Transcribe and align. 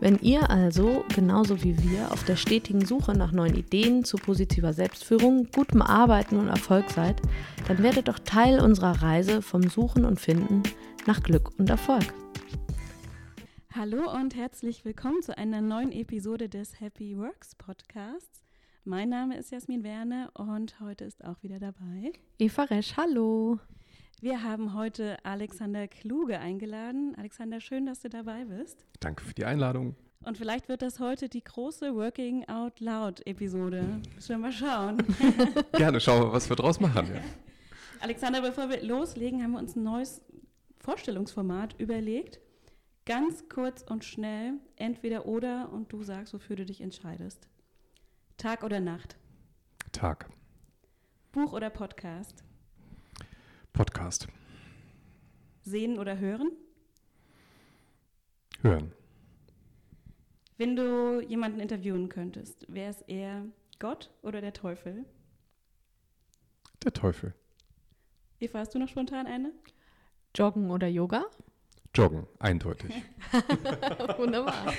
Wenn 0.00 0.18
ihr 0.18 0.50
also, 0.50 1.04
genauso 1.14 1.62
wie 1.62 1.78
wir, 1.82 2.10
auf 2.10 2.24
der 2.24 2.36
stetigen 2.36 2.84
Suche 2.84 3.12
nach 3.16 3.32
neuen 3.32 3.54
Ideen 3.54 4.04
zu 4.04 4.16
positiver 4.16 4.72
Selbstführung, 4.72 5.48
gutem 5.52 5.82
Arbeiten 5.82 6.36
und 6.36 6.48
Erfolg 6.48 6.90
seid, 6.90 7.22
dann 7.68 7.82
werdet 7.82 8.08
doch 8.08 8.18
Teil 8.18 8.60
unserer 8.60 9.02
Reise 9.02 9.40
vom 9.40 9.62
Suchen 9.62 10.04
und 10.04 10.20
Finden 10.20 10.64
nach 11.06 11.22
Glück 11.22 11.52
und 11.58 11.70
Erfolg. 11.70 12.12
Hallo 13.72 14.12
und 14.12 14.34
herzlich 14.34 14.84
willkommen 14.84 15.22
zu 15.22 15.38
einer 15.38 15.60
neuen 15.60 15.92
Episode 15.92 16.48
des 16.48 16.80
Happy 16.80 17.16
Works 17.16 17.54
Podcasts. 17.54 18.42
Mein 18.84 19.08
Name 19.08 19.38
ist 19.38 19.52
Jasmin 19.52 19.84
Werner 19.84 20.30
und 20.34 20.78
heute 20.80 21.04
ist 21.04 21.24
auch 21.24 21.42
wieder 21.42 21.58
dabei 21.58 22.12
Eva 22.38 22.64
Resch, 22.64 22.96
hallo. 22.96 23.58
Wir 24.20 24.42
haben 24.42 24.74
heute 24.74 25.18
Alexander 25.24 25.86
Kluge 25.88 26.38
eingeladen. 26.38 27.14
Alexander, 27.16 27.60
schön, 27.60 27.86
dass 27.86 28.00
du 28.00 28.08
dabei 28.08 28.44
bist. 28.44 28.84
Danke 29.00 29.22
für 29.24 29.34
die 29.34 29.44
Einladung. 29.44 29.96
Und 30.24 30.38
vielleicht 30.38 30.68
wird 30.68 30.80
das 30.80 31.00
heute 31.00 31.28
die 31.28 31.44
große 31.44 31.94
Working 31.94 32.48
Out 32.48 32.80
Loud 32.80 33.26
Episode. 33.26 34.00
Müssen 34.14 34.28
wir 34.30 34.38
mal 34.38 34.52
schauen. 34.52 35.02
Gerne, 35.72 36.00
schauen 36.00 36.22
wir, 36.22 36.32
was 36.32 36.48
wir 36.48 36.56
draus 36.56 36.80
machen. 36.80 37.06
Ja. 37.14 37.20
Alexander, 38.00 38.40
bevor 38.40 38.70
wir 38.70 38.82
loslegen, 38.82 39.42
haben 39.42 39.52
wir 39.52 39.58
uns 39.58 39.76
ein 39.76 39.82
neues 39.82 40.22
Vorstellungsformat 40.78 41.78
überlegt. 41.78 42.40
Ganz 43.04 43.48
kurz 43.50 43.82
und 43.82 44.04
schnell, 44.04 44.54
entweder 44.76 45.26
oder 45.26 45.70
und 45.70 45.92
du 45.92 46.02
sagst, 46.02 46.32
wofür 46.32 46.56
du 46.56 46.64
dich 46.64 46.80
entscheidest. 46.80 47.48
Tag 48.38 48.64
oder 48.64 48.80
Nacht? 48.80 49.16
Tag. 49.92 50.30
Buch 51.32 51.52
oder 51.52 51.68
Podcast? 51.68 52.42
Podcast. 53.74 54.28
Sehen 55.62 55.98
oder 55.98 56.16
hören? 56.20 56.52
Hören. 58.62 58.92
Wenn 60.56 60.76
du 60.76 61.20
jemanden 61.20 61.58
interviewen 61.58 62.08
könntest, 62.08 62.72
wäre 62.72 62.90
es 62.90 63.02
eher 63.02 63.44
Gott 63.80 64.12
oder 64.22 64.40
der 64.40 64.52
Teufel? 64.52 65.04
Der 66.84 66.92
Teufel. 66.92 67.34
Eva, 68.38 68.60
hast 68.60 68.76
du 68.76 68.78
noch 68.78 68.88
spontan 68.88 69.26
eine? 69.26 69.52
Joggen 70.36 70.70
oder 70.70 70.86
Yoga? 70.86 71.24
Joggen, 71.94 72.26
eindeutig. 72.38 72.90
Wunderbar. 74.18 74.54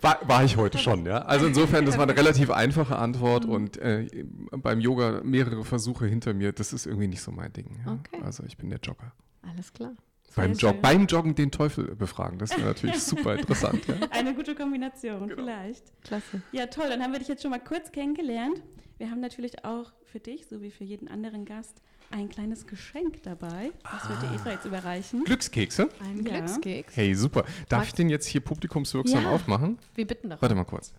War, 0.00 0.18
war, 0.28 0.44
ich 0.44 0.56
heute 0.56 0.78
schon, 0.78 1.06
ja. 1.06 1.18
Also 1.18 1.46
insofern, 1.46 1.86
das 1.86 1.96
war 1.96 2.04
eine 2.04 2.16
relativ 2.16 2.50
einfache 2.50 2.96
Antwort 2.96 3.44
und 3.44 3.76
äh, 3.76 4.08
beim 4.50 4.80
Yoga 4.80 5.20
mehrere 5.22 5.64
Versuche 5.64 6.06
hinter 6.06 6.34
mir, 6.34 6.52
das 6.52 6.72
ist 6.72 6.86
irgendwie 6.86 7.06
nicht 7.06 7.20
so 7.20 7.30
mein 7.30 7.52
Ding. 7.52 7.80
Ja? 7.84 7.92
Okay. 7.92 8.22
Also 8.24 8.42
ich 8.44 8.56
bin 8.56 8.70
der 8.70 8.80
Jogger. 8.80 9.12
Alles 9.42 9.72
klar. 9.72 9.92
Beim, 10.34 10.54
Jog 10.54 10.82
beim, 10.82 11.06
Joggen 11.06 11.34
den 11.34 11.52
Teufel 11.52 11.94
befragen, 11.94 12.38
das 12.38 12.50
wäre 12.56 12.66
natürlich 12.66 12.98
super 13.02 13.36
interessant. 13.36 13.86
Ja? 13.86 13.94
Eine 14.10 14.34
gute 14.34 14.54
Kombination, 14.54 15.28
genau. 15.28 15.42
vielleicht. 15.42 16.02
Klasse. 16.02 16.42
Ja, 16.50 16.66
toll, 16.66 16.88
dann 16.88 17.02
haben 17.02 17.12
wir 17.12 17.20
dich 17.20 17.28
jetzt 17.28 17.42
schon 17.42 17.52
mal 17.52 17.60
kurz 17.60 17.92
kennengelernt. 17.92 18.60
Wir 18.98 19.10
haben 19.10 19.20
natürlich 19.20 19.64
auch 19.64 19.92
für 20.04 20.18
dich, 20.18 20.46
so 20.46 20.60
wie 20.60 20.70
für 20.70 20.84
jeden 20.84 21.08
anderen 21.08 21.44
Gast, 21.44 21.80
ein 22.14 22.28
kleines 22.28 22.66
Geschenk 22.66 23.22
dabei. 23.24 23.72
Das 23.82 24.08
wird 24.08 24.22
dir 24.22 24.34
Eva 24.34 24.52
jetzt 24.52 24.64
überreichen. 24.64 25.24
Glückskekse? 25.24 25.88
Ein 26.00 26.24
ja. 26.24 26.38
Glückskeks. 26.38 26.96
Hey, 26.96 27.14
super. 27.14 27.44
Darf 27.68 27.82
Was? 27.82 27.88
ich 27.88 27.94
den 27.94 28.08
jetzt 28.08 28.26
hier 28.26 28.40
publikumswirksam 28.40 29.24
ja. 29.24 29.30
aufmachen? 29.30 29.78
Wir 29.94 30.06
bitten 30.06 30.30
darum. 30.30 30.40
Warte 30.40 30.54
mal 30.54 30.64
kurz. 30.64 30.92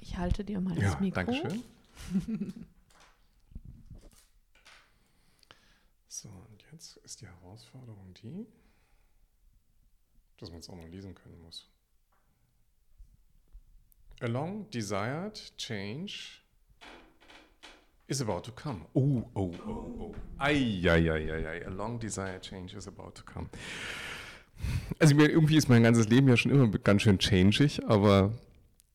Ich 0.00 0.16
halte 0.16 0.44
dir 0.44 0.60
mal 0.60 0.76
ja, 0.78 0.90
das 0.90 1.00
Mikro. 1.00 1.24
Danke 1.24 1.34
schön. 1.34 1.64
so, 6.08 6.28
und 6.28 6.64
jetzt 6.72 6.96
ist 6.98 7.20
die 7.20 7.26
Herausforderung 7.26 8.14
die, 8.22 8.46
dass 10.36 10.50
man 10.50 10.60
es 10.60 10.68
auch 10.68 10.76
noch 10.76 10.88
lesen 10.88 11.14
können 11.16 11.40
muss. 11.40 11.68
A 14.22 14.26
long 14.26 14.66
desired 14.70 15.40
change 15.56 16.42
is 18.06 18.20
about 18.20 18.42
to 18.44 18.52
come. 18.52 18.84
Oh, 18.94 19.24
oh, 19.34 19.54
oh, 19.66 19.94
oh. 19.98 20.14
Ei, 20.38 20.82
ei, 20.84 21.08
ei, 21.08 21.30
ei, 21.30 21.46
ei. 21.46 21.66
A 21.66 21.70
long 21.70 21.98
desired 21.98 22.42
change 22.42 22.76
is 22.76 22.86
about 22.86 23.14
to 23.14 23.22
come. 23.22 23.48
Also 24.98 25.16
irgendwie 25.16 25.56
ist 25.56 25.70
mein 25.70 25.82
ganzes 25.82 26.08
Leben 26.08 26.28
ja 26.28 26.36
schon 26.36 26.52
immer 26.52 26.68
ganz 26.68 27.00
schön 27.00 27.18
changig, 27.18 27.80
aber 27.86 28.34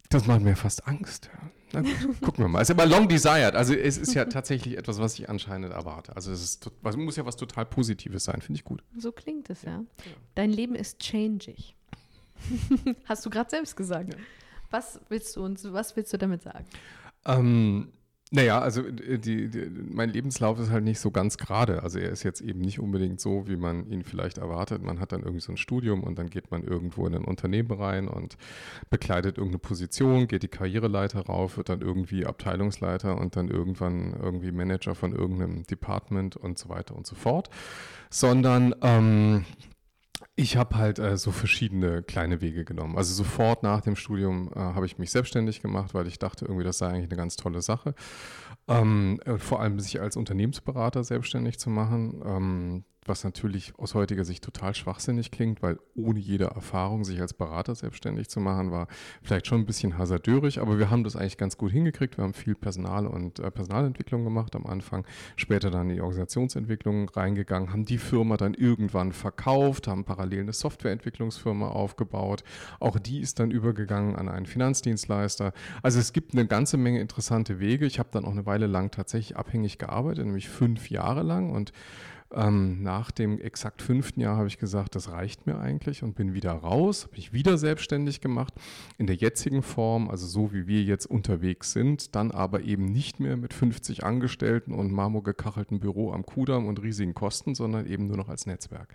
das 0.09 0.27
macht 0.27 0.41
mir 0.41 0.55
fast 0.55 0.87
Angst. 0.87 1.31
Na 1.73 1.81
gut, 1.81 2.21
gucken 2.21 2.43
wir 2.43 2.47
mal. 2.47 2.61
Es 2.61 2.69
ist 2.69 2.79
aber 2.79 2.85
long 2.85 3.07
desired. 3.07 3.55
Also 3.55 3.73
es 3.73 3.97
ist 3.97 4.13
ja 4.13 4.25
tatsächlich 4.25 4.77
etwas, 4.77 4.99
was 4.99 5.17
ich 5.17 5.27
anscheinend 5.27 5.73
erwarte. 5.73 6.15
Also 6.15 6.31
es 6.31 6.43
ist, 6.43 6.71
muss 6.97 7.15
ja 7.15 7.25
was 7.25 7.35
total 7.35 7.65
Positives 7.65 8.25
sein, 8.25 8.41
finde 8.41 8.59
ich 8.59 8.63
gut. 8.63 8.83
So 8.95 9.11
klingt 9.11 9.49
es 9.49 9.63
ja. 9.63 9.71
ja. 9.71 10.11
Dein 10.35 10.51
Leben 10.51 10.75
ist 10.75 10.99
changig. 10.99 11.75
Hast 13.05 13.25
du 13.25 13.31
gerade 13.31 13.49
selbst 13.49 13.75
gesagt. 13.75 14.13
Ja. 14.13 14.19
Was 14.71 14.99
willst 15.09 15.35
du 15.35 15.43
uns, 15.43 15.71
was 15.71 15.95
willst 15.95 16.13
du 16.13 16.17
damit 16.17 16.43
sagen? 16.43 16.65
Ähm, 17.25 17.91
naja, 18.31 18.59
also 18.59 18.81
äh, 18.81 19.19
die, 19.19 19.49
die, 19.49 19.69
mein 19.91 20.09
Lebenslauf 20.09 20.59
ist 20.59 20.71
halt 20.71 20.83
nicht 20.83 20.99
so 20.99 21.11
ganz 21.11 21.37
gerade. 21.37 21.83
Also 21.83 21.99
er 21.99 22.09
ist 22.09 22.23
jetzt 22.23 22.41
eben 22.41 22.59
nicht 22.59 22.79
unbedingt 22.79 23.21
so, 23.21 23.47
wie 23.47 23.55
man 23.55 23.87
ihn 23.89 24.03
vielleicht 24.03 24.39
erwartet. 24.39 24.81
Man 24.81 24.99
hat 24.99 25.11
dann 25.11 25.21
irgendwie 25.21 25.41
so 25.41 25.53
ein 25.53 25.57
Studium 25.57 26.03
und 26.03 26.17
dann 26.17 26.29
geht 26.29 26.49
man 26.49 26.63
irgendwo 26.63 27.05
in 27.05 27.15
ein 27.15 27.23
Unternehmen 27.23 27.71
rein 27.71 28.07
und 28.07 28.35
bekleidet 28.89 29.37
irgendeine 29.37 29.59
Position, 29.59 30.27
geht 30.27 30.41
die 30.43 30.47
Karriereleiter 30.47 31.21
rauf, 31.21 31.57
wird 31.57 31.69
dann 31.69 31.81
irgendwie 31.81 32.25
Abteilungsleiter 32.25 33.17
und 33.17 33.35
dann 33.35 33.47
irgendwann 33.47 34.13
irgendwie 34.19 34.51
Manager 34.51 34.95
von 34.95 35.13
irgendeinem 35.13 35.63
Department 35.63 36.35
und 36.35 36.57
so 36.57 36.69
weiter 36.69 36.95
und 36.95 37.05
so 37.05 37.15
fort. 37.15 37.49
Sondern 38.09 38.73
ähm, 38.81 39.45
ich 40.35 40.57
habe 40.57 40.75
halt 40.75 40.99
äh, 40.99 41.17
so 41.17 41.31
verschiedene 41.31 42.03
kleine 42.03 42.41
Wege 42.41 42.65
genommen. 42.65 42.97
Also 42.97 43.13
sofort 43.13 43.63
nach 43.63 43.81
dem 43.81 43.95
Studium 43.95 44.51
äh, 44.53 44.59
habe 44.59 44.85
ich 44.85 44.97
mich 44.97 45.11
selbstständig 45.11 45.61
gemacht, 45.61 45.93
weil 45.93 46.07
ich 46.07 46.19
dachte, 46.19 46.45
irgendwie 46.45 46.65
das 46.65 46.77
sei 46.77 46.87
eigentlich 46.87 47.09
eine 47.09 47.15
ganz 47.15 47.37
tolle 47.37 47.61
Sache. 47.61 47.95
Ähm, 48.67 49.19
äh, 49.25 49.37
vor 49.37 49.61
allem 49.61 49.79
sich 49.79 50.01
als 50.01 50.17
Unternehmensberater 50.17 51.03
selbstständig 51.03 51.57
zu 51.57 51.69
machen. 51.69 52.21
Ähm, 52.25 52.83
was 53.05 53.23
natürlich 53.23 53.73
aus 53.77 53.93
heutiger 53.93 54.25
Sicht 54.25 54.43
total 54.43 54.73
schwachsinnig 54.73 55.31
klingt, 55.31 55.61
weil 55.61 55.77
ohne 55.93 56.19
jede 56.19 56.45
Erfahrung 56.45 57.05
sich 57.05 57.21
als 57.21 57.33
Berater 57.33 57.75
selbstständig 57.75 58.29
zu 58.29 58.39
machen, 58.39 58.71
war 58.71 58.87
vielleicht 59.21 59.47
schon 59.47 59.61
ein 59.61 59.65
bisschen 59.65 59.97
hasardörig, 59.97 60.59
aber 60.59 60.79
wir 60.79 60.89
haben 60.89 61.03
das 61.03 61.15
eigentlich 61.15 61.37
ganz 61.37 61.57
gut 61.57 61.71
hingekriegt. 61.71 62.17
Wir 62.17 62.23
haben 62.23 62.33
viel 62.33 62.55
Personal 62.55 63.05
und 63.05 63.39
äh, 63.39 63.51
Personalentwicklung 63.51 64.23
gemacht 64.23 64.55
am 64.55 64.65
Anfang, 64.65 65.05
später 65.35 65.69
dann 65.69 65.89
in 65.89 65.95
die 65.97 66.01
Organisationsentwicklung 66.01 67.09
reingegangen, 67.09 67.71
haben 67.71 67.85
die 67.85 67.99
Firma 67.99 68.37
dann 68.37 68.55
irgendwann 68.55 69.11
verkauft, 69.11 69.87
haben 69.87 70.03
parallel 70.03 70.41
eine 70.41 70.53
Softwareentwicklungsfirma 70.53 71.67
aufgebaut. 71.67 72.43
Auch 72.79 72.97
die 72.97 73.19
ist 73.19 73.39
dann 73.39 73.51
übergegangen 73.51 74.15
an 74.15 74.29
einen 74.29 74.47
Finanzdienstleister. 74.47 75.53
Also 75.83 75.99
es 75.99 76.11
gibt 76.11 76.33
eine 76.33 76.47
ganze 76.47 76.77
Menge 76.77 76.99
interessante 76.99 77.59
Wege. 77.59 77.85
Ich 77.85 77.99
habe 77.99 78.09
dann 78.11 78.25
auch 78.25 78.31
eine 78.31 78.45
Weile 78.47 78.65
lang 78.65 78.89
tatsächlich 78.89 79.37
abhängig 79.37 79.77
gearbeitet, 79.77 80.25
nämlich 80.25 80.49
fünf 80.49 80.89
Jahre 80.89 81.21
lang 81.21 81.51
und 81.51 81.71
ähm, 82.35 82.83
nach 82.83 83.11
dem 83.11 83.39
exakt 83.39 83.81
fünften 83.81 84.19
Jahr 84.19 84.37
habe 84.37 84.47
ich 84.47 84.57
gesagt, 84.57 84.95
das 84.95 85.11
reicht 85.11 85.47
mir 85.47 85.57
eigentlich 85.57 86.03
und 86.03 86.15
bin 86.15 86.33
wieder 86.33 86.51
raus, 86.51 87.03
habe 87.03 87.15
mich 87.15 87.33
wieder 87.33 87.57
selbstständig 87.57 88.21
gemacht 88.21 88.53
in 88.97 89.07
der 89.07 89.15
jetzigen 89.15 89.63
Form, 89.63 90.09
also 90.09 90.27
so 90.27 90.53
wie 90.53 90.67
wir 90.67 90.83
jetzt 90.83 91.05
unterwegs 91.05 91.71
sind, 91.71 92.15
dann 92.15 92.31
aber 92.31 92.61
eben 92.61 92.85
nicht 92.85 93.19
mehr 93.19 93.37
mit 93.37 93.53
50 93.53 94.03
Angestellten 94.03 94.73
und 94.73 94.91
marmorgekacheltem 94.91 95.79
Büro 95.79 96.11
am 96.11 96.25
Kudamm 96.25 96.67
und 96.67 96.81
riesigen 96.81 97.13
Kosten, 97.13 97.55
sondern 97.55 97.87
eben 97.87 98.07
nur 98.07 98.17
noch 98.17 98.29
als 98.29 98.45
Netzwerk. 98.45 98.93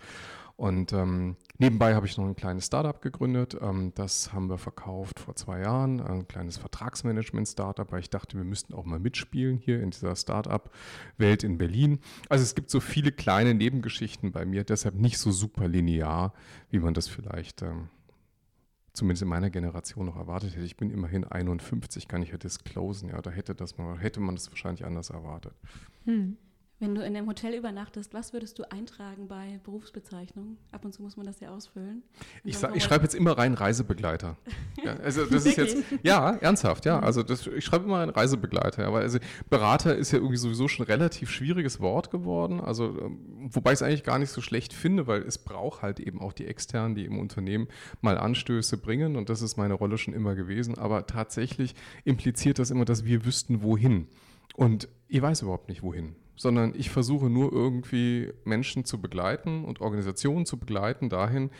Und 0.61 0.93
ähm, 0.93 1.37
nebenbei 1.57 1.95
habe 1.95 2.05
ich 2.05 2.19
noch 2.19 2.25
ein 2.27 2.35
kleines 2.35 2.67
Startup 2.67 3.01
gegründet. 3.01 3.57
Ähm, 3.59 3.93
das 3.95 4.31
haben 4.31 4.47
wir 4.47 4.59
verkauft 4.59 5.19
vor 5.19 5.35
zwei 5.35 5.61
Jahren, 5.61 5.99
ein 5.99 6.27
kleines 6.27 6.57
Vertragsmanagement-Startup, 6.57 7.91
weil 7.91 8.01
ich 8.01 8.11
dachte, 8.11 8.37
wir 8.37 8.43
müssten 8.43 8.75
auch 8.75 8.85
mal 8.85 8.99
mitspielen 8.99 9.57
hier 9.57 9.81
in 9.81 9.89
dieser 9.89 10.15
Startup-Welt 10.15 11.43
in 11.43 11.57
Berlin. 11.57 11.97
Also 12.29 12.43
es 12.43 12.53
gibt 12.53 12.69
so 12.69 12.79
viele 12.79 13.11
kleine 13.11 13.55
Nebengeschichten 13.55 14.31
bei 14.31 14.45
mir, 14.45 14.63
deshalb 14.63 14.93
nicht 14.93 15.17
so 15.17 15.31
super 15.31 15.67
linear, 15.67 16.31
wie 16.69 16.77
man 16.77 16.93
das 16.93 17.07
vielleicht 17.07 17.63
ähm, 17.63 17.89
zumindest 18.93 19.23
in 19.23 19.29
meiner 19.29 19.49
Generation 19.49 20.05
noch 20.05 20.17
erwartet 20.17 20.55
hätte. 20.55 20.65
Ich 20.65 20.77
bin 20.77 20.91
immerhin 20.91 21.23
51, 21.23 22.07
kann 22.07 22.21
ich 22.21 22.29
ja 22.29 22.37
disclosen. 22.37 23.09
Ja, 23.09 23.19
da 23.23 23.31
hätte, 23.31 23.55
das 23.55 23.79
mal, 23.79 23.97
hätte 23.97 24.19
man 24.19 24.35
das 24.35 24.51
wahrscheinlich 24.51 24.85
anders 24.85 25.09
erwartet. 25.09 25.55
Hm. 26.05 26.37
Wenn 26.81 26.95
du 26.95 27.01
in 27.01 27.15
einem 27.15 27.27
Hotel 27.27 27.53
übernachtest, 27.53 28.11
was 28.11 28.33
würdest 28.33 28.57
du 28.57 28.63
eintragen 28.71 29.27
bei 29.27 29.59
Berufsbezeichnung? 29.63 30.57
Ab 30.71 30.83
und 30.83 30.91
zu 30.91 31.03
muss 31.03 31.15
man 31.15 31.27
das 31.27 31.39
ja 31.39 31.51
ausfüllen. 31.51 32.01
Ich, 32.43 32.57
ich 32.73 32.83
schreibe 32.83 33.03
jetzt 33.03 33.13
immer 33.13 33.37
rein 33.37 33.53
Reisebegleiter. 33.53 34.35
ja, 34.83 34.95
also 34.95 35.23
das 35.25 35.45
ist 35.45 35.57
jetzt, 35.57 35.77
ja, 36.01 36.31
ernsthaft, 36.37 36.85
ja. 36.85 36.97
Mhm. 36.97 37.03
Also 37.03 37.21
das, 37.21 37.45
ich 37.45 37.63
schreibe 37.63 37.85
immer 37.85 37.99
rein 37.99 38.09
Reisebegleiter. 38.09 38.87
Aber 38.87 38.97
also 38.97 39.19
Berater 39.47 39.95
ist 39.95 40.11
ja 40.11 40.17
irgendwie 40.17 40.37
sowieso 40.37 40.67
schon 40.67 40.87
ein 40.87 40.91
relativ 40.91 41.29
schwieriges 41.29 41.79
Wort 41.81 42.09
geworden. 42.09 42.59
Also 42.59 42.85
ähm, 42.99 43.19
wobei 43.51 43.73
ich 43.73 43.75
es 43.75 43.83
eigentlich 43.83 44.03
gar 44.03 44.17
nicht 44.17 44.31
so 44.31 44.41
schlecht 44.41 44.73
finde, 44.73 45.05
weil 45.05 45.21
es 45.21 45.37
braucht 45.37 45.83
halt 45.83 45.99
eben 45.99 46.19
auch 46.19 46.33
die 46.33 46.47
externen, 46.47 46.95
die 46.95 47.05
im 47.05 47.19
Unternehmen 47.19 47.67
mal 48.01 48.17
Anstöße 48.17 48.77
bringen. 48.77 49.17
Und 49.17 49.29
das 49.29 49.43
ist 49.43 49.55
meine 49.55 49.75
Rolle 49.75 49.99
schon 49.99 50.15
immer 50.15 50.33
gewesen. 50.33 50.79
Aber 50.79 51.05
tatsächlich 51.05 51.75
impliziert 52.05 52.57
das 52.57 52.71
immer, 52.71 52.85
dass 52.85 53.05
wir 53.05 53.23
wüssten, 53.23 53.61
wohin. 53.61 54.07
Und 54.55 54.87
ich 55.07 55.21
weiß 55.21 55.43
überhaupt 55.43 55.69
nicht, 55.69 55.83
wohin 55.83 56.15
sondern 56.35 56.73
ich 56.75 56.89
versuche 56.89 57.29
nur 57.29 57.51
irgendwie 57.51 58.33
Menschen 58.43 58.85
zu 58.85 59.01
begleiten 59.01 59.65
und 59.65 59.81
Organisationen 59.81 60.45
zu 60.45 60.57
begleiten 60.57 61.09
dahin, 61.09 61.51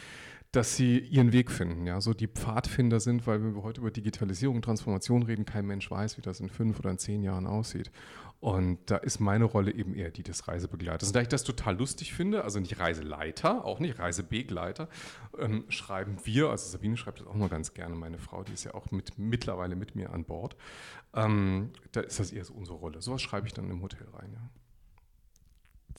dass 0.52 0.76
sie 0.76 1.00
ihren 1.00 1.32
Weg 1.32 1.50
finden, 1.50 1.88
ja, 1.88 2.02
so 2.02 2.14
die 2.14 2.28
Pfadfinder 2.28 3.00
sind, 3.00 3.26
weil 3.26 3.42
wenn 3.42 3.56
wir 3.56 3.64
heute 3.64 3.80
über 3.80 3.90
Digitalisierung, 3.90 4.58
und 4.58 4.64
Transformation 4.64 5.24
reden, 5.24 5.46
kein 5.46 5.66
Mensch 5.66 5.90
weiß, 5.90 6.18
wie 6.18 6.22
das 6.22 6.42
in 6.42 6.50
fünf 6.50 6.78
oder 6.80 6.92
in 6.92 6.98
zehn 6.98 7.24
Jahren 7.24 7.48
aussieht. 7.48 7.90
Und 8.42 8.80
da 8.88 8.98
ist 8.98 9.20
meine 9.20 9.46
Rolle 9.46 9.72
eben 9.72 9.94
eher 9.94 10.10
die 10.10 10.24
des 10.24 10.48
Reisebegleiters. 10.48 11.10
Und 11.10 11.16
da 11.16 11.22
ich 11.22 11.28
das 11.28 11.44
total 11.44 11.78
lustig 11.78 12.12
finde, 12.12 12.44
also 12.44 12.60
nicht 12.60 12.80
Reiseleiter, 12.80 13.64
auch 13.64 13.80
nicht 13.80 14.00
Reisebegleiter, 14.00 14.90
ähm, 15.38 15.64
schreiben 15.70 16.18
wir, 16.24 16.50
also 16.50 16.70
Sabine 16.70 16.98
schreibt 16.98 17.22
das 17.22 17.28
auch 17.28 17.36
mal 17.36 17.50
ganz 17.50 17.74
gerne, 17.74 17.96
meine 17.96 18.18
Frau, 18.18 18.44
die 18.44 18.54
ist 18.54 18.64
ja 18.64 18.74
auch 18.74 18.92
mit, 18.92 19.18
mittlerweile 19.18 19.76
mit 19.76 19.96
mir 19.96 20.12
an 20.12 20.26
Bord. 20.26 20.58
Ähm, 21.14 21.70
da 21.92 22.02
ist 22.02 22.20
das 22.20 22.32
eher 22.32 22.44
so 22.44 22.56
unsere 22.56 22.78
Rolle. 22.78 23.02
Sowas 23.02 23.22
schreibe 23.22 23.48
ich 23.48 23.54
dann 23.54 23.70
im 23.70 23.82
Hotel 23.82 24.08
rein, 24.12 24.34
ja. 24.34 24.50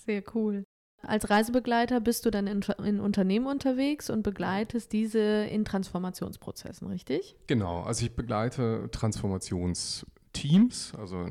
Sehr 0.04 0.22
cool. 0.34 0.64
Als 1.04 1.30
Reisebegleiter 1.30 2.00
bist 2.00 2.26
du 2.26 2.30
dann 2.30 2.46
in, 2.46 2.62
in, 2.84 3.00
Unternehmen 3.00 3.46
unterwegs 3.46 4.08
und 4.08 4.22
begleitest 4.22 4.92
diese 4.92 5.18
in 5.18 5.64
Transformationsprozessen, 5.64 6.86
richtig? 6.86 7.34
Genau, 7.48 7.82
also 7.82 8.06
ich 8.06 8.14
begleite 8.14 8.88
Transformationsteams, 8.92 10.94
also 10.96 11.26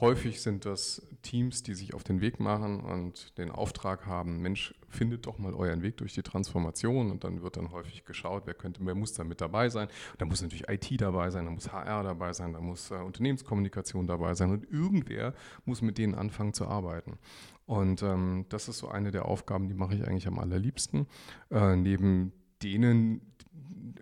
häufig 0.00 0.42
sind 0.42 0.66
das 0.66 1.02
Teams, 1.22 1.62
die 1.62 1.74
sich 1.74 1.94
auf 1.94 2.04
den 2.04 2.20
Weg 2.20 2.40
machen 2.40 2.80
und 2.80 3.36
den 3.38 3.50
Auftrag 3.50 4.06
haben, 4.06 4.42
Mensch, 4.42 4.74
findet 4.88 5.26
doch 5.26 5.38
mal 5.38 5.54
euren 5.54 5.82
Weg 5.82 5.96
durch 5.96 6.14
die 6.14 6.22
Transformation 6.22 7.10
und 7.10 7.24
dann 7.24 7.42
wird 7.42 7.56
dann 7.56 7.72
häufig 7.72 8.04
geschaut, 8.04 8.42
wer 8.46 8.54
könnte, 8.54 8.80
wer 8.84 8.94
muss 8.94 9.14
da 9.14 9.24
mit 9.24 9.40
dabei 9.40 9.68
sein. 9.68 9.88
Da 10.18 10.24
muss 10.24 10.42
natürlich 10.42 10.68
IT 10.68 11.00
dabei 11.00 11.30
sein, 11.30 11.46
da 11.46 11.50
muss 11.50 11.72
HR 11.72 12.02
dabei 12.02 12.32
sein, 12.32 12.52
da 12.52 12.60
muss 12.60 12.90
äh, 12.90 12.94
Unternehmenskommunikation 12.94 14.06
dabei 14.06 14.34
sein 14.34 14.50
und 14.50 14.70
irgendwer 14.70 15.34
muss 15.64 15.82
mit 15.82 15.98
denen 15.98 16.14
anfangen 16.14 16.52
zu 16.52 16.66
arbeiten. 16.66 17.18
Und 17.66 18.02
ähm, 18.02 18.46
das 18.48 18.68
ist 18.68 18.78
so 18.78 18.88
eine 18.88 19.10
der 19.10 19.26
Aufgaben, 19.26 19.68
die 19.68 19.74
mache 19.74 19.94
ich 19.94 20.06
eigentlich 20.06 20.28
am 20.28 20.38
allerliebsten. 20.38 21.06
Äh, 21.50 21.76
neben 21.76 22.32
denen, 22.62 23.20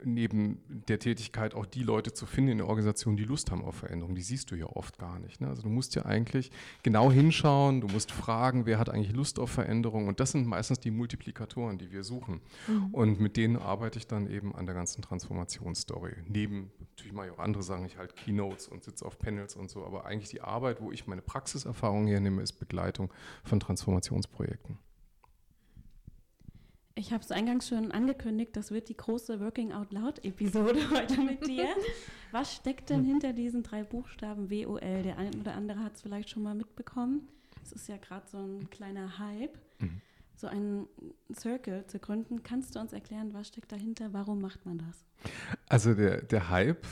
neben 0.04 0.58
der 0.88 0.98
Tätigkeit 0.98 1.54
auch 1.54 1.66
die 1.66 1.82
Leute 1.82 2.12
zu 2.12 2.26
finden 2.26 2.52
in 2.52 2.58
der 2.58 2.68
Organisation, 2.68 3.16
die 3.16 3.24
Lust 3.24 3.50
haben 3.50 3.64
auf 3.64 3.76
Veränderung. 3.76 4.14
Die 4.14 4.22
siehst 4.22 4.50
du 4.50 4.54
ja 4.54 4.66
oft 4.66 4.98
gar 4.98 5.18
nicht. 5.18 5.40
Ne? 5.40 5.48
Also 5.48 5.62
du 5.62 5.68
musst 5.68 5.94
ja 5.94 6.04
eigentlich 6.04 6.50
genau 6.82 7.10
hinschauen, 7.10 7.80
du 7.80 7.88
musst 7.88 8.12
fragen, 8.12 8.66
wer 8.66 8.78
hat 8.78 8.90
eigentlich 8.90 9.14
Lust 9.14 9.38
auf 9.38 9.50
Veränderung. 9.50 10.08
Und 10.08 10.20
das 10.20 10.32
sind 10.32 10.46
meistens 10.46 10.80
die 10.80 10.90
Multiplikatoren, 10.90 11.78
die 11.78 11.90
wir 11.90 12.04
suchen. 12.04 12.40
Mhm. 12.68 12.86
Und 12.92 13.20
mit 13.20 13.36
denen 13.36 13.56
arbeite 13.56 13.98
ich 13.98 14.06
dann 14.06 14.28
eben 14.28 14.54
an 14.54 14.66
der 14.66 14.74
ganzen 14.74 15.02
Transformationsstory. 15.02 16.14
Neben, 16.26 16.70
natürlich 16.90 17.12
mache 17.12 17.26
ich 17.26 17.32
auch 17.32 17.38
andere 17.38 17.62
Sachen, 17.62 17.84
ich 17.86 17.96
halte 17.96 18.14
Keynotes 18.14 18.68
und 18.68 18.84
sitze 18.84 19.04
auf 19.04 19.18
Panels 19.18 19.56
und 19.56 19.70
so. 19.70 19.84
Aber 19.84 20.06
eigentlich 20.06 20.30
die 20.30 20.40
Arbeit, 20.40 20.80
wo 20.80 20.92
ich 20.92 21.06
meine 21.06 21.22
Praxiserfahrung 21.22 22.06
hernehme, 22.06 22.42
ist 22.42 22.54
Begleitung 22.54 23.12
von 23.44 23.60
Transformationsprojekten. 23.60 24.78
Ich 26.96 27.12
habe 27.12 27.24
es 27.24 27.32
eingangs 27.32 27.68
schon 27.68 27.90
angekündigt, 27.90 28.56
das 28.56 28.70
wird 28.70 28.88
die 28.88 28.96
große 28.96 29.40
Working 29.40 29.72
Out 29.72 29.92
Loud 29.92 30.24
Episode 30.24 30.78
heute 30.90 31.20
mit 31.20 31.44
dir. 31.44 31.66
Was 32.30 32.54
steckt 32.54 32.88
denn 32.88 33.02
hinter 33.02 33.32
diesen 33.32 33.64
drei 33.64 33.82
Buchstaben 33.82 34.48
WOL? 34.48 35.02
Der 35.02 35.18
eine 35.18 35.36
oder 35.36 35.54
andere 35.54 35.80
hat 35.80 35.96
es 35.96 36.02
vielleicht 36.02 36.30
schon 36.30 36.44
mal 36.44 36.54
mitbekommen. 36.54 37.28
Es 37.64 37.72
ist 37.72 37.88
ja 37.88 37.96
gerade 37.96 38.28
so 38.28 38.38
ein 38.38 38.70
kleiner 38.70 39.18
Hype, 39.18 39.58
mhm. 39.80 40.00
so 40.36 40.46
einen 40.46 40.86
Circle 41.34 41.84
zu 41.88 41.98
gründen. 41.98 42.44
Kannst 42.44 42.76
du 42.76 42.78
uns 42.78 42.92
erklären, 42.92 43.34
was 43.34 43.48
steckt 43.48 43.72
dahinter? 43.72 44.12
Warum 44.12 44.40
macht 44.40 44.64
man 44.64 44.78
das? 44.78 45.04
Also 45.68 45.94
der, 45.94 46.22
der 46.22 46.48
Hype 46.50 46.86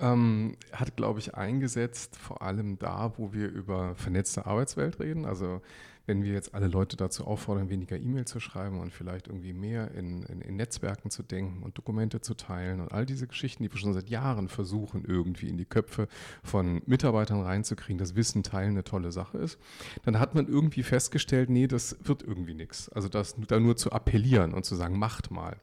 ähm, 0.00 0.58
hat, 0.72 0.96
glaube 0.96 1.20
ich, 1.20 1.34
eingesetzt, 1.34 2.16
vor 2.16 2.42
allem 2.42 2.78
da, 2.78 3.14
wo 3.16 3.32
wir 3.32 3.48
über 3.48 3.94
vernetzte 3.94 4.44
Arbeitswelt 4.44 5.00
reden. 5.00 5.24
Also 5.24 5.62
wenn 6.06 6.22
wir 6.22 6.32
jetzt 6.32 6.54
alle 6.54 6.68
Leute 6.68 6.96
dazu 6.96 7.26
auffordern, 7.26 7.68
weniger 7.68 7.96
E-Mail 7.96 8.24
zu 8.24 8.40
schreiben 8.40 8.80
und 8.80 8.92
vielleicht 8.92 9.28
irgendwie 9.28 9.52
mehr 9.52 9.90
in, 9.92 10.22
in, 10.22 10.40
in, 10.40 10.56
Netzwerken 10.56 11.10
zu 11.10 11.22
denken 11.22 11.62
und 11.62 11.76
Dokumente 11.76 12.20
zu 12.20 12.34
teilen 12.34 12.80
und 12.80 12.92
all 12.92 13.06
diese 13.06 13.26
Geschichten, 13.26 13.62
die 13.62 13.72
wir 13.72 13.78
schon 13.78 13.92
seit 13.92 14.08
Jahren 14.08 14.48
versuchen, 14.48 15.04
irgendwie 15.04 15.48
in 15.48 15.58
die 15.58 15.64
Köpfe 15.64 16.08
von 16.42 16.82
Mitarbeitern 16.86 17.42
reinzukriegen, 17.42 17.98
dass 17.98 18.14
Wissen 18.14 18.42
teilen 18.42 18.70
eine 18.70 18.84
tolle 18.84 19.12
Sache 19.12 19.38
ist, 19.38 19.58
dann 20.04 20.18
hat 20.18 20.34
man 20.34 20.46
irgendwie 20.46 20.82
festgestellt, 20.82 21.50
nee, 21.50 21.66
das 21.66 21.96
wird 22.02 22.22
irgendwie 22.22 22.54
nichts. 22.54 22.88
Also 22.90 23.08
das 23.08 23.34
da 23.48 23.58
nur 23.58 23.76
zu 23.76 23.92
appellieren 23.92 24.54
und 24.54 24.64
zu 24.64 24.76
sagen, 24.76 24.98
macht 24.98 25.30
mal. 25.30 25.56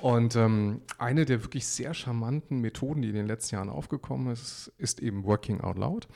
Und 0.00 0.34
ähm, 0.36 0.80
eine 0.98 1.26
der 1.26 1.44
wirklich 1.44 1.66
sehr 1.66 1.94
charmanten 1.94 2.60
Methoden, 2.60 3.02
die 3.02 3.10
in 3.10 3.14
den 3.14 3.26
letzten 3.26 3.56
Jahren 3.56 3.68
aufgekommen 3.68 4.32
ist, 4.32 4.72
ist 4.78 5.00
eben 5.00 5.24
Working 5.24 5.60
Out 5.60 5.76
Loud. 5.76 6.08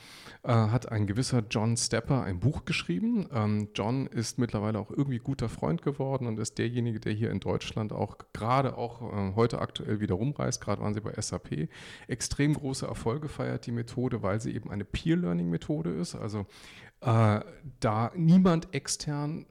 Äh, 0.43 0.51
hat 0.51 0.91
ein 0.91 1.05
gewisser 1.05 1.43
John 1.49 1.77
Stepper 1.77 2.23
ein 2.23 2.39
Buch 2.39 2.65
geschrieben. 2.65 3.29
Ähm, 3.31 3.69
John 3.75 4.07
ist 4.07 4.39
mittlerweile 4.39 4.79
auch 4.79 4.89
irgendwie 4.89 5.19
guter 5.19 5.47
Freund 5.47 5.83
geworden 5.83 6.27
und 6.27 6.39
ist 6.39 6.57
derjenige, 6.57 6.99
der 6.99 7.13
hier 7.13 7.29
in 7.31 7.39
Deutschland 7.39 7.93
auch 7.93 8.17
gerade 8.33 8.77
auch 8.77 9.01
äh, 9.01 9.35
heute 9.35 9.59
aktuell 9.59 9.99
wieder 9.99 10.15
rumreist. 10.15 10.59
Gerade 10.59 10.81
waren 10.81 10.93
sie 10.93 11.01
bei 11.01 11.13
SAP. 11.13 11.69
Extrem 12.07 12.55
große 12.55 12.85
Erfolge 12.87 13.29
feiert 13.29 13.67
die 13.67 13.71
Methode, 13.71 14.23
weil 14.23 14.41
sie 14.41 14.53
eben 14.53 14.71
eine 14.71 14.85
Peer-Learning-Methode 14.85 15.91
ist. 15.91 16.15
Also 16.15 16.47
äh, 17.01 17.39
da 17.79 18.11
niemand 18.15 18.73
extern 18.73 19.45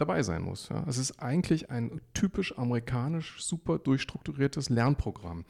dabei 0.00 0.22
sein 0.22 0.42
muss. 0.42 0.68
Ja. 0.68 0.84
Es 0.86 0.98
ist 0.98 1.20
eigentlich 1.20 1.70
ein 1.70 2.00
typisch 2.14 2.56
amerikanisch, 2.58 3.42
super 3.42 3.78
durchstrukturiertes 3.78 4.68
Lernprogramm. 4.68 5.44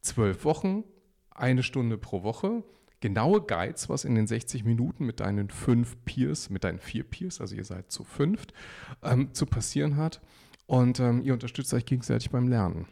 Zwölf 0.00 0.44
Wochen, 0.44 0.84
eine 1.30 1.62
Stunde 1.62 1.98
pro 1.98 2.22
Woche, 2.22 2.64
genaue 3.00 3.42
Guides, 3.42 3.88
was 3.88 4.04
in 4.04 4.14
den 4.14 4.26
60 4.26 4.64
Minuten 4.64 5.04
mit 5.04 5.20
deinen 5.20 5.50
fünf 5.50 5.96
Peers, 6.04 6.50
mit 6.50 6.64
deinen 6.64 6.78
vier 6.78 7.04
Peers, 7.04 7.40
also 7.40 7.54
ihr 7.54 7.64
seid 7.64 7.90
zu 7.90 8.04
fünft, 8.04 8.54
ähm, 9.02 9.34
zu 9.34 9.46
passieren 9.46 9.96
hat. 9.96 10.20
Und 10.66 11.00
ähm, 11.00 11.20
ihr 11.22 11.34
unterstützt 11.34 11.74
euch 11.74 11.84
gegenseitig 11.84 12.30
beim 12.30 12.48
Lernen. 12.48 12.86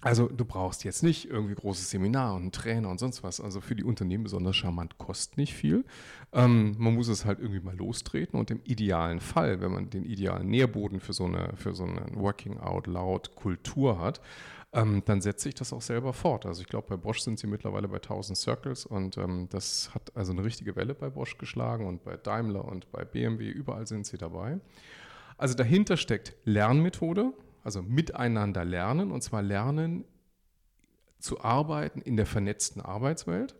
Also 0.00 0.28
du 0.28 0.44
brauchst 0.44 0.84
jetzt 0.84 1.02
nicht 1.02 1.28
irgendwie 1.28 1.56
großes 1.56 1.90
Seminar 1.90 2.34
und 2.34 2.42
einen 2.42 2.52
Trainer 2.52 2.88
und 2.88 3.00
sonst 3.00 3.24
was. 3.24 3.40
Also 3.40 3.60
für 3.60 3.74
die 3.74 3.82
Unternehmen 3.82 4.22
besonders 4.24 4.54
charmant, 4.54 4.96
kostet 4.98 5.38
nicht 5.38 5.54
viel. 5.54 5.84
Ähm, 6.32 6.76
man 6.78 6.94
muss 6.94 7.08
es 7.08 7.24
halt 7.24 7.40
irgendwie 7.40 7.60
mal 7.60 7.76
lostreten 7.76 8.38
und 8.38 8.50
im 8.50 8.60
idealen 8.62 9.18
Fall, 9.20 9.60
wenn 9.60 9.72
man 9.72 9.90
den 9.90 10.04
idealen 10.04 10.48
Nährboden 10.48 11.00
für 11.00 11.12
so 11.12 11.24
eine, 11.24 11.52
für 11.56 11.74
so 11.74 11.84
eine 11.84 12.06
Working 12.14 12.58
Out 12.58 12.86
Loud 12.86 13.34
Kultur 13.34 13.98
hat, 13.98 14.20
ähm, 14.72 15.02
dann 15.04 15.20
setze 15.20 15.48
ich 15.48 15.56
das 15.56 15.72
auch 15.72 15.82
selber 15.82 16.12
fort. 16.12 16.46
Also 16.46 16.60
ich 16.60 16.68
glaube, 16.68 16.86
bei 16.88 16.96
Bosch 16.96 17.20
sind 17.20 17.38
sie 17.38 17.46
mittlerweile 17.48 17.88
bei 17.88 17.96
1000 17.96 18.38
Circles 18.38 18.86
und 18.86 19.16
ähm, 19.16 19.48
das 19.50 19.92
hat 19.94 20.14
also 20.14 20.32
eine 20.32 20.44
richtige 20.44 20.76
Welle 20.76 20.94
bei 20.94 21.10
Bosch 21.10 21.38
geschlagen 21.38 21.86
und 21.86 22.04
bei 22.04 22.16
Daimler 22.16 22.64
und 22.66 22.92
bei 22.92 23.04
BMW, 23.04 23.48
überall 23.48 23.86
sind 23.86 24.06
sie 24.06 24.18
dabei. 24.18 24.60
Also 25.38 25.54
dahinter 25.54 25.96
steckt 25.96 26.34
Lernmethode, 26.44 27.32
also 27.68 27.82
miteinander 27.82 28.64
lernen, 28.64 29.12
und 29.12 29.22
zwar 29.22 29.42
lernen 29.42 30.06
zu 31.18 31.42
arbeiten 31.42 32.00
in 32.00 32.16
der 32.16 32.24
vernetzten 32.24 32.80
Arbeitswelt. 32.80 33.54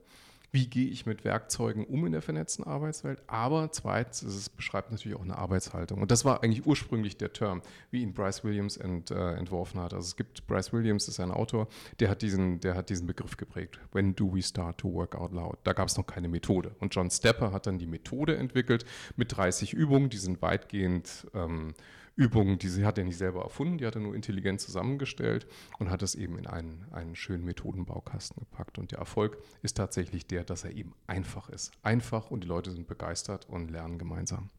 Wie 0.51 0.67
gehe 0.67 0.89
ich 0.89 1.05
mit 1.05 1.27
Werkzeugen 1.27 1.85
um 1.85 2.07
in 2.07 2.13
der 2.13 2.23
vernetzten 2.23 2.65
Arbeitswelt? 2.65 3.23
Aber 3.27 3.71
zweitens, 3.71 4.23
es 4.23 4.49
beschreibt 4.49 4.91
natürlich 4.91 5.19
auch 5.19 5.23
eine 5.23 5.37
Arbeitshaltung. 5.37 6.01
Und 6.01 6.11
das 6.11 6.25
war 6.25 6.43
eigentlich 6.43 6.65
ursprünglich 6.65 7.19
der 7.19 7.35
Term, 7.35 7.61
wie 7.91 8.01
ihn 8.01 8.15
Bryce 8.15 8.45
Williams 8.45 8.79
ent, 8.79 9.11
äh, 9.11 9.35
entworfen 9.35 9.79
hat. 9.79 9.93
Also 9.93 10.07
es 10.07 10.17
gibt, 10.17 10.47
Bryce 10.47 10.73
Williams 10.73 11.07
ist 11.07 11.21
ein 11.21 11.33
Autor, 11.33 11.69
der 12.01 12.09
hat, 12.09 12.23
diesen, 12.23 12.61
der 12.61 12.77
hat 12.77 12.89
diesen 12.89 13.07
Begriff 13.07 13.37
geprägt. 13.37 13.79
When 13.93 14.17
do 14.17 14.33
we 14.33 14.41
start 14.41 14.79
to 14.79 14.91
work 14.91 15.17
out 15.17 15.33
loud? 15.33 15.59
Da 15.65 15.75
gab 15.75 15.89
es 15.89 15.99
noch 15.99 16.07
keine 16.07 16.29
Methode. 16.29 16.75
Und 16.79 16.95
John 16.95 17.11
Stepper 17.11 17.53
hat 17.53 17.67
dann 17.67 17.79
die 17.79 17.87
Methode 17.87 18.39
entwickelt 18.39 18.87
mit 19.17 19.37
30 19.37 19.75
Übungen, 19.75 20.09
die 20.09 20.17
sind 20.17 20.41
weitgehend 20.41 21.27
ähm, 21.35 21.75
Übungen, 22.19 22.59
die 22.59 22.69
sie 22.69 22.85
hat 22.85 22.99
er 22.99 23.05
nicht 23.05 23.17
selber 23.17 23.43
erfunden, 23.43 23.79
die 23.79 23.87
hat 23.87 23.95
er 23.95 24.01
nur 24.01 24.15
intelligent 24.15 24.61
zusammengestellt 24.61 25.47
und 25.79 25.89
hat 25.89 26.03
es 26.03 26.17
eben 26.17 26.37
in 26.37 26.49
einen, 26.49 26.85
einen 26.91 27.15
schönen 27.15 27.45
Methodenbaukasten 27.45 28.41
gepackt. 28.41 28.77
Und 28.79 28.91
der 28.91 28.99
Erfolg 28.99 29.39
ist 29.63 29.77
tatsächlich 29.77 30.27
der, 30.27 30.43
dass 30.43 30.65
er 30.65 30.73
eben 30.73 30.95
einfach 31.07 31.49
ist. 31.49 31.71
Einfach 31.85 32.33
und 32.33 32.43
die 32.43 32.49
Leute 32.49 32.73
sind 32.73 32.89
begeistert 32.89 33.49
und 33.49 33.71
lernen 33.71 33.99
gemeinsam. 33.99 34.51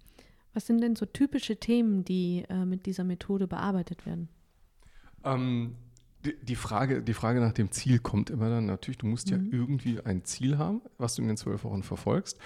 Was 0.54 0.68
sind 0.68 0.80
denn 0.80 0.96
so 0.96 1.06
typische 1.06 1.58
Themen, 1.58 2.06
die 2.06 2.46
äh, 2.50 2.64
mit 2.64 2.86
dieser 2.86 3.04
Methode 3.04 3.46
bearbeitet 3.46 4.06
werden? 4.06 4.30
Ähm, 5.26 5.76
die, 6.24 6.38
die, 6.42 6.56
Frage, 6.56 7.04
die 7.04 7.14
Frage 7.14 7.42
nach 7.42 7.54
dem 7.54 7.72
Ziel 7.72 8.00
kommt 8.00 8.30
immer 8.30 8.50
dann 8.50 8.68
natürlich, 8.68 9.00
du 9.00 9.06
musst 9.06 9.30
mhm. 9.32 9.52
ja 9.52 9.58
irgendwie 9.60 10.00
ein 10.00 10.24
Ziel 10.24 10.58
haben, 10.58 10.82
was 10.98 11.16
du 11.16 11.22
in 11.22 11.28
den 11.28 11.38
zwölf 11.38 11.66
Wochen 11.66 11.84
verfolgst. 11.84 12.40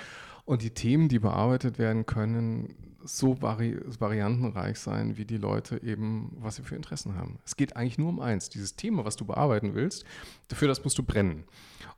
Und 0.46 0.62
die 0.62 0.72
Themen, 0.72 1.08
die 1.08 1.20
bearbeitet 1.20 1.80
werden 1.80 2.06
können, 2.06 2.76
so 3.06 3.42
vari 3.42 3.78
variantenreich 4.00 4.80
sein, 4.80 5.18
wie 5.18 5.26
die 5.26 5.38
Leute 5.38 5.82
eben, 5.84 6.36
was 6.40 6.56
sie 6.56 6.64
für 6.64 6.76
Interessen 6.76 7.16
haben. 7.16 7.40
Es 7.46 7.56
geht 7.56 7.76
eigentlich 7.76 7.98
nur 7.98 8.10
um 8.10 8.20
eins, 8.20 8.50
dieses 8.50 8.76
Thema, 8.76 9.06
was 9.06 9.16
du 9.16 9.26
bearbeiten 9.26 9.74
willst, 9.74 10.06
dafür 10.48 10.68
das 10.68 10.84
musst 10.84 10.98
du 10.98 11.04
brennen. 11.04 11.44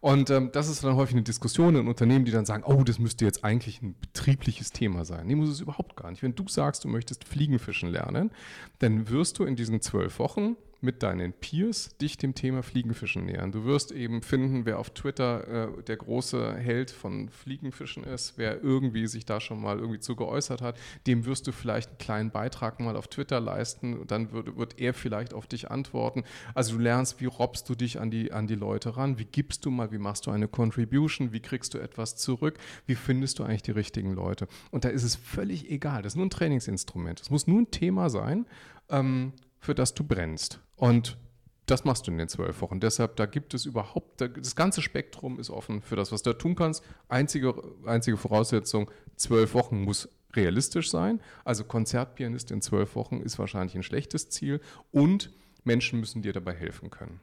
Und 0.02 0.30
ähm, 0.30 0.52
das 0.52 0.68
ist 0.68 0.84
dann 0.84 0.96
häufig 0.96 1.16
eine 1.16 1.24
Diskussion 1.24 1.76
in 1.76 1.88
Unternehmen, 1.88 2.26
die 2.26 2.32
dann 2.32 2.46
sagen, 2.46 2.64
oh, 2.66 2.84
das 2.84 3.00
müsste 3.00 3.26
jetzt 3.26 3.44
eigentlich 3.44 3.82
ein 3.82 3.96
betriebliches 4.00 4.72
Thema 4.72 5.06
sein. 5.06 5.28
Nee, 5.28 5.36
muss 5.36 5.50
es 5.50 5.62
überhaupt 5.62 5.96
gar 5.96 6.10
nicht. 6.12 6.22
Wenn 6.22 6.36
du 6.36 6.48
sagst, 6.48 6.84
du 6.84 6.88
möchtest 6.88 7.24
Fliegenfischen 7.24 7.90
lernen, 7.90 8.32
dann 8.80 9.10
wirst 9.10 9.40
du 9.40 9.46
in 9.46 9.56
diesen 9.56 9.82
zwölf 9.82 10.20
Wochen 10.20 10.58
mit 10.86 11.04
deinen 11.04 11.34
Peers 11.34 11.98
dich 11.98 12.18
dem 12.18 12.34
Thema 12.36 12.64
Fliegenfischen 12.64 13.26
nähern. 13.26 13.52
Du 13.52 13.66
wirst 13.66 13.92
eben 13.92 14.22
finden, 14.22 14.66
wer 14.66 14.80
auf 14.80 14.92
Twitter 14.92 15.76
äh, 15.80 15.84
der 15.84 15.98
große 15.98 16.56
Held 16.56 16.92
von 16.92 17.30
Fliegenfischen 17.30 18.04
ist, 18.04 18.38
wer 18.38 18.64
irgendwie 18.64 19.08
sich 19.08 19.26
da 19.26 19.42
schon 19.42 19.62
mal 19.62 19.80
irgendwie 19.80 20.00
zu 20.00 20.16
geäußert 20.16 20.62
hat, 20.62 20.78
dem 21.08 21.26
wirst 21.26 21.48
du 21.48 21.52
vielleicht 21.52 21.90
einen 21.90 21.98
kleinen 21.98 22.32
Beitrag 22.32 22.80
mal 22.80 22.96
auf 22.96 23.08
Twitter 23.08 23.40
leisten 23.40 24.06
dann 24.08 24.32
wird, 24.32 24.56
wird 24.56 24.80
er 24.80 24.94
vielleicht 24.94 25.34
auf 25.34 25.48
dich 25.48 25.72
antworten. 25.72 26.24
Also 26.54 26.78
du 26.78 26.82
lernst, 26.82 27.20
wie 27.20 27.26
robbst 27.26 27.68
du 27.70 27.76
dich 27.76 28.00
an 28.00 28.12
die, 28.12 28.32
an 28.32 28.48
die 28.48 28.56
Leute 28.56 28.96
ran, 28.96 29.20
wie 29.20 29.26
gibst 29.26 29.66
du 29.66 29.72
mal, 29.72 29.92
wie 29.92 29.98
machst 29.98 30.28
du 30.28 30.32
eine 30.32 30.48
Contribution, 30.48 31.34
wie 31.34 31.40
kriegst 31.40 31.74
du 31.74 31.80
etwas 31.80 32.16
zurück, 32.16 32.58
wie 32.86 32.96
findest 32.96 33.40
du 33.40 33.44
eigentlich 33.44 33.64
die 33.64 33.72
richtigen 33.72 34.14
Leute. 34.14 34.48
Und 34.72 34.86
da 34.86 34.90
ist 34.90 35.04
es 35.04 35.16
völlig 35.16 35.70
egal, 35.70 36.04
das 36.04 36.14
ist 36.14 36.18
nur 36.18 36.26
ein 36.26 36.30
Trainingsinstrument. 36.30 37.22
Es 37.22 37.30
muss 37.30 37.48
nur 37.48 37.62
ein 37.62 37.72
Thema 37.72 38.10
sein, 38.10 38.46
ähm, 38.90 39.34
für 39.66 39.76
das 39.76 39.94
du 39.94 40.04
brennst. 40.04 40.60
Und 40.76 41.18
das 41.66 41.84
machst 41.84 42.06
du 42.06 42.12
in 42.12 42.18
den 42.18 42.30
zwölf 42.30 42.62
Wochen. 42.62 42.80
Deshalb, 42.80 43.16
da 43.16 43.26
gibt 43.26 43.54
es 43.54 43.66
überhaupt, 43.66 44.22
das 44.22 44.56
ganze 44.56 44.82
Spektrum 44.82 45.40
ist 45.40 45.50
offen 45.50 45.82
für 45.82 45.96
das, 45.96 46.12
was 46.12 46.22
du 46.22 46.34
tun 46.34 46.56
kannst. 46.56 46.84
Einzige, 47.10 47.56
einzige 47.86 48.18
Voraussetzung, 48.18 48.92
zwölf 49.16 49.54
Wochen 49.56 49.82
muss 49.82 50.08
realistisch 50.36 50.92
sein. 50.92 51.20
Also 51.44 51.64
Konzertpianist 51.64 52.52
in 52.52 52.62
zwölf 52.62 52.96
Wochen 52.96 53.22
ist 53.22 53.40
wahrscheinlich 53.40 53.76
ein 53.76 53.84
schlechtes 53.84 54.30
Ziel 54.30 54.62
und 54.92 55.32
Menschen 55.64 56.00
müssen 56.00 56.22
dir 56.22 56.34
dabei 56.34 56.54
helfen 56.54 56.92
können. 56.92 57.20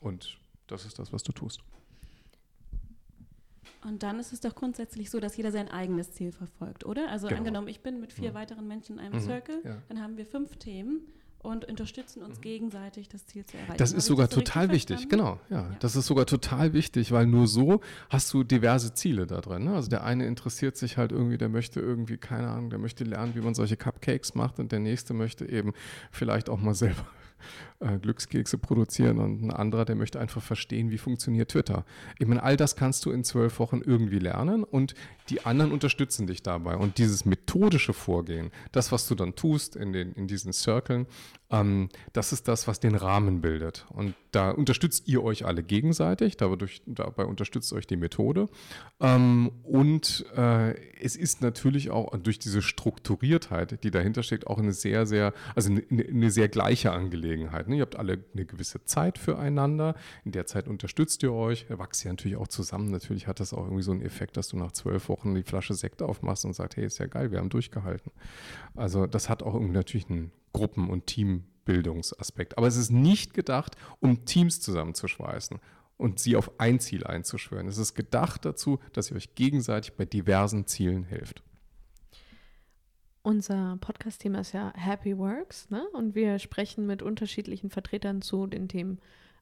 Und 0.00 0.38
das 0.66 0.84
ist 0.84 0.98
das, 0.98 1.12
was 1.12 1.22
du 1.22 1.32
tust. 1.32 1.60
Und 3.84 4.02
dann 4.02 4.18
ist 4.18 4.32
es 4.32 4.40
doch 4.40 4.54
grundsätzlich 4.54 5.10
so, 5.10 5.20
dass 5.20 5.36
jeder 5.36 5.52
sein 5.52 5.68
eigenes 5.68 6.12
Ziel 6.12 6.32
verfolgt, 6.32 6.84
oder? 6.84 7.08
Also 7.08 7.28
genau. 7.28 7.38
angenommen, 7.38 7.68
ich 7.68 7.80
bin 7.80 8.00
mit 8.00 8.12
vier 8.12 8.30
mhm. 8.30 8.34
weiteren 8.34 8.68
Menschen 8.68 8.98
in 8.98 9.06
einem 9.06 9.14
mhm. 9.14 9.24
Circle, 9.24 9.62
ja. 9.64 9.82
dann 9.88 10.02
haben 10.02 10.16
wir 10.16 10.26
fünf 10.26 10.56
Themen 10.56 11.02
und 11.42 11.64
unterstützen 11.64 12.22
uns 12.22 12.38
mhm. 12.38 12.42
gegenseitig, 12.42 13.08
das 13.08 13.26
Ziel 13.26 13.44
zu 13.46 13.56
erreichen. 13.56 13.78
Das 13.78 13.92
ist 13.92 14.06
sogar 14.06 14.26
das 14.26 14.34
so 14.34 14.40
total 14.40 14.70
wichtig, 14.70 15.08
genau. 15.08 15.40
Ja, 15.48 15.62
ja, 15.62 15.76
das 15.80 15.96
ist 15.96 16.06
sogar 16.06 16.26
total 16.26 16.72
wichtig, 16.72 17.12
weil 17.12 17.26
nur 17.26 17.46
so 17.46 17.80
hast 18.10 18.32
du 18.32 18.44
diverse 18.44 18.92
Ziele 18.94 19.26
da 19.26 19.40
drin. 19.40 19.64
Ne? 19.64 19.74
Also 19.74 19.88
der 19.88 20.04
eine 20.04 20.26
interessiert 20.26 20.76
sich 20.76 20.98
halt 20.98 21.12
irgendwie, 21.12 21.38
der 21.38 21.48
möchte 21.48 21.80
irgendwie, 21.80 22.18
keine 22.18 22.48
Ahnung, 22.48 22.70
der 22.70 22.78
möchte 22.78 23.04
lernen, 23.04 23.34
wie 23.34 23.40
man 23.40 23.54
solche 23.54 23.76
Cupcakes 23.76 24.34
macht 24.34 24.58
und 24.58 24.70
der 24.72 24.80
nächste 24.80 25.14
möchte 25.14 25.48
eben 25.48 25.72
vielleicht 26.10 26.50
auch 26.50 26.60
mal 26.60 26.74
selber 26.74 27.06
äh, 27.80 27.98
Glückskekse 27.98 28.58
produzieren 28.58 29.18
und 29.18 29.42
ein 29.42 29.50
anderer, 29.50 29.84
der 29.84 29.96
möchte 29.96 30.20
einfach 30.20 30.42
verstehen, 30.42 30.90
wie 30.90 30.98
funktioniert 30.98 31.50
Twitter. 31.50 31.84
Ich 32.18 32.26
meine, 32.26 32.42
all 32.42 32.56
das 32.56 32.76
kannst 32.76 33.04
du 33.04 33.10
in 33.10 33.24
zwölf 33.24 33.58
Wochen 33.58 33.80
irgendwie 33.84 34.18
lernen 34.18 34.64
und 34.64 34.94
die 35.28 35.44
anderen 35.44 35.72
unterstützen 35.72 36.26
dich 36.26 36.42
dabei. 36.42 36.76
Und 36.76 36.98
dieses 36.98 37.24
methodische 37.24 37.92
Vorgehen, 37.92 38.50
das, 38.72 38.92
was 38.92 39.06
du 39.08 39.14
dann 39.14 39.34
tust 39.34 39.76
in, 39.76 39.92
den, 39.92 40.12
in 40.12 40.26
diesen 40.26 40.52
Circlen, 40.52 41.06
ähm, 41.50 41.88
das 42.12 42.32
ist 42.32 42.48
das, 42.48 42.68
was 42.68 42.80
den 42.80 42.94
Rahmen 42.94 43.40
bildet. 43.40 43.86
Und 43.90 44.14
da 44.30 44.50
unterstützt 44.50 45.08
ihr 45.08 45.22
euch 45.24 45.44
alle 45.44 45.62
gegenseitig, 45.62 46.36
dadurch, 46.36 46.82
dabei 46.86 47.24
unterstützt 47.24 47.72
euch 47.72 47.86
die 47.86 47.96
Methode. 47.96 48.48
Ähm, 49.00 49.50
und 49.64 50.24
äh, 50.36 50.74
es 51.00 51.16
ist 51.16 51.42
natürlich 51.42 51.90
auch 51.90 52.16
durch 52.18 52.38
diese 52.38 52.62
Strukturiertheit, 52.62 53.82
die 53.82 53.90
dahinter 53.90 54.22
steckt, 54.22 54.46
auch 54.46 54.58
eine 54.58 54.72
sehr, 54.72 55.06
sehr, 55.06 55.32
also 55.54 55.70
eine, 55.70 56.04
eine 56.04 56.30
sehr 56.30 56.48
gleiche 56.48 56.92
Angelegenheit. 56.92 57.68
Ne? 57.68 57.76
Ihr 57.76 57.82
habt 57.82 57.96
alle 57.96 58.24
eine 58.32 58.44
gewisse 58.44 58.84
Zeit 58.84 59.18
füreinander. 59.18 59.96
In 60.24 60.32
der 60.32 60.46
Zeit 60.46 60.68
unterstützt 60.68 61.22
ihr 61.22 61.32
euch. 61.32 61.66
Wachst 61.68 62.04
ja 62.04 62.12
natürlich 62.12 62.36
auch 62.36 62.48
zusammen. 62.48 62.90
Natürlich 62.90 63.26
hat 63.26 63.40
das 63.40 63.52
auch 63.52 63.64
irgendwie 63.64 63.82
so 63.82 63.92
einen 63.92 64.02
Effekt, 64.02 64.36
dass 64.36 64.48
du 64.48 64.56
nach 64.56 64.72
zwölf 64.72 65.08
Wochen 65.08 65.34
die 65.34 65.42
Flasche 65.42 65.74
Sekt 65.74 66.02
aufmachst 66.02 66.44
und 66.44 66.52
sagst, 66.52 66.76
hey, 66.76 66.84
ist 66.84 66.98
ja 66.98 67.06
geil, 67.06 67.32
wir 67.32 67.38
haben 67.38 67.48
durchgehalten. 67.48 68.12
Also 68.76 69.06
das 69.06 69.28
hat 69.28 69.42
auch 69.42 69.54
irgendwie 69.54 69.74
natürlich 69.74 70.08
einen 70.08 70.30
Gruppen- 70.52 70.90
und 70.90 71.06
Teambildungsaspekt. 71.06 72.58
Aber 72.58 72.66
es 72.66 72.76
ist 72.76 72.90
nicht 72.90 73.34
gedacht, 73.34 73.76
um 74.00 74.24
Teams 74.24 74.60
zusammenzuschweißen 74.60 75.58
und 75.96 76.18
sie 76.18 76.36
auf 76.36 76.58
ein 76.58 76.80
Ziel 76.80 77.04
einzuschwören. 77.04 77.68
Es 77.68 77.78
ist 77.78 77.94
gedacht 77.94 78.44
dazu, 78.44 78.80
dass 78.92 79.10
ihr 79.10 79.16
euch 79.16 79.34
gegenseitig 79.34 79.94
bei 79.94 80.04
diversen 80.04 80.66
Zielen 80.66 81.04
hilft. 81.04 81.42
Unser 83.22 83.76
Podcast-Thema 83.82 84.40
ist 84.40 84.52
ja 84.52 84.72
Happy 84.74 85.18
Works, 85.18 85.68
ne? 85.68 85.86
Und 85.92 86.14
wir 86.14 86.38
sprechen 86.38 86.86
mit 86.86 87.02
unterschiedlichen 87.02 87.68
Vertretern 87.68 88.22
zu 88.22 88.46
den 88.46 88.66
Themen 88.66 88.98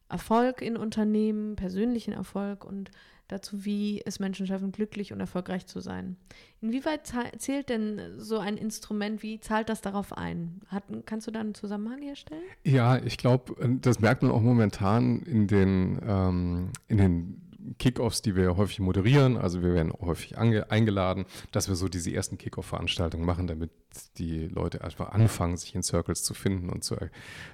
Erfolg 0.09 0.61
in 0.61 0.75
Unternehmen, 0.75 1.55
persönlichen 1.55 2.13
Erfolg 2.13 2.65
und 2.65 2.91
dazu, 3.29 3.63
wie 3.63 4.01
es 4.05 4.19
Menschen 4.19 4.45
schaffen, 4.45 4.71
glücklich 4.73 5.13
und 5.13 5.19
erfolgreich 5.19 5.65
zu 5.65 5.79
sein. 5.79 6.17
Inwieweit 6.61 7.11
zählt 7.37 7.69
denn 7.69 8.01
so 8.17 8.39
ein 8.39 8.57
Instrument, 8.57 9.23
wie 9.23 9.39
zahlt 9.39 9.69
das 9.69 9.81
darauf 9.81 10.17
ein? 10.17 10.61
Hat, 10.67 10.83
kannst 11.05 11.27
du 11.27 11.31
da 11.31 11.39
einen 11.39 11.55
Zusammenhang 11.55 12.01
herstellen? 12.01 12.43
Ja, 12.65 12.97
ich 12.97 13.17
glaube, 13.17 13.55
das 13.81 13.99
merkt 13.99 14.23
man 14.23 14.31
auch 14.31 14.41
momentan 14.41 15.21
in 15.21 15.47
den, 15.47 15.99
ähm, 16.05 16.71
in 16.87 16.97
den 16.97 17.48
Kickoffs, 17.77 18.21
die 18.21 18.35
wir 18.35 18.57
häufig 18.57 18.79
moderieren, 18.79 19.37
also 19.37 19.61
wir 19.61 19.73
werden 19.73 19.93
häufig 20.01 20.37
eingeladen, 20.37 21.25
dass 21.51 21.67
wir 21.67 21.75
so 21.75 21.87
diese 21.87 22.13
ersten 22.13 22.37
Kickoff-Veranstaltungen 22.37 23.25
machen, 23.25 23.47
damit 23.47 23.71
die 24.17 24.47
Leute 24.47 24.83
einfach 24.83 25.09
anfangen, 25.09 25.57
sich 25.57 25.73
in 25.75 25.83
Circles 25.83 26.23
zu 26.23 26.33
finden 26.33 26.69
und 26.69 26.83
zu, 26.83 26.95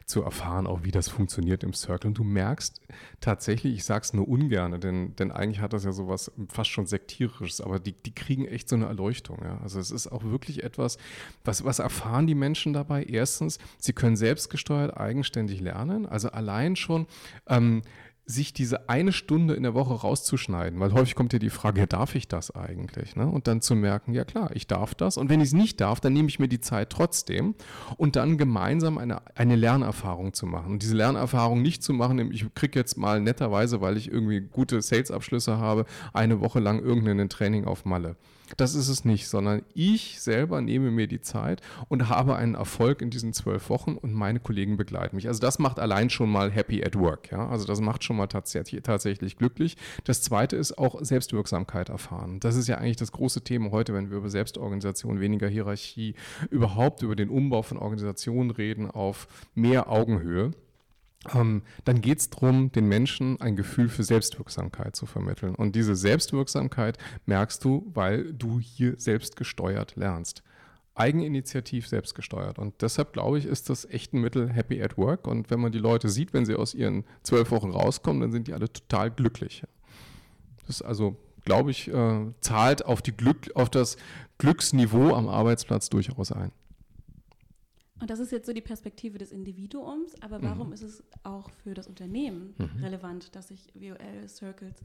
zu 0.05 0.21
erfahren, 0.21 0.67
auch 0.67 0.83
wie 0.83 0.91
das 0.91 1.07
funktioniert 1.07 1.63
im 1.63 1.73
Circle. 1.73 2.09
Und 2.09 2.17
du 2.17 2.23
merkst 2.23 2.81
tatsächlich, 3.19 3.73
ich 3.75 3.83
sage 3.83 4.03
es 4.03 4.13
nur 4.13 4.27
ungern, 4.27 4.79
denn, 4.79 5.15
denn 5.15 5.31
eigentlich 5.31 5.61
hat 5.61 5.73
das 5.73 5.85
ja 5.85 5.91
sowas 5.91 6.31
fast 6.49 6.69
schon 6.69 6.85
sektierisches, 6.85 7.61
aber 7.61 7.79
die, 7.79 7.93
die 7.93 8.13
kriegen 8.13 8.45
echt 8.45 8.69
so 8.69 8.75
eine 8.75 8.85
Erleuchtung. 8.85 9.39
Ja? 9.43 9.59
Also 9.61 9.79
es 9.79 9.91
ist 9.91 10.07
auch 10.07 10.23
wirklich 10.23 10.63
etwas, 10.63 10.97
was, 11.43 11.63
was 11.63 11.79
erfahren 11.79 12.27
die 12.27 12.35
Menschen 12.35 12.73
dabei? 12.73 13.03
Erstens, 13.03 13.57
sie 13.77 13.93
können 13.93 14.17
selbstgesteuert, 14.17 14.97
eigenständig 14.97 15.61
lernen. 15.61 16.05
Also 16.05 16.29
allein 16.29 16.75
schon 16.75 17.07
ähm, 17.47 17.81
sich 18.27 18.53
diese 18.53 18.89
eine 18.89 19.11
Stunde 19.11 19.53
in 19.53 19.63
der 19.63 19.75
Woche 19.75 19.93
rauszuschneiden, 19.93 20.79
weil 20.79 20.93
häufig 20.93 21.13
kommt 21.13 21.31
ja 21.33 21.39
die 21.39 21.51
Frage, 21.51 21.81
ja, 21.81 21.85
darf 21.85 22.15
ich 22.15 22.27
das 22.27 22.49
eigentlich? 22.55 23.15
Ne? 23.15 23.27
Und 23.27 23.47
dann 23.47 23.61
zu 23.61 23.75
merken, 23.75 24.13
ja 24.13 24.25
klar, 24.25 24.49
ich 24.55 24.65
darf 24.65 24.95
das. 24.95 25.17
Und 25.17 25.29
wenn 25.29 25.41
ich 25.41 25.49
es 25.49 25.53
nicht 25.53 25.79
darf, 25.79 25.99
dann 25.99 26.13
nehme 26.13 26.27
ich 26.27 26.39
mir 26.39 26.47
die 26.47 26.59
Zeit 26.59 26.89
trotzdem 26.89 27.53
und 27.97 28.15
dann 28.15 28.37
gemeinsam 28.37 28.97
eine, 28.97 29.21
eine 29.35 29.55
Lernerfahrung 29.55 30.33
zu 30.33 30.47
machen. 30.47 30.73
Und 30.73 30.81
diese 30.81 30.95
Lernerfahrung 30.95 31.61
nicht 31.61 31.83
zu 31.83 31.93
machen, 31.93 32.31
ich 32.31 32.51
kriege 32.55 32.79
jetzt 32.79 32.97
mal 32.97 33.21
netterweise, 33.21 33.81
weil 33.81 33.95
ich 33.95 34.11
irgendwie 34.11 34.41
gute 34.41 34.81
Sales-Abschlüsse 34.81 35.57
habe, 35.57 35.85
eine 36.11 36.41
Woche 36.41 36.59
lang 36.59 36.79
irgendein 36.79 37.29
Training 37.29 37.65
auf 37.65 37.85
Malle. 37.85 38.15
Das 38.57 38.75
ist 38.75 38.89
es 38.89 39.05
nicht, 39.05 39.27
sondern 39.27 39.63
ich 39.73 40.21
selber 40.21 40.61
nehme 40.61 40.91
mir 40.91 41.07
die 41.07 41.21
Zeit 41.21 41.61
und 41.87 42.09
habe 42.09 42.35
einen 42.35 42.55
Erfolg 42.55 43.01
in 43.01 43.09
diesen 43.09 43.33
zwölf 43.33 43.69
Wochen 43.69 43.95
und 43.95 44.13
meine 44.13 44.39
Kollegen 44.39 44.77
begleiten 44.77 45.15
mich. 45.15 45.27
Also 45.27 45.39
das 45.39 45.59
macht 45.59 45.79
allein 45.79 46.09
schon 46.09 46.29
mal 46.29 46.51
happy 46.51 46.83
at 46.83 46.95
work. 46.95 47.31
Ja? 47.31 47.47
Also 47.47 47.65
das 47.65 47.81
macht 47.81 48.03
schon 48.03 48.17
mal 48.17 48.27
tatsächlich, 48.27 48.83
tatsächlich 48.83 49.37
glücklich. 49.37 49.77
Das 50.03 50.21
zweite 50.21 50.55
ist 50.55 50.77
auch 50.77 51.01
Selbstwirksamkeit 51.01 51.89
erfahren. 51.89 52.39
Das 52.39 52.55
ist 52.55 52.67
ja 52.67 52.77
eigentlich 52.77 52.97
das 52.97 53.11
große 53.11 53.41
Thema 53.41 53.71
heute, 53.71 53.93
wenn 53.93 54.09
wir 54.09 54.17
über 54.17 54.29
Selbstorganisation, 54.29 55.19
weniger 55.19 55.47
Hierarchie, 55.47 56.15
überhaupt 56.49 57.01
über 57.01 57.15
den 57.15 57.29
Umbau 57.29 57.61
von 57.61 57.77
Organisationen 57.77 58.51
reden 58.51 58.89
auf 58.91 59.27
mehr 59.55 59.89
Augenhöhe. 59.89 60.51
Ähm, 61.33 61.63
dann 61.83 62.01
geht 62.01 62.19
es 62.19 62.29
darum, 62.29 62.71
den 62.71 62.87
Menschen 62.87 63.39
ein 63.41 63.55
Gefühl 63.55 63.89
für 63.89 64.03
Selbstwirksamkeit 64.03 64.95
zu 64.95 65.05
vermitteln. 65.05 65.55
Und 65.55 65.75
diese 65.75 65.95
Selbstwirksamkeit 65.95 66.97
merkst 67.25 67.63
du, 67.63 67.91
weil 67.93 68.33
du 68.33 68.59
hier 68.59 68.95
selbstgesteuert 68.97 69.95
lernst. 69.95 70.43
Eigeninitiativ 70.93 71.87
selbstgesteuert. 71.87 72.57
Und 72.57 72.81
deshalb 72.81 73.13
glaube 73.13 73.37
ich, 73.37 73.45
ist 73.45 73.69
das 73.69 73.85
echt 73.85 74.13
ein 74.13 74.21
Mittel 74.21 74.49
Happy 74.49 74.81
at 74.81 74.97
Work. 74.97 75.27
Und 75.27 75.49
wenn 75.49 75.59
man 75.59 75.71
die 75.71 75.79
Leute 75.79 76.09
sieht, 76.09 76.33
wenn 76.33 76.45
sie 76.45 76.55
aus 76.55 76.73
ihren 76.73 77.03
zwölf 77.23 77.51
Wochen 77.51 77.71
rauskommen, 77.71 78.21
dann 78.21 78.31
sind 78.31 78.47
die 78.47 78.53
alle 78.53 78.71
total 78.71 79.11
glücklich. 79.11 79.63
Das 80.65 80.77
ist 80.77 80.81
also, 80.81 81.17
glaube 81.43 81.71
ich, 81.71 81.89
äh, 81.89 82.25
zahlt 82.39 82.85
auf, 82.85 83.01
die 83.01 83.11
Glück, 83.11 83.51
auf 83.55 83.69
das 83.69 83.97
Glücksniveau 84.37 85.13
am 85.13 85.27
Arbeitsplatz 85.27 85.89
durchaus 85.89 86.31
ein. 86.31 86.51
Und 87.99 88.09
das 88.09 88.19
ist 88.19 88.31
jetzt 88.31 88.45
so 88.45 88.53
die 88.53 88.61
Perspektive 88.61 89.17
des 89.17 89.31
Individuums, 89.31 90.21
aber 90.21 90.41
warum 90.43 90.67
mhm. 90.67 90.73
ist 90.73 90.81
es 90.81 91.03
auch 91.23 91.49
für 91.49 91.73
das 91.73 91.87
Unternehmen 91.87 92.53
mhm. 92.57 92.83
relevant, 92.83 93.35
dass 93.35 93.47
sich 93.47 93.67
WOL-Circles 93.73 94.75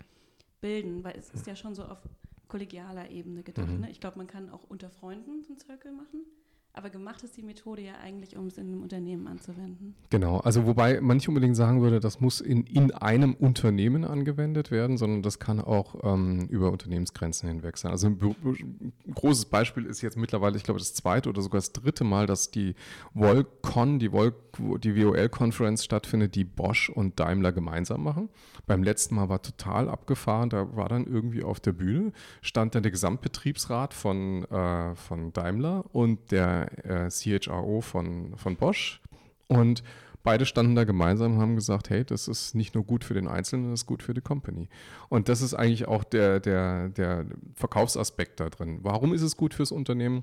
bilden? 0.60 1.02
Weil 1.02 1.16
es 1.16 1.30
ist 1.30 1.46
ja 1.46 1.56
schon 1.56 1.74
so 1.74 1.84
auf 1.84 1.98
kollegialer 2.46 3.10
Ebene 3.10 3.42
gedacht. 3.42 3.68
Mhm. 3.68 3.80
Ne? 3.80 3.90
Ich 3.90 4.00
glaube, 4.00 4.18
man 4.18 4.26
kann 4.26 4.50
auch 4.50 4.64
unter 4.68 4.90
Freunden 4.90 5.42
so 5.42 5.50
einen 5.50 5.58
Circle 5.58 5.92
machen, 5.92 6.24
Aber 6.72 6.88
gemacht 6.88 7.24
ist 7.24 7.36
die 7.36 7.42
Methode 7.42 7.82
ja 7.82 7.94
eigentlich, 8.02 8.36
um 8.36 8.46
es 8.46 8.56
in 8.56 8.68
einem 8.68 8.82
Unternehmen 8.82 9.26
anzuwenden. 9.26 9.96
Genau, 10.08 10.38
also 10.38 10.66
wobei 10.66 11.00
man 11.00 11.16
nicht 11.16 11.28
unbedingt 11.28 11.56
sagen 11.56 11.82
würde, 11.82 11.98
das 11.98 12.20
muss 12.20 12.40
in, 12.40 12.62
in 12.64 12.92
einem 12.92 13.34
Unternehmen 13.34 14.04
angewendet 14.04 14.70
werden, 14.70 14.96
sondern 14.96 15.22
das 15.22 15.40
kann 15.40 15.60
auch 15.60 15.96
ähm, 16.04 16.46
über 16.48 16.70
Unternehmensgrenzen 16.70 17.48
hinweg 17.48 17.76
sein. 17.76 17.90
Also 17.90 18.06
ein, 18.06 18.20
ein, 18.22 18.92
großes 19.12 19.46
Beispiel 19.46 19.84
ist 19.84 20.00
jetzt 20.00 20.16
mittlerweile, 20.16 20.56
ich 20.56 20.62
glaube, 20.62 20.78
das 20.78 20.94
zweite 20.94 21.28
oder 21.28 21.42
sogar 21.42 21.58
das 21.58 21.72
dritte 21.72 22.04
Mal, 22.04 22.26
dass 22.26 22.52
die 22.52 22.76
Volcon, 23.14 23.98
die, 23.98 24.12
Vol 24.12 24.32
die 24.58 24.96
WOL-Konferenz 24.96 25.84
stattfindet, 25.84 26.36
die 26.36 26.44
Bosch 26.44 26.88
und 26.88 27.18
Daimler 27.18 27.50
gemeinsam 27.50 28.04
machen. 28.04 28.28
Beim 28.66 28.84
letzten 28.84 29.16
Mal 29.16 29.28
war 29.28 29.42
total 29.42 29.88
abgefahren, 29.88 30.50
da 30.50 30.76
war 30.76 30.88
dann 30.88 31.06
irgendwie 31.06 31.42
auf 31.42 31.58
der 31.58 31.72
Bühne, 31.72 32.12
stand 32.42 32.74
dann 32.74 32.82
der 32.82 32.92
Gesamtbetriebsrat 32.92 33.92
von, 33.92 34.44
äh, 34.44 34.94
von 34.94 35.32
Daimler 35.32 35.84
und 35.92 36.30
der 36.30 36.59
äh, 36.62 37.08
CHRO 37.10 37.80
von, 37.80 38.36
von 38.36 38.56
Bosch. 38.56 39.00
Und 39.48 39.82
beide 40.22 40.46
standen 40.46 40.74
da 40.74 40.84
gemeinsam 40.84 41.34
und 41.34 41.40
haben 41.40 41.56
gesagt, 41.56 41.90
hey, 41.90 42.04
das 42.04 42.28
ist 42.28 42.54
nicht 42.54 42.74
nur 42.74 42.84
gut 42.84 43.04
für 43.04 43.14
den 43.14 43.28
Einzelnen, 43.28 43.70
das 43.70 43.80
ist 43.80 43.86
gut 43.86 44.02
für 44.02 44.14
die 44.14 44.20
Company. 44.20 44.68
Und 45.08 45.28
das 45.28 45.42
ist 45.42 45.54
eigentlich 45.54 45.88
auch 45.88 46.04
der, 46.04 46.40
der, 46.40 46.88
der 46.90 47.26
Verkaufsaspekt 47.54 48.40
da 48.40 48.50
drin. 48.50 48.80
Warum 48.82 49.14
ist 49.14 49.22
es 49.22 49.36
gut 49.36 49.54
fürs 49.54 49.72
Unternehmen? 49.72 50.22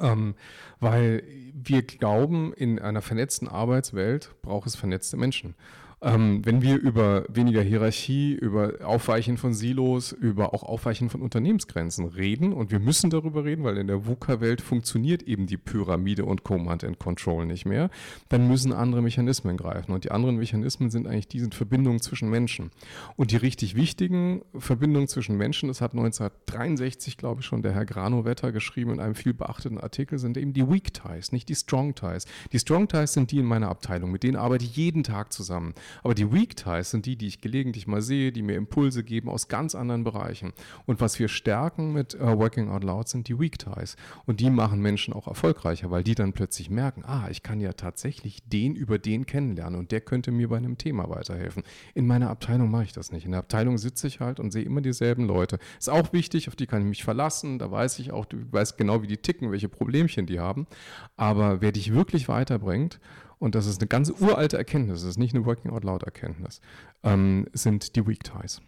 Ähm, 0.00 0.34
weil 0.80 1.22
wir 1.52 1.82
glauben, 1.82 2.52
in 2.52 2.78
einer 2.80 3.02
vernetzten 3.02 3.48
Arbeitswelt 3.48 4.34
braucht 4.42 4.66
es 4.66 4.74
vernetzte 4.74 5.16
Menschen. 5.16 5.54
Ähm, 6.04 6.44
wenn 6.44 6.60
wir 6.60 6.76
über 6.76 7.24
weniger 7.30 7.62
Hierarchie, 7.62 8.34
über 8.34 8.74
Aufweichen 8.84 9.38
von 9.38 9.54
Silos, 9.54 10.12
über 10.12 10.52
auch 10.52 10.62
Aufweichen 10.62 11.08
von 11.08 11.22
Unternehmensgrenzen 11.22 12.04
reden, 12.04 12.52
und 12.52 12.70
wir 12.70 12.78
müssen 12.78 13.08
darüber 13.08 13.44
reden, 13.44 13.64
weil 13.64 13.78
in 13.78 13.86
der 13.86 14.06
VUCA-Welt 14.06 14.60
funktioniert 14.60 15.22
eben 15.22 15.46
die 15.46 15.56
Pyramide 15.56 16.26
und 16.26 16.44
Command 16.44 16.84
and 16.84 16.98
Control 16.98 17.46
nicht 17.46 17.64
mehr, 17.64 17.88
dann 18.28 18.46
müssen 18.48 18.74
andere 18.74 19.00
Mechanismen 19.00 19.56
greifen. 19.56 19.92
Und 19.92 20.04
die 20.04 20.10
anderen 20.10 20.36
Mechanismen 20.36 20.90
sind 20.90 21.06
eigentlich 21.06 21.28
diese 21.28 21.48
Verbindungen 21.50 22.02
zwischen 22.02 22.28
Menschen. 22.28 22.70
Und 23.16 23.30
die 23.30 23.36
richtig 23.36 23.74
wichtigen 23.74 24.42
Verbindungen 24.58 25.08
zwischen 25.08 25.38
Menschen, 25.38 25.68
das 25.68 25.80
hat 25.80 25.92
1963, 25.92 27.16
glaube 27.16 27.40
ich, 27.40 27.46
schon 27.46 27.62
der 27.62 27.72
Herr 27.72 27.86
Granovetter 27.86 28.52
geschrieben 28.52 28.90
in 28.90 29.00
einem 29.00 29.14
viel 29.14 29.32
beachteten 29.32 29.80
Artikel, 29.80 30.18
sind 30.18 30.36
eben 30.36 30.52
die 30.52 30.68
Weak 30.68 30.92
Ties, 30.92 31.32
nicht 31.32 31.48
die 31.48 31.54
Strong 31.54 31.94
Ties. 31.94 32.26
Die 32.52 32.58
Strong 32.58 32.88
Ties 32.88 33.14
sind 33.14 33.30
die 33.30 33.38
in 33.38 33.46
meiner 33.46 33.70
Abteilung, 33.70 34.12
mit 34.12 34.22
denen 34.22 34.36
arbeite 34.36 34.66
ich 34.66 34.76
jeden 34.76 35.02
Tag 35.02 35.32
zusammen. 35.32 35.72
Aber 36.02 36.14
die 36.14 36.32
Weak 36.32 36.56
Ties 36.56 36.90
sind 36.90 37.06
die, 37.06 37.16
die 37.16 37.26
ich 37.26 37.40
gelegentlich 37.40 37.86
mal 37.86 38.02
sehe, 38.02 38.32
die 38.32 38.42
mir 38.42 38.56
Impulse 38.56 39.04
geben 39.04 39.28
aus 39.28 39.48
ganz 39.48 39.74
anderen 39.74 40.04
Bereichen. 40.04 40.52
Und 40.86 41.00
was 41.00 41.18
wir 41.18 41.28
stärken 41.28 41.92
mit 41.92 42.14
uh, 42.14 42.38
Working 42.38 42.68
Out 42.68 42.84
Loud 42.84 43.08
sind 43.08 43.28
die 43.28 43.38
Weak 43.38 43.58
Ties. 43.58 43.96
Und 44.26 44.40
die 44.40 44.50
machen 44.50 44.80
Menschen 44.80 45.14
auch 45.14 45.26
erfolgreicher, 45.26 45.90
weil 45.90 46.04
die 46.04 46.14
dann 46.14 46.32
plötzlich 46.32 46.70
merken, 46.70 47.04
ah, 47.04 47.28
ich 47.30 47.42
kann 47.42 47.60
ja 47.60 47.72
tatsächlich 47.72 48.42
den 48.48 48.76
über 48.76 48.98
den 48.98 49.26
kennenlernen 49.26 49.78
und 49.78 49.92
der 49.92 50.00
könnte 50.00 50.30
mir 50.32 50.48
bei 50.48 50.56
einem 50.56 50.78
Thema 50.78 51.08
weiterhelfen. 51.08 51.62
In 51.94 52.06
meiner 52.06 52.30
Abteilung 52.30 52.70
mache 52.70 52.84
ich 52.84 52.92
das 52.92 53.12
nicht. 53.12 53.24
In 53.24 53.32
der 53.32 53.40
Abteilung 53.40 53.78
sitze 53.78 54.06
ich 54.06 54.20
halt 54.20 54.40
und 54.40 54.50
sehe 54.50 54.64
immer 54.64 54.80
dieselben 54.80 55.26
Leute. 55.26 55.58
Ist 55.78 55.90
auch 55.90 56.12
wichtig, 56.12 56.48
auf 56.48 56.56
die 56.56 56.66
kann 56.66 56.82
ich 56.82 56.88
mich 56.88 57.04
verlassen. 57.04 57.58
Da 57.58 57.70
weiß 57.70 57.98
ich 57.98 58.12
auch, 58.12 58.24
du 58.24 58.38
weißt 58.50 58.76
genau, 58.76 59.02
wie 59.02 59.06
die 59.06 59.18
ticken, 59.18 59.50
welche 59.50 59.68
Problemchen 59.68 60.26
die 60.26 60.40
haben. 60.40 60.66
Aber 61.16 61.60
wer 61.60 61.72
dich 61.72 61.92
wirklich 61.92 62.28
weiterbringt, 62.28 63.00
und 63.38 63.54
das 63.54 63.66
ist 63.66 63.80
eine 63.80 63.88
ganz 63.88 64.10
uralte 64.10 64.56
Erkenntnis, 64.56 65.00
das 65.00 65.10
ist 65.10 65.18
nicht 65.18 65.34
eine 65.34 65.46
Working 65.46 65.70
Out 65.70 65.84
Loud 65.84 66.02
Erkenntnis, 66.02 66.60
ähm, 67.02 67.46
sind 67.52 67.96
die 67.96 68.06
Weak 68.06 68.24
Ties. 68.24 68.60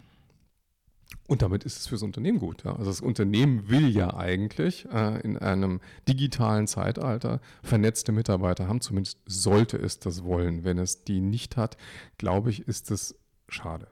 Und 1.27 1.41
damit 1.41 1.63
ist 1.63 1.77
es 1.77 1.87
fürs 1.87 2.03
Unternehmen 2.03 2.39
gut. 2.39 2.63
Ja? 2.63 2.71
Also 2.75 2.89
das 2.89 3.01
Unternehmen 3.01 3.69
will 3.69 3.89
ja 3.89 4.13
eigentlich 4.13 4.87
äh, 4.91 5.19
in 5.21 5.37
einem 5.37 5.81
digitalen 6.07 6.67
Zeitalter 6.67 7.41
vernetzte 7.63 8.11
Mitarbeiter 8.11 8.67
haben. 8.67 8.81
Zumindest 8.81 9.19
sollte 9.25 9.77
es 9.77 9.99
das 9.99 10.23
wollen. 10.23 10.63
Wenn 10.63 10.77
es 10.77 11.03
die 11.03 11.19
nicht 11.19 11.57
hat, 11.57 11.77
glaube 12.17 12.49
ich, 12.49 12.67
ist 12.67 12.91
es 12.91 13.19
schade. 13.49 13.87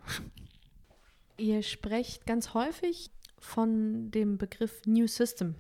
Ihr 1.38 1.62
sprecht 1.63 2.25
ganz 2.25 2.53
häufig 2.53 3.12
von 3.38 4.12
dem 4.12 4.38
Begriff 4.38 4.82
New 4.86 5.08
System. 5.08 5.55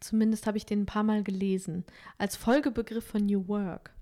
Zumindest 0.00 0.46
habe 0.46 0.58
ich 0.58 0.66
den 0.66 0.82
ein 0.82 0.86
paar 0.86 1.02
Mal 1.02 1.22
gelesen. 1.22 1.84
Als 2.18 2.36
Folgebegriff 2.36 3.04
von 3.04 3.26
New 3.26 3.48
Work. 3.48 3.92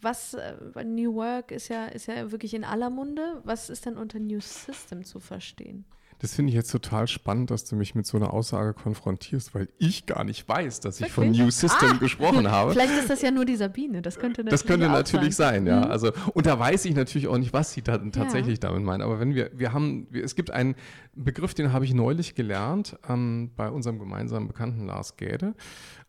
Was 0.00 0.34
äh, 0.34 0.84
New 0.84 1.14
Work 1.14 1.50
ist 1.50 1.68
ja, 1.68 1.86
ist 1.86 2.06
ja 2.06 2.30
wirklich 2.30 2.54
in 2.54 2.64
aller 2.64 2.90
Munde. 2.90 3.40
Was 3.44 3.70
ist 3.70 3.86
denn 3.86 3.96
unter 3.96 4.18
New 4.18 4.40
System 4.40 5.04
zu 5.04 5.20
verstehen? 5.20 5.84
Das 6.18 6.34
finde 6.34 6.50
ich 6.50 6.56
jetzt 6.56 6.70
total 6.70 7.06
spannend, 7.08 7.50
dass 7.50 7.64
du 7.64 7.76
mich 7.76 7.94
mit 7.94 8.06
so 8.06 8.16
einer 8.16 8.32
Aussage 8.32 8.72
konfrontierst, 8.72 9.54
weil 9.54 9.68
ich 9.78 10.06
gar 10.06 10.24
nicht 10.24 10.48
weiß, 10.48 10.80
dass 10.80 11.00
ich 11.00 11.12
von 11.12 11.30
New 11.30 11.50
System 11.50 11.92
ah, 11.92 11.96
gesprochen 11.98 12.50
habe. 12.50 12.72
Vielleicht 12.72 12.94
ist 12.94 13.10
das 13.10 13.20
ja 13.20 13.30
nur 13.30 13.44
die 13.44 13.56
Sabine. 13.56 14.00
Das 14.00 14.18
könnte 14.18 14.42
natürlich, 14.42 14.60
das 14.62 14.66
könnte 14.66 14.88
natürlich 14.88 15.36
sein. 15.36 15.66
sein. 15.66 15.66
ja. 15.66 15.84
Mhm. 15.84 15.90
Also, 15.90 16.12
und 16.32 16.46
da 16.46 16.58
weiß 16.58 16.86
ich 16.86 16.94
natürlich 16.94 17.28
auch 17.28 17.36
nicht, 17.38 17.52
was 17.52 17.72
sie 17.72 17.82
da 17.82 17.98
tatsächlich 17.98 18.62
ja. 18.62 18.68
damit 18.68 18.82
meint. 18.82 19.02
Aber 19.02 19.20
wenn 19.20 19.34
wir, 19.34 19.50
wir 19.54 19.72
haben, 19.72 20.06
wir, 20.10 20.24
es 20.24 20.34
gibt 20.34 20.50
einen 20.50 20.74
Begriff, 21.14 21.52
den 21.52 21.72
habe 21.72 21.84
ich 21.84 21.92
neulich 21.92 22.34
gelernt 22.34 22.96
ähm, 23.08 23.50
bei 23.54 23.70
unserem 23.70 23.98
gemeinsamen 23.98 24.48
Bekannten 24.48 24.86
Lars 24.86 25.16
Gäde 25.16 25.54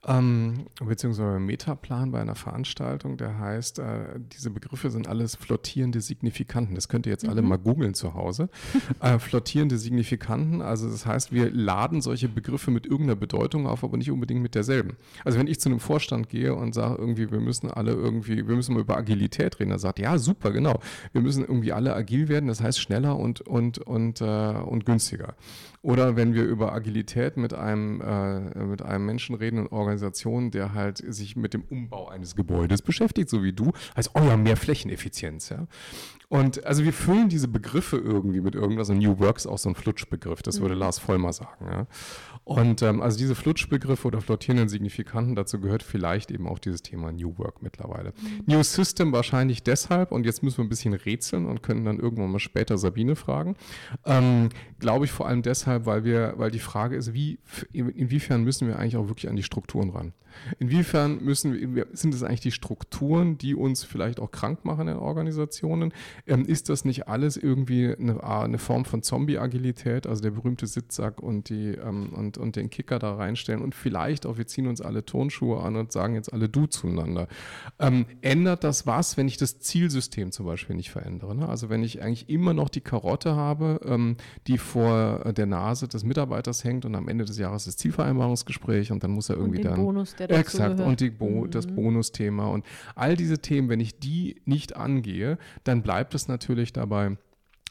ähm, 0.07 0.67
beziehungsweise 0.83 1.39
Metaplan 1.39 2.11
bei 2.11 2.21
einer 2.21 2.35
Veranstaltung, 2.35 3.17
der 3.17 3.39
heißt, 3.39 3.79
äh, 3.79 4.19
diese 4.31 4.49
Begriffe 4.49 4.89
sind 4.89 5.07
alles 5.07 5.35
flottierende 5.35 5.99
Signifikanten. 5.99 6.75
Das 6.75 6.87
könnt 6.87 7.05
ihr 7.05 7.11
jetzt 7.11 7.23
mhm. 7.23 7.29
alle 7.31 7.41
mal 7.41 7.57
googeln 7.57 7.93
zu 7.93 8.13
Hause. 8.13 8.49
äh, 9.01 9.19
flottierende 9.19 9.77
Signifikanten, 9.77 10.61
also 10.61 10.89
das 10.89 11.05
heißt, 11.05 11.31
wir 11.31 11.51
laden 11.51 12.01
solche 12.01 12.29
Begriffe 12.29 12.71
mit 12.71 12.85
irgendeiner 12.85 13.15
Bedeutung 13.15 13.67
auf, 13.67 13.83
aber 13.83 13.97
nicht 13.97 14.11
unbedingt 14.11 14.41
mit 14.41 14.55
derselben. 14.55 14.95
Also 15.25 15.39
wenn 15.39 15.47
ich 15.47 15.59
zu 15.59 15.69
einem 15.69 15.79
Vorstand 15.79 16.29
gehe 16.29 16.55
und 16.55 16.73
sage 16.73 16.95
irgendwie, 16.97 17.29
wir 17.29 17.41
müssen 17.41 17.69
alle 17.69 17.91
irgendwie, 17.91 18.47
wir 18.47 18.55
müssen 18.55 18.75
mal 18.75 18.81
über 18.81 18.97
Agilität 18.97 19.59
reden, 19.59 19.71
dann 19.71 19.79
sagt, 19.79 19.99
ja, 19.99 20.17
super, 20.17 20.51
genau. 20.51 20.79
Wir 21.11 21.21
müssen 21.21 21.43
irgendwie 21.43 21.73
alle 21.73 21.93
agil 21.93 22.29
werden, 22.29 22.47
das 22.47 22.61
heißt 22.61 22.79
schneller 22.79 23.17
und, 23.17 23.41
und, 23.41 23.79
und, 23.79 24.21
äh, 24.21 24.25
und 24.25 24.85
günstiger. 24.85 25.35
Oder 25.81 26.15
wenn 26.15 26.33
wir 26.33 26.43
über 26.43 26.73
Agilität 26.73 27.37
mit 27.37 27.53
einem, 27.53 28.01
äh, 28.01 28.63
mit 28.63 28.81
einem 28.81 29.05
Menschen 29.05 29.35
reden 29.35 29.59
in 29.59 29.67
Organisationen, 29.67 30.51
der 30.51 30.73
halt 30.73 30.97
sich 30.97 31.35
mit 31.35 31.53
dem 31.53 31.63
Umbau 31.63 32.09
eines 32.09 32.35
Gebäudes 32.35 32.81
beschäftigt, 32.81 33.29
so 33.29 33.43
wie 33.43 33.53
du, 33.53 33.71
heißt, 33.95 34.11
oh 34.15 34.23
ja, 34.23 34.37
mehr 34.37 34.57
Flächeneffizienz. 34.57 35.49
Ja? 35.49 35.67
Und 36.29 36.65
also 36.65 36.83
wir 36.83 36.91
füllen 36.91 37.29
diese 37.29 37.47
Begriffe 37.47 37.97
irgendwie 37.97 38.41
mit 38.41 38.53
irgendwas. 38.53 38.89
Und 38.89 38.97
New 38.97 39.19
Work 39.19 39.37
ist 39.37 39.47
auch 39.47 39.57
so 39.57 39.69
ein 39.69 39.75
Flutschbegriff, 39.75 40.41
das 40.41 40.59
würde 40.59 40.75
mhm. 40.75 40.81
Lars 40.81 40.99
Vollmer 40.99 41.31
sagen. 41.31 41.65
Ja? 41.71 41.87
Und 42.43 42.81
ähm, 42.81 43.01
also 43.01 43.17
diese 43.17 43.35
Flutschbegriffe 43.35 44.07
oder 44.07 44.21
flottierenden 44.21 44.69
Signifikanten, 44.69 45.35
dazu 45.35 45.59
gehört 45.59 45.83
vielleicht 45.83 46.31
eben 46.31 46.47
auch 46.47 46.59
dieses 46.59 46.81
Thema 46.81 47.11
New 47.11 47.37
Work 47.37 47.61
mittlerweile. 47.61 48.13
Mhm. 48.21 48.43
New 48.45 48.63
System 48.63 49.11
wahrscheinlich 49.11 49.63
deshalb, 49.63 50.11
und 50.11 50.25
jetzt 50.25 50.43
müssen 50.43 50.57
wir 50.57 50.65
ein 50.65 50.69
bisschen 50.69 50.93
rätseln 50.93 51.45
und 51.45 51.61
können 51.61 51.85
dann 51.85 51.99
irgendwann 51.99 52.31
mal 52.31 52.39
später 52.39 52.77
Sabine 52.77 53.15
fragen. 53.15 53.55
Ähm, 54.05 54.49
Glaube 54.79 55.05
ich 55.05 55.11
vor 55.11 55.27
allem 55.27 55.41
deshalb, 55.41 55.66
weil 55.67 56.03
wir, 56.03 56.33
weil 56.37 56.51
die 56.51 56.59
Frage 56.59 56.95
ist, 56.95 57.13
wie, 57.13 57.39
inwiefern 57.71 58.43
müssen 58.43 58.67
wir 58.67 58.79
eigentlich 58.79 58.97
auch 58.97 59.07
wirklich 59.07 59.29
an 59.29 59.35
die 59.35 59.43
Strukturen 59.43 59.89
ran? 59.89 60.13
Inwiefern 60.59 61.23
müssen 61.23 61.75
wir, 61.75 61.87
sind 61.93 62.13
es 62.13 62.23
eigentlich 62.23 62.41
die 62.41 62.51
Strukturen, 62.51 63.37
die 63.37 63.55
uns 63.55 63.83
vielleicht 63.83 64.19
auch 64.19 64.31
krank 64.31 64.65
machen 64.65 64.87
in 64.87 64.97
Organisationen? 64.97 65.93
Ähm, 66.25 66.45
ist 66.45 66.69
das 66.69 66.85
nicht 66.85 67.07
alles 67.07 67.37
irgendwie 67.37 67.93
eine, 67.97 68.23
eine 68.23 68.57
Form 68.57 68.85
von 68.85 69.03
Zombie-Agilität, 69.03 70.07
also 70.07 70.21
der 70.21 70.31
berühmte 70.31 70.67
Sitzsack 70.67 71.21
und, 71.21 71.49
die, 71.49 71.71
ähm, 71.71 72.13
und, 72.13 72.37
und 72.37 72.55
den 72.55 72.69
Kicker 72.69 72.99
da 72.99 73.15
reinstellen 73.15 73.61
und 73.61 73.75
vielleicht 73.75 74.25
auch, 74.25 74.37
wir 74.37 74.47
ziehen 74.47 74.67
uns 74.67 74.81
alle 74.81 75.05
Turnschuhe 75.05 75.61
an 75.61 75.75
und 75.75 75.91
sagen 75.91 76.15
jetzt 76.15 76.31
alle 76.31 76.49
du 76.49 76.65
zueinander. 76.65 77.27
Ähm, 77.79 78.05
ändert 78.21 78.63
das 78.63 78.87
was, 78.87 79.17
wenn 79.17 79.27
ich 79.27 79.37
das 79.37 79.59
Zielsystem 79.59 80.31
zum 80.31 80.45
Beispiel 80.45 80.75
nicht 80.75 80.91
verändere? 80.91 81.35
Ne? 81.35 81.47
Also 81.47 81.69
wenn 81.69 81.83
ich 81.83 82.01
eigentlich 82.01 82.29
immer 82.29 82.53
noch 82.53 82.69
die 82.69 82.81
Karotte 82.81 83.35
habe, 83.35 83.81
ähm, 83.85 84.17
die 84.47 84.57
vor 84.57 85.33
der 85.33 85.45
Nase 85.57 85.87
des 85.87 86.03
Mitarbeiters 86.03 86.63
hängt 86.63 86.85
und 86.85 86.95
am 86.95 87.07
Ende 87.07 87.25
des 87.25 87.37
Jahres 87.37 87.65
das 87.65 87.77
Zielvereinbarungsgespräch 87.77 88.91
und 88.91 89.03
dann 89.03 89.11
muss 89.11 89.29
er 89.29 89.37
irgendwie 89.37 89.61
dann... 89.61 89.75
Bonus, 89.75 90.15
der 90.15 90.27
dazu 90.27 90.39
Exakt, 90.39 90.77
gehört. 90.77 90.89
und 90.89 90.99
die 90.99 91.09
Bo 91.09 91.45
mhm. 91.45 91.51
das 91.51 91.67
Bonusthema 91.67 92.47
und 92.47 92.65
all 92.95 93.15
diese 93.15 93.39
Themen, 93.39 93.69
wenn 93.69 93.79
ich 93.79 93.99
die 93.99 94.41
nicht 94.45 94.75
angehe, 94.75 95.37
dann 95.63 95.81
bleibt 95.81 96.13
es 96.13 96.27
natürlich 96.27 96.73
dabei, 96.73 97.17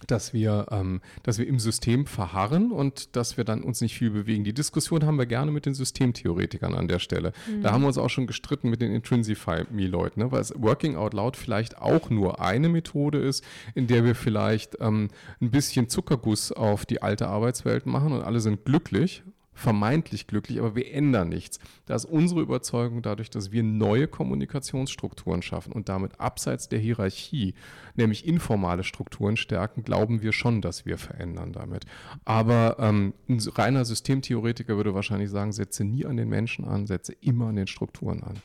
dass 0.06 0.32
wir, 0.32 0.66
ähm, 0.70 1.00
dass 1.22 1.38
wir 1.38 1.46
im 1.46 1.59
System 1.59 2.06
verharren 2.06 2.70
und 2.70 3.16
dass 3.16 3.37
wir 3.37 3.44
dann 3.44 3.62
uns 3.62 3.80
nicht 3.80 3.96
viel 3.96 4.11
bewegen. 4.11 4.44
Die 4.44 4.52
Diskussion 4.52 5.04
haben 5.04 5.18
wir 5.18 5.26
gerne 5.26 5.50
mit 5.50 5.66
den 5.66 5.74
Systemtheoretikern 5.74 6.74
an 6.74 6.88
der 6.88 6.98
Stelle. 6.98 7.32
Mhm. 7.48 7.62
Da 7.62 7.72
haben 7.72 7.82
wir 7.82 7.88
uns 7.88 7.98
auch 7.98 8.11
schon 8.11 8.26
gestritten 8.26 8.68
mit 8.68 8.82
den 8.82 8.92
Intrinsify-Me-Leuten, 8.92 10.20
ne? 10.20 10.32
weil 10.32 10.40
es 10.40 10.52
Working 10.56 10.96
Out 10.96 11.14
Loud 11.14 11.37
vielleicht 11.37 11.78
auch 11.78 12.11
nur 12.11 12.40
eine 12.40 12.68
Methode 12.68 13.18
ist, 13.18 13.44
in 13.74 13.87
der 13.87 14.04
wir 14.04 14.14
vielleicht 14.14 14.76
ähm, 14.80 15.09
ein 15.40 15.50
bisschen 15.50 15.88
Zuckerguss 15.88 16.52
auf 16.52 16.87
die 16.87 17.02
alte 17.02 17.28
Arbeitswelt 17.28 17.87
machen 17.87 18.12
und 18.12 18.22
alle 18.22 18.40
sind 18.40 18.64
glücklich 18.64 19.22
vermeintlich 19.57 20.27
glücklich, 20.27 20.59
aber 20.59 20.77
wir 20.77 20.92
ändern 20.92 21.31
nichts. 21.31 21.59
Da 21.87 21.95
ist 21.95 22.05
unsere 22.05 22.42
Überzeugung 22.42 23.01
dadurch, 23.01 23.31
dass 23.31 23.53
wir 23.53 23.62
neue 23.62 24.07
Kommunikationsstrukturen 24.07 25.40
schaffen 25.40 25.73
und 25.73 25.88
damit 25.88 26.21
abseits 26.21 26.69
der 26.69 26.79
Hierarchie, 26.79 27.55
nämlich 27.95 28.27
informale 28.27 28.85
Strukturen 28.85 29.37
stärken, 29.38 29.83
glauben 29.83 30.21
wir 30.21 30.33
schon, 30.33 30.61
dass 30.61 30.85
wir 30.85 30.99
verändern 30.99 31.53
damit. 31.53 31.87
Aber 32.27 32.77
ähm, 32.79 33.14
ein 33.29 33.40
reiner 33.40 33.85
Systemtheoretiker 33.87 34.77
würde 34.77 34.95
wahrscheinlich 34.95 35.31
sagen, 35.31 35.53
setze 35.53 35.85
nie 35.85 36.05
an 36.05 36.19
den 36.19 36.29
Menschen 36.29 36.66
an, 36.66 36.87
setze 36.87 37.14
immer 37.14 37.47
an 37.47 37.57
den 37.57 37.66
Strukturen 37.66 38.23
an. 38.23 38.37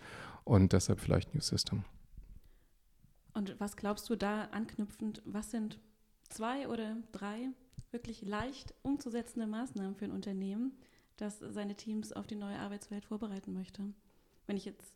Und 0.45 0.71
deshalb 0.71 1.01
vielleicht 1.01 1.35
New 1.35 1.41
System. 1.41 1.83
Und 3.33 3.59
was 3.59 3.75
glaubst 3.75 4.09
du 4.09 4.15
da 4.15 4.45
anknüpfend, 4.51 5.21
was 5.25 5.51
sind 5.51 5.79
zwei 6.29 6.67
oder 6.69 6.95
drei 7.11 7.49
wirklich 7.91 8.21
leicht 8.21 8.73
umzusetzende 8.81 9.47
Maßnahmen 9.47 9.95
für 9.95 10.05
ein 10.05 10.11
Unternehmen, 10.11 10.71
das 11.21 11.39
seine 11.39 11.75
Teams 11.75 12.11
auf 12.11 12.27
die 12.27 12.35
neue 12.35 12.57
Arbeitswelt 12.59 13.05
vorbereiten 13.05 13.53
möchte. 13.53 13.83
Wenn 14.47 14.57
ich 14.57 14.65
jetzt 14.65 14.95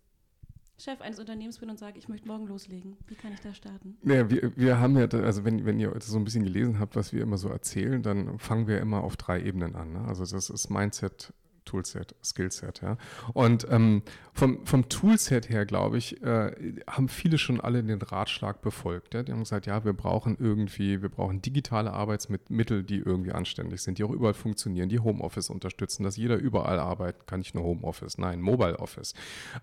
Chef 0.78 1.00
eines 1.00 1.20
Unternehmens 1.20 1.60
bin 1.60 1.70
und 1.70 1.80
sage, 1.80 1.98
ich 1.98 2.10
möchte 2.10 2.28
morgen 2.28 2.48
loslegen, 2.48 2.98
wie 3.08 3.16
kann 3.16 3.32
ich 3.32 3.40
da 3.40 3.54
starten? 3.54 3.98
Ja, 4.04 4.30
wir, 4.30 4.52
wir 4.58 4.78
haben 4.78 4.98
ja, 4.98 5.08
also 5.08 5.46
wenn, 5.46 5.66
wenn 5.66 5.80
ihr 5.80 5.94
so 6.02 6.18
ein 6.18 6.26
bisschen 6.26 6.44
gelesen 6.44 6.80
habt, 6.80 6.98
was 6.98 7.14
wir 7.14 7.22
immer 7.22 7.38
so 7.38 7.48
erzählen, 7.48 8.04
dann 8.04 8.40
fangen 8.40 8.68
wir 8.68 8.82
immer 8.82 9.04
auf 9.04 9.16
drei 9.16 9.42
Ebenen 9.42 9.76
an. 9.76 9.94
Ne? 9.94 10.02
Also 10.06 10.26
das 10.26 10.50
ist 10.50 10.70
Mindset, 10.70 11.34
Toolset, 11.66 12.16
Skillset. 12.24 12.82
Ja. 12.82 12.98
Und 13.34 13.68
ähm, 13.70 14.02
vom, 14.34 14.66
vom 14.66 14.90
Toolset 14.90 15.50
her, 15.50 15.66
glaube 15.66 15.98
ich, 15.98 16.22
äh, 16.24 16.52
haben 16.88 17.10
viele 17.10 17.38
schon 17.38 17.62
alle 17.62 17.84
den 17.84 18.02
Ratschlag 18.02 18.62
befolgt. 18.62 19.14
Ja. 19.14 19.24
Die 19.24 19.32
haben 19.32 19.40
gesagt, 19.40 19.66
ja, 19.66 19.84
wir 19.86 19.94
brauchen 19.94 20.38
irgendwie, 20.40 21.02
wir 21.02 21.10
brauchen 21.10 21.42
digitale 21.42 21.94
Arbeitsmittel, 21.94 22.84
die 22.84 22.98
irgendwie 22.98 23.32
anständig 23.32 23.82
sind, 23.82 23.98
die 23.98 24.04
auch 24.04 24.12
überall 24.12 24.34
funktionieren, 24.34 24.90
die 24.90 25.00
Homeoffice 25.00 25.50
unterstützen, 25.50 26.04
dass 26.04 26.18
jeder 26.18 26.38
überall 26.38 26.80
arbeiten 26.80 27.26
kann, 27.26 27.40
nicht 27.40 27.56
nur 27.56 27.64
Homeoffice, 27.64 28.18
nein, 28.18 28.42
Mobile 28.42 28.80
Office. 28.80 29.14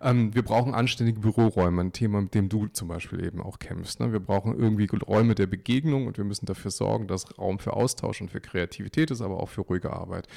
Ähm, 0.01 0.35
wir 0.35 0.43
brauchen 0.43 0.75
anständige 0.75 1.21
Büroräume, 1.21 1.83
ein 1.83 1.93
Thema, 1.93 2.21
mit 2.21 2.35
dem 2.35 2.49
du 2.49 2.67
zum 2.69 2.89
Beispiel 2.89 3.25
eben 3.25 3.41
auch 3.41 3.59
kämpfst. 3.59 4.01
Ne. 4.01 4.13
Wir 4.13 4.21
brauchen 4.21 4.59
irgendwie 4.59 4.87
Räume 5.03 5.35
der 5.35 5.47
Begegnung 5.47 6.07
und 6.07 6.19
wir 6.19 6.25
müssen 6.25 6.47
dafür 6.47 6.71
sorgen, 6.71 7.07
dass 7.07 7.39
Raum 7.39 7.59
für 7.59 7.75
Austausch 7.75 8.21
und 8.21 8.31
für 8.31 8.41
Kreativität 8.41 9.11
ist, 9.11 9.21
aber 9.21 9.41
auch 9.41 9.49
für 9.49 9.63
ruhige 9.63 9.93
Arbeit. 9.93 10.29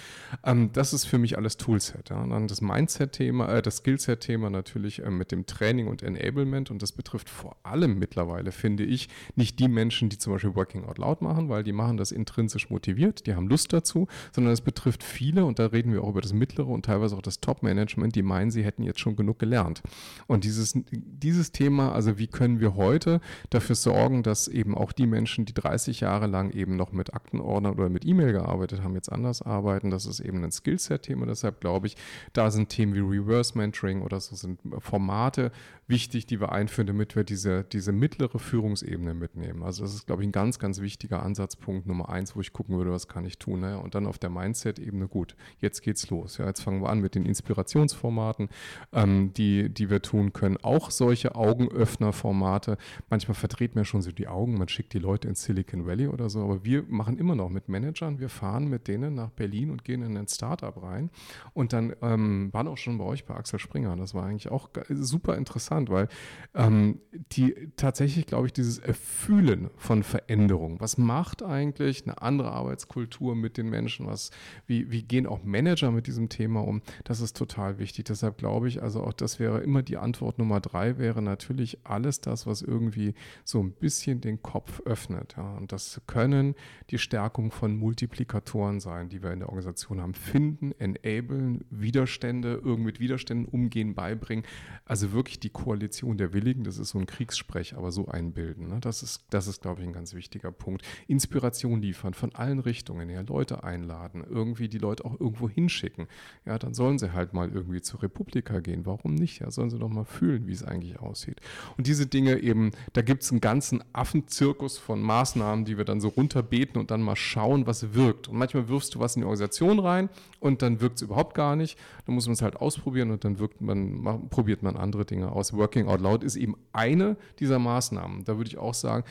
Ähm, 0.43 0.71
das 0.73 0.93
ist 0.93 1.06
für 1.06 1.17
mich 1.17 1.38
alles 1.38 1.54
das 1.55 1.65
Toolset. 1.65 2.09
Ja. 2.09 2.21
Und 2.21 2.31
dann 2.31 2.47
das 2.47 2.61
Mindset-Thema, 2.61 3.49
äh, 3.49 3.61
das 3.61 3.77
Skillset-Thema 3.77 4.49
natürlich 4.49 5.03
äh, 5.03 5.09
mit 5.09 5.31
dem 5.31 5.45
Training 5.45 5.87
und 5.87 6.03
Enablement. 6.03 6.71
Und 6.71 6.81
das 6.81 6.91
betrifft 6.91 7.29
vor 7.29 7.57
allem 7.63 7.97
mittlerweile, 7.97 8.51
finde 8.51 8.83
ich, 8.83 9.09
nicht 9.35 9.59
die 9.59 9.67
Menschen, 9.67 10.09
die 10.09 10.17
zum 10.17 10.33
Beispiel 10.33 10.55
Working 10.55 10.85
Out 10.85 10.97
Loud 10.97 11.21
machen, 11.21 11.49
weil 11.49 11.63
die 11.63 11.71
machen 11.71 11.97
das 11.97 12.11
intrinsisch 12.11 12.69
motiviert, 12.69 13.25
die 13.25 13.35
haben 13.35 13.47
Lust 13.47 13.73
dazu, 13.73 14.07
sondern 14.33 14.53
es 14.53 14.61
betrifft 14.61 15.03
viele, 15.03 15.45
und 15.45 15.59
da 15.59 15.67
reden 15.67 15.91
wir 15.93 16.03
auch 16.03 16.09
über 16.09 16.21
das 16.21 16.33
mittlere 16.33 16.67
und 16.67 16.85
teilweise 16.85 17.15
auch 17.15 17.21
das 17.21 17.39
Top-Management, 17.39 18.15
die 18.15 18.23
meinen, 18.23 18.51
sie 18.51 18.63
hätten 18.63 18.83
jetzt 18.83 18.99
schon 18.99 19.15
genug 19.15 19.39
gelernt. 19.39 19.81
Und 20.27 20.43
dieses, 20.43 20.73
dieses 20.91 21.51
Thema, 21.51 21.93
also 21.93 22.17
wie 22.17 22.27
können 22.27 22.59
wir 22.59 22.75
heute 22.75 23.21
dafür 23.49 23.75
sorgen, 23.75 24.23
dass 24.23 24.47
eben 24.47 24.75
auch 24.75 24.91
die 24.91 25.07
Menschen, 25.07 25.45
die 25.45 25.53
30 25.53 26.01
Jahre 26.01 26.27
lang 26.27 26.51
eben 26.51 26.75
noch 26.75 26.91
mit 26.91 27.13
Aktenordnern 27.13 27.73
oder 27.73 27.89
mit 27.89 28.05
E-Mail 28.05 28.33
gearbeitet 28.33 28.83
haben, 28.83 28.95
jetzt 28.95 29.11
anders 29.11 29.41
arbeiten, 29.41 29.89
das 29.89 30.05
ist 30.05 30.19
eben 30.19 30.43
ein 30.43 30.51
Skillset-Thema, 30.51 31.25
das 31.25 31.43
Deshalb 31.45 31.62
glaube 31.62 31.86
ich, 31.86 31.95
da 32.34 32.49
sind 32.49 32.69
Themen 32.69 32.95
wie 32.95 33.17
Reverse 33.17 33.55
Mentoring 33.55 34.01
oder 34.01 34.19
so 34.19 34.36
sind 34.36 34.60
Formate 34.79 35.51
wichtig, 35.87 36.25
die 36.25 36.39
wir 36.39 36.51
einführen, 36.51 36.87
damit 36.87 37.15
wir 37.15 37.23
diese, 37.23 37.63
diese 37.63 37.91
mittlere 37.91 38.39
Führungsebene 38.39 39.13
mitnehmen. 39.13 39.63
Also 39.63 39.83
das 39.83 39.93
ist, 39.93 40.07
glaube 40.07 40.23
ich, 40.23 40.29
ein 40.29 40.31
ganz, 40.31 40.57
ganz 40.57 40.81
wichtiger 40.81 41.21
Ansatzpunkt 41.21 41.85
Nummer 41.85 42.09
eins, 42.09 42.35
wo 42.35 42.41
ich 42.41 42.53
gucken 42.53 42.77
würde, 42.77 42.91
was 42.91 43.07
kann 43.07 43.25
ich 43.25 43.37
tun. 43.37 43.59
Ne? 43.59 43.79
Und 43.79 43.93
dann 43.93 44.07
auf 44.07 44.17
der 44.17 44.29
Mindset-Ebene, 44.29 45.07
gut, 45.07 45.35
jetzt 45.59 45.81
geht's 45.81 46.09
los. 46.09 46.37
Ja, 46.37 46.47
jetzt 46.47 46.61
fangen 46.61 46.81
wir 46.81 46.89
an 46.89 46.99
mit 46.99 47.13
den 47.13 47.25
Inspirationsformaten, 47.25 48.49
ähm, 48.93 49.33
die, 49.33 49.69
die 49.69 49.89
wir 49.89 50.01
tun 50.01 50.33
können. 50.33 50.57
Auch 50.57 50.89
solche 50.89 51.35
Augenöffner-Formate. 51.35 52.77
Manchmal 53.09 53.35
verdreht 53.35 53.75
man 53.75 53.85
schon 53.85 54.01
so 54.01 54.11
die 54.11 54.27
Augen, 54.27 54.57
man 54.57 54.67
schickt 54.67 54.93
die 54.93 54.99
Leute 54.99 55.27
ins 55.27 55.43
Silicon 55.43 55.85
Valley 55.85 56.07
oder 56.07 56.29
so, 56.29 56.41
aber 56.41 56.65
wir 56.65 56.83
machen 56.87 57.17
immer 57.17 57.35
noch 57.35 57.49
mit 57.49 57.69
Managern, 57.69 58.19
wir 58.19 58.29
fahren 58.29 58.67
mit 58.67 58.87
denen 58.87 59.13
nach 59.15 59.29
Berlin 59.29 59.69
und 59.69 59.83
gehen 59.83 60.01
in 60.01 60.17
ein 60.17 60.27
Startup 60.27 60.81
rein 60.81 61.09
und 61.53 61.73
dann 61.73 61.95
ähm, 62.01 62.49
waren 62.51 62.67
auch 62.67 62.77
schon 62.77 62.97
bei 62.97 63.03
euch 63.03 63.25
bei 63.25 63.35
Axel 63.35 63.59
Springer. 63.59 63.95
Das 63.95 64.13
war 64.13 64.25
eigentlich 64.25 64.49
auch 64.49 64.69
super 64.89 65.37
interessant, 65.37 65.74
weil 65.89 66.07
ähm, 66.53 66.99
die 67.31 67.53
tatsächlich, 67.75 68.25
glaube 68.25 68.47
ich, 68.47 68.53
dieses 68.53 68.79
Erfühlen 68.79 69.69
von 69.75 70.03
Veränderung, 70.03 70.79
was 70.79 70.97
macht 70.97 71.43
eigentlich 71.43 72.03
eine 72.03 72.21
andere 72.21 72.51
Arbeitskultur 72.51 73.35
mit 73.35 73.57
den 73.57 73.69
Menschen, 73.69 74.07
was, 74.07 74.31
wie, 74.65 74.91
wie 74.91 75.03
gehen 75.03 75.27
auch 75.27 75.43
Manager 75.43 75.91
mit 75.91 76.07
diesem 76.07 76.29
Thema 76.29 76.61
um, 76.61 76.81
das 77.03 77.19
ist 77.19 77.38
total 77.38 77.77
wichtig. 77.77 78.05
Deshalb 78.05 78.38
glaube 78.38 78.67
ich, 78.67 78.81
also 78.81 79.03
auch 79.03 79.13
das 79.13 79.39
wäre 79.39 79.59
immer 79.59 79.83
die 79.83 79.97
Antwort 79.97 80.39
Nummer 80.39 80.59
drei, 80.61 80.97
wäre 80.97 81.21
natürlich 81.21 81.79
alles 81.83 82.21
das, 82.21 82.47
was 82.47 82.61
irgendwie 82.61 83.13
so 83.43 83.61
ein 83.61 83.71
bisschen 83.71 84.21
den 84.21 84.41
Kopf 84.41 84.81
öffnet. 84.85 85.35
Ja. 85.38 85.55
Und 85.57 85.71
das 85.71 86.01
können 86.07 86.55
die 86.89 86.97
Stärkung 86.97 87.51
von 87.51 87.75
Multiplikatoren 87.77 88.79
sein, 88.79 89.09
die 89.09 89.21
wir 89.21 89.31
in 89.31 89.39
der 89.39 89.49
Organisation 89.49 90.01
haben. 90.01 90.13
Finden, 90.13 90.71
enablen, 90.79 91.65
Widerstände, 91.69 92.61
irgendwie 92.63 92.85
mit 92.85 92.99
Widerständen 92.99 93.45
umgehen, 93.45 93.95
beibringen. 93.95 94.45
Also 94.85 95.11
wirklich 95.11 95.39
die 95.39 95.49
Koalition 95.65 96.15
der 96.19 96.32
Willigen, 96.32 96.63
das 96.63 96.78
ist 96.78 96.89
so 96.89 96.99
ein 96.99 97.08
Kriegssprech, 97.08 97.75
aber 97.75 97.91
so 97.91 98.08
einbilden. 98.08 98.67
Ne? 98.67 98.78
Das 98.82 99.01
ist, 99.01 99.25
das 99.32 99.47
ist, 99.47 99.63
glaube 99.63 99.82
ich, 99.82 99.88
ein 99.88 99.93
ganz 99.93 100.13
wichtiger 100.13 100.51
Punkt. 100.51 100.86
Inspiration 101.08 101.82
liefern 101.82 102.13
von 102.13 102.36
allen 102.36 102.60
Richtungen 102.60 103.10
her, 103.10 103.23
Leute 103.23 103.63
einladen, 103.63 104.23
irgendwie 104.30 104.69
die 104.69 104.78
Leute 104.78 105.06
auch 105.06 105.19
irgendwo 105.19 105.49
hinschicken. 105.49 106.06
Ja, 106.45 106.60
dann 106.60 106.75
sollen 106.75 106.99
sie 106.99 107.13
halt 107.13 107.34
mal 107.34 107.49
irgendwie 107.51 107.82
zur 107.82 108.04
Republika 108.04 108.60
gehen. 108.60 108.86
Warum 108.86 109.15
nicht? 109.15 109.39
Ja, 109.39 109.49
sollen 109.49 109.71
sie 109.71 109.80
doch 109.80 109.89
mal 109.89 110.06
fühlen, 110.06 110.45
wie 110.45 110.51
es 110.51 110.63
eigentlich 110.63 110.99
aussieht. 110.99 111.41
Und 111.78 111.88
diese 111.88 112.06
Dinge 112.06 112.38
eben, 112.41 112.69
da 112.93 113.01
gibt 113.01 113.23
es 113.23 113.32
einen 113.32 113.41
ganzen 113.41 113.84
Affenzirkus 113.91 114.78
von 114.78 115.01
Maßnahmen, 115.01 115.65
die 115.65 115.80
wir 115.80 115.86
dann 115.86 115.99
so 115.99 116.10
runterbeten 116.10 116.80
und 116.80 116.91
dann 116.91 117.01
mal 117.01 117.15
schauen, 117.15 117.65
was 117.65 117.95
wirkt. 117.95 118.28
Und 118.28 118.38
manchmal 118.38 118.69
wirfst 118.69 118.93
du 118.93 118.99
was 118.99 119.15
in 119.15 119.23
die 119.23 119.25
Organisation 119.25 119.80
rein 119.80 120.10
und 120.39 120.62
dann 120.62 120.80
wirkt 120.80 120.97
es 120.97 121.01
überhaupt 121.01 121.34
gar 121.34 121.56
nicht. 121.56 121.80
Dann 122.06 122.13
muss 122.13 122.28
man 122.28 122.34
es 122.34 122.43
halt 122.43 122.58
ausprobieren 122.58 123.10
und 123.10 123.23
dann 123.25 123.39
wirkt 123.39 123.62
man, 123.62 124.30
probiert 124.30 124.62
man 124.62 124.78
andere 124.78 125.06
Dinge 125.06 125.32
aus. 125.32 125.54
Working 125.57 125.87
Out 125.87 126.01
Loud 126.01 126.23
ist 126.23 126.35
eben 126.35 126.55
eine 126.73 127.17
dieser 127.39 127.59
Maßnahmen. 127.59 128.23
Da 128.23 128.37
würde 128.37 128.49
ich 128.49 128.57
auch 128.57 128.73
sagen, 128.73 129.05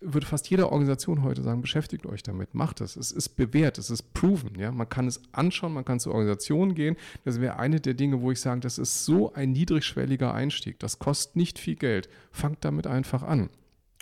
würde 0.00 0.26
fast 0.26 0.48
jede 0.50 0.70
Organisation 0.70 1.22
heute 1.22 1.42
sagen, 1.42 1.62
beschäftigt 1.62 2.06
euch 2.06 2.22
damit, 2.22 2.54
macht 2.54 2.80
es. 2.80 2.96
Es 2.96 3.12
ist 3.12 3.30
bewährt, 3.30 3.78
es 3.78 3.90
ist 3.90 4.12
proven. 4.14 4.58
Ja? 4.58 4.70
Man 4.70 4.88
kann 4.88 5.06
es 5.06 5.20
anschauen, 5.32 5.72
man 5.72 5.84
kann 5.84 6.00
zur 6.00 6.12
Organisation 6.12 6.74
gehen. 6.74 6.96
Das 7.24 7.40
wäre 7.40 7.58
eine 7.58 7.80
der 7.80 7.94
Dinge, 7.94 8.20
wo 8.20 8.30
ich 8.30 8.40
sage, 8.40 8.60
das 8.60 8.78
ist 8.78 9.04
so 9.04 9.32
ein 9.32 9.52
niedrigschwelliger 9.52 10.34
Einstieg. 10.34 10.78
Das 10.78 10.98
kostet 10.98 11.36
nicht 11.36 11.58
viel 11.58 11.76
Geld. 11.76 12.08
Fangt 12.30 12.64
damit 12.64 12.86
einfach 12.86 13.22
an. 13.22 13.48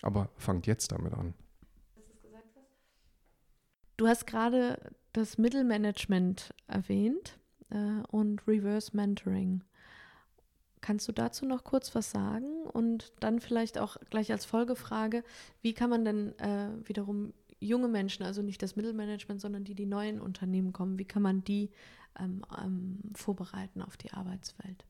Aber 0.02 0.30
fangt 0.36 0.66
jetzt 0.66 0.92
damit 0.92 1.14
an. 1.14 1.34
Du 3.96 4.08
hast 4.08 4.26
gerade 4.26 4.90
das 5.12 5.38
Mittelmanagement 5.38 6.52
erwähnt 6.66 7.38
äh, 7.70 8.02
und 8.08 8.46
Reverse 8.48 8.96
Mentoring. 8.96 9.62
Kannst 10.84 11.08
du 11.08 11.12
dazu 11.12 11.46
noch 11.46 11.64
kurz 11.64 11.94
was 11.94 12.10
sagen? 12.10 12.66
Und 12.66 13.14
dann 13.18 13.40
vielleicht 13.40 13.78
auch 13.78 13.96
gleich 14.10 14.30
als 14.30 14.44
Folgefrage, 14.44 15.24
wie 15.62 15.72
kann 15.72 15.88
man 15.88 16.04
denn 16.04 16.38
äh, 16.38 16.68
wiederum 16.86 17.32
junge 17.58 17.88
Menschen, 17.88 18.22
also 18.22 18.42
nicht 18.42 18.60
das 18.60 18.76
Mittelmanagement, 18.76 19.40
sondern 19.40 19.64
die, 19.64 19.74
die 19.74 19.86
neu 19.86 20.06
in 20.06 20.20
Unternehmen 20.20 20.74
kommen, 20.74 20.98
wie 20.98 21.06
kann 21.06 21.22
man 21.22 21.42
die 21.42 21.70
ähm, 22.20 22.42
ähm, 22.62 22.98
vorbereiten 23.14 23.80
auf 23.80 23.96
die 23.96 24.12
Arbeitswelt? 24.12 24.84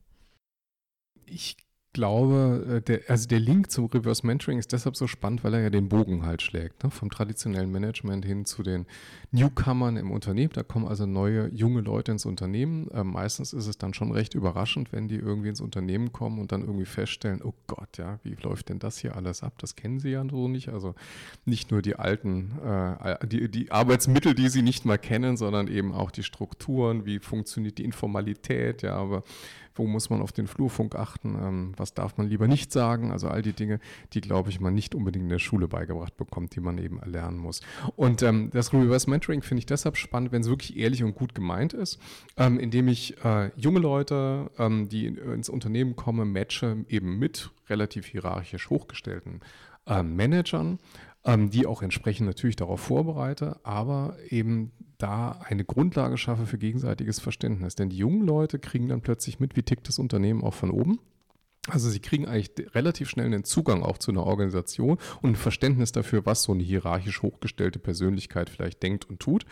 Ich 1.27 1.55
glaube, 1.95 2.65
äh, 2.69 2.81
der, 2.81 3.01
also 3.07 3.25
der 3.27 3.39
Link 3.39 3.71
zum 3.71 3.85
Reverse 3.85 4.27
Mentoring 4.27 4.59
ist 4.59 4.73
deshalb 4.73 4.97
so 4.97 5.07
spannend, 5.07 5.45
weil 5.45 5.53
er 5.53 5.61
ja 5.61 5.69
den 5.69 5.87
Bogen 5.87 6.25
halt 6.25 6.41
schlägt. 6.41 6.83
Ne? 6.83 6.91
Vom 6.91 7.09
traditionellen 7.09 7.71
Management 7.71 8.25
hin 8.25 8.43
zu 8.43 8.63
den 8.63 8.85
Newcomern 9.31 9.95
im 9.95 10.11
Unternehmen. 10.11 10.51
Da 10.53 10.63
kommen 10.63 10.87
also 10.87 11.05
neue, 11.05 11.47
junge 11.53 11.79
Leute 11.79 12.11
ins 12.11 12.25
Unternehmen. 12.25 12.91
Äh, 12.91 13.05
meistens 13.05 13.53
ist 13.53 13.67
es 13.67 13.77
dann 13.77 13.93
schon 13.93 14.11
recht 14.11 14.35
überraschend, 14.35 14.91
wenn 14.91 15.07
die 15.07 15.15
irgendwie 15.15 15.47
ins 15.47 15.61
Unternehmen 15.61 16.11
kommen 16.11 16.39
und 16.39 16.51
dann 16.51 16.61
irgendwie 16.61 16.85
feststellen, 16.85 17.41
oh 17.41 17.53
Gott, 17.67 17.97
ja, 17.97 18.19
wie 18.23 18.35
läuft 18.43 18.67
denn 18.67 18.79
das 18.79 18.97
hier 18.97 19.15
alles 19.15 19.41
ab? 19.41 19.53
Das 19.59 19.77
kennen 19.77 19.99
sie 19.99 20.09
ja 20.09 20.25
so 20.29 20.49
nicht. 20.49 20.69
Also 20.69 20.95
nicht 21.45 21.71
nur 21.71 21.81
die 21.81 21.95
alten, 21.95 22.59
äh, 22.61 23.25
die, 23.25 23.49
die 23.49 23.71
Arbeitsmittel, 23.71 24.35
die 24.35 24.49
sie 24.49 24.63
nicht 24.63 24.83
mal 24.83 24.97
kennen, 24.97 25.37
sondern 25.37 25.69
eben 25.69 25.93
auch 25.93 26.11
die 26.11 26.23
Strukturen, 26.23 27.05
wie 27.05 27.19
funktioniert 27.19 27.77
die 27.77 27.85
Informalität, 27.85 28.81
ja, 28.81 28.95
aber 28.95 29.23
wo 29.75 29.85
muss 29.85 30.09
man 30.09 30.21
auf 30.21 30.31
den 30.31 30.47
Flurfunk 30.47 30.95
achten, 30.95 31.35
ähm, 31.35 31.73
was 31.77 31.84
darf 31.93 32.17
man 32.17 32.27
lieber 32.27 32.47
nicht 32.47 32.71
sagen, 32.71 33.11
also 33.11 33.27
all 33.27 33.41
die 33.41 33.53
Dinge, 33.53 33.79
die, 34.13 34.21
glaube 34.21 34.49
ich, 34.49 34.59
man 34.59 34.73
nicht 34.73 34.95
unbedingt 34.95 35.23
in 35.23 35.29
der 35.29 35.39
Schule 35.39 35.67
beigebracht 35.67 36.17
bekommt, 36.17 36.55
die 36.55 36.59
man 36.59 36.77
eben 36.77 36.99
erlernen 36.99 37.37
muss. 37.37 37.61
Und 37.95 38.21
ähm, 38.23 38.49
das 38.51 38.73
Reverse 38.73 39.09
Mentoring 39.09 39.41
finde 39.41 39.59
ich 39.59 39.65
deshalb 39.65 39.97
spannend, 39.97 40.31
wenn 40.31 40.41
es 40.41 40.49
wirklich 40.49 40.77
ehrlich 40.77 41.03
und 41.03 41.15
gut 41.15 41.35
gemeint 41.35 41.73
ist, 41.73 41.99
ähm, 42.37 42.59
indem 42.59 42.87
ich 42.87 43.23
äh, 43.23 43.51
junge 43.55 43.79
Leute, 43.79 44.51
ähm, 44.57 44.89
die 44.89 45.07
ins 45.07 45.49
Unternehmen 45.49 45.95
kommen, 45.95 46.31
matche 46.31 46.85
eben 46.89 47.19
mit 47.19 47.51
relativ 47.69 48.05
hierarchisch 48.05 48.69
hochgestellten 48.69 49.41
äh, 49.87 50.03
Managern, 50.03 50.79
ähm, 51.25 51.49
die 51.49 51.65
auch 51.65 51.81
entsprechend 51.81 52.27
natürlich 52.27 52.55
darauf 52.55 52.81
vorbereite, 52.81 53.59
aber 53.63 54.17
eben 54.29 54.71
da 54.97 55.31
eine 55.43 55.65
Grundlage 55.65 56.17
schaffe 56.17 56.45
für 56.45 56.57
gegenseitiges 56.57 57.19
Verständnis. 57.19 57.75
Denn 57.75 57.89
die 57.89 57.97
jungen 57.97 58.25
Leute 58.25 58.59
kriegen 58.59 58.87
dann 58.87 59.01
plötzlich 59.01 59.39
mit, 59.39 59.55
wie 59.55 59.63
tickt 59.63 59.87
das 59.87 59.99
Unternehmen 59.99 60.43
auch 60.43 60.53
von 60.53 60.71
oben. 60.71 60.99
Also 61.67 61.89
sie 61.89 61.99
kriegen 61.99 62.27
eigentlich 62.27 62.51
relativ 62.75 63.09
schnell 63.09 63.25
einen 63.25 63.43
Zugang 63.43 63.81
auch 63.81 63.97
zu 63.97 64.11
einer 64.11 64.23
Organisation 64.23 64.99
und 65.23 65.31
ein 65.31 65.35
Verständnis 65.35 65.91
dafür, 65.91 66.23
was 66.25 66.43
so 66.43 66.51
eine 66.51 66.61
hierarchisch 66.61 67.23
hochgestellte 67.23 67.79
Persönlichkeit 67.79 68.51
vielleicht 68.51 68.83
denkt 68.83 69.09
und 69.09 69.19
tut. 69.19 69.45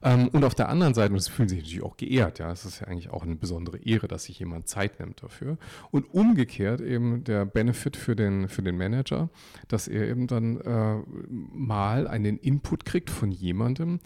Ähm, 0.00 0.28
und 0.28 0.44
auf 0.44 0.54
der 0.54 0.68
anderen 0.68 0.94
Seite, 0.94 1.12
und 1.12 1.18
sie 1.18 1.30
fühlen 1.30 1.48
sich 1.48 1.58
natürlich 1.58 1.82
auch 1.82 1.96
geehrt, 1.96 2.38
ja, 2.38 2.52
es 2.52 2.64
ist 2.64 2.80
ja 2.80 2.86
eigentlich 2.86 3.10
auch 3.10 3.24
eine 3.24 3.34
besondere 3.34 3.78
Ehre, 3.78 4.06
dass 4.06 4.24
sich 4.24 4.38
jemand 4.38 4.68
Zeit 4.68 5.00
nimmt 5.00 5.22
dafür. 5.24 5.58
Und 5.90 6.04
umgekehrt 6.14 6.80
eben 6.80 7.24
der 7.24 7.44
Benefit 7.44 7.96
für 7.96 8.14
den, 8.14 8.48
für 8.48 8.62
den 8.62 8.76
Manager, 8.76 9.28
dass 9.66 9.88
er 9.88 10.08
eben 10.08 10.28
dann 10.28 10.60
äh, 10.60 11.02
mal 11.28 12.06
einen 12.06 12.38
Input 12.38 12.84
kriegt 12.84 13.10
von 13.10 13.32
jemandem, 13.32 13.98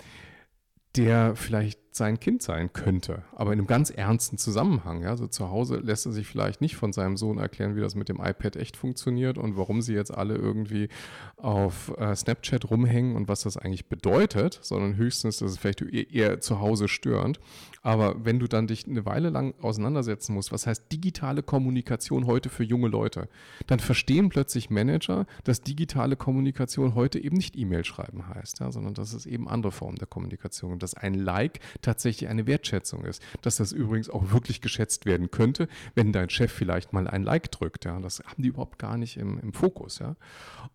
der 0.96 1.36
vielleicht 1.36 1.80
sein 1.92 2.20
Kind 2.20 2.40
sein 2.42 2.72
könnte, 2.72 3.24
aber 3.32 3.52
in 3.52 3.58
einem 3.58 3.66
ganz 3.66 3.90
ernsten 3.90 4.38
Zusammenhang. 4.38 5.02
Ja? 5.02 5.10
Also 5.10 5.26
zu 5.26 5.50
Hause 5.50 5.76
lässt 5.76 6.06
er 6.06 6.12
sich 6.12 6.26
vielleicht 6.26 6.60
nicht 6.60 6.76
von 6.76 6.92
seinem 6.92 7.16
Sohn 7.16 7.38
erklären, 7.38 7.74
wie 7.74 7.80
das 7.80 7.96
mit 7.96 8.08
dem 8.08 8.20
iPad 8.20 8.56
echt 8.56 8.76
funktioniert 8.76 9.38
und 9.38 9.56
warum 9.56 9.82
sie 9.82 9.94
jetzt 9.94 10.12
alle 10.12 10.36
irgendwie 10.36 10.88
auf 11.36 11.92
äh, 11.98 12.14
Snapchat 12.14 12.70
rumhängen 12.70 13.16
und 13.16 13.28
was 13.28 13.42
das 13.42 13.56
eigentlich 13.56 13.86
bedeutet, 13.86 14.60
sondern 14.62 14.96
höchstens, 14.96 15.38
das 15.38 15.52
ist 15.52 15.58
vielleicht 15.58 15.82
eher 15.82 16.40
zu 16.40 16.60
Hause 16.60 16.86
störend. 16.86 17.40
Aber 17.82 18.24
wenn 18.24 18.38
du 18.38 18.46
dann 18.46 18.66
dich 18.66 18.86
eine 18.86 19.06
Weile 19.06 19.30
lang 19.30 19.54
auseinandersetzen 19.60 20.34
musst, 20.34 20.52
was 20.52 20.66
heißt 20.66 20.92
digitale 20.92 21.42
Kommunikation 21.42 22.26
heute 22.26 22.50
für 22.50 22.62
junge 22.62 22.88
Leute, 22.88 23.28
dann 23.66 23.80
verstehen 23.80 24.28
plötzlich 24.28 24.70
Manager, 24.70 25.26
dass 25.44 25.62
digitale 25.62 26.16
Kommunikation 26.16 26.94
heute 26.94 27.18
eben 27.18 27.36
nicht 27.36 27.56
E-Mail 27.56 27.84
schreiben 27.84 28.28
heißt, 28.28 28.60
ja, 28.60 28.70
sondern 28.70 28.94
dass 28.94 29.12
es 29.12 29.26
eben 29.26 29.48
andere 29.48 29.72
Formen 29.72 29.96
der 29.96 30.06
Kommunikation 30.06 30.78
und 30.80 30.82
dass 30.82 30.94
ein 30.94 31.14
Like 31.14 31.60
tatsächlich 31.82 32.30
eine 32.30 32.46
Wertschätzung 32.46 33.04
ist. 33.04 33.22
Dass 33.42 33.56
das 33.56 33.72
übrigens 33.72 34.08
auch 34.08 34.32
wirklich 34.32 34.60
geschätzt 34.60 35.04
werden 35.04 35.30
könnte, 35.30 35.68
wenn 35.94 36.12
dein 36.12 36.30
Chef 36.30 36.50
vielleicht 36.50 36.92
mal 36.92 37.06
ein 37.06 37.22
Like 37.22 37.50
drückt. 37.50 37.84
Ja. 37.84 38.00
Das 38.00 38.20
haben 38.20 38.42
die 38.42 38.48
überhaupt 38.48 38.78
gar 38.78 38.96
nicht 38.96 39.16
im, 39.16 39.38
im 39.40 39.52
Fokus. 39.52 39.98
Ja. 39.98 40.16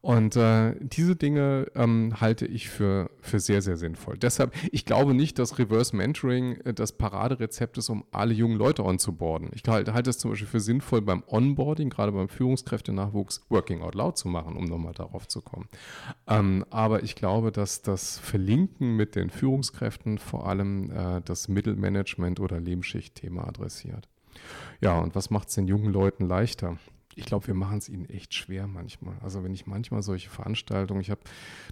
Und 0.02 0.36
äh, 0.36 0.76
diese 0.80 1.16
Dinge 1.16 1.72
ähm, 1.76 2.22
halte 2.22 2.46
ich 2.46 2.70
für, 2.70 3.10
für 3.22 3.40
sehr, 3.40 3.62
sehr 3.62 3.78
sinnvoll. 3.78 4.18
Deshalb, 4.18 4.54
ich 4.72 4.86
glaube 4.86 5.14
nicht, 5.14 5.40
dass 5.40 5.58
Reverse 5.58 5.96
Mentoring 5.96 6.58
äh, 6.58 6.74
das 6.74 6.92
Paraderezept 6.92 7.78
ist, 7.78 7.90
um 7.90 8.06
alle 8.12 8.34
jungen 8.34 8.58
Leute 8.58 8.86
onzuboarden. 8.86 9.50
Ich 9.54 9.64
halte, 9.68 9.94
halte 9.94 10.10
es 10.12 10.20
zum 10.20 10.32
Beispiel 10.32 10.48
für 10.48 10.60
sinnvoll 10.60 11.02
beim 11.02 11.24
Onboarding, 11.28 11.90
gerade 11.90 12.12
beim 12.12 12.30
Führungskräftenachwuchs, 12.30 13.46
Working 13.50 13.82
Out 13.82 13.96
Loud 13.96 14.18
zu 14.18 14.28
machen, 14.28 14.56
um 14.56 14.66
nochmal 14.66 14.94
darauf 14.94 15.28
zu 15.28 15.42
kommen. 15.42 15.68
Ähm, 16.28 16.66
aber 16.70 17.04
ich 17.04 17.16
glaube, 17.16 17.52
dass 17.52 17.82
das 17.82 18.20
Verlinken 18.20 18.96
mit 18.96 19.16
den 19.16 19.30
Führungskräften 19.30 19.95
vor 20.18 20.48
allem 20.48 20.92
äh, 20.92 21.22
das 21.22 21.48
Mittelmanagement 21.48 22.40
oder 22.40 22.60
Lebensschicht-Thema 22.60 23.48
adressiert. 23.48 24.08
Ja, 24.82 25.00
und 25.00 25.16
was 25.16 25.30
macht 25.30 25.50
es 25.50 25.56
den 25.56 25.68
jungen 25.68 25.92
Leuten 25.92 26.26
leichter? 26.26 26.78
ich 27.16 27.26
glaube, 27.26 27.48
wir 27.48 27.54
machen 27.54 27.78
es 27.78 27.88
ihnen 27.88 28.06
echt 28.10 28.34
schwer 28.34 28.68
manchmal. 28.68 29.16
Also 29.22 29.44
wenn 29.44 29.54
ich 29.54 29.66
manchmal 29.66 30.04
solche 30.04 30.30
Veranstaltungen, 30.30 31.00
ich 31.00 31.10
habe 31.10 31.22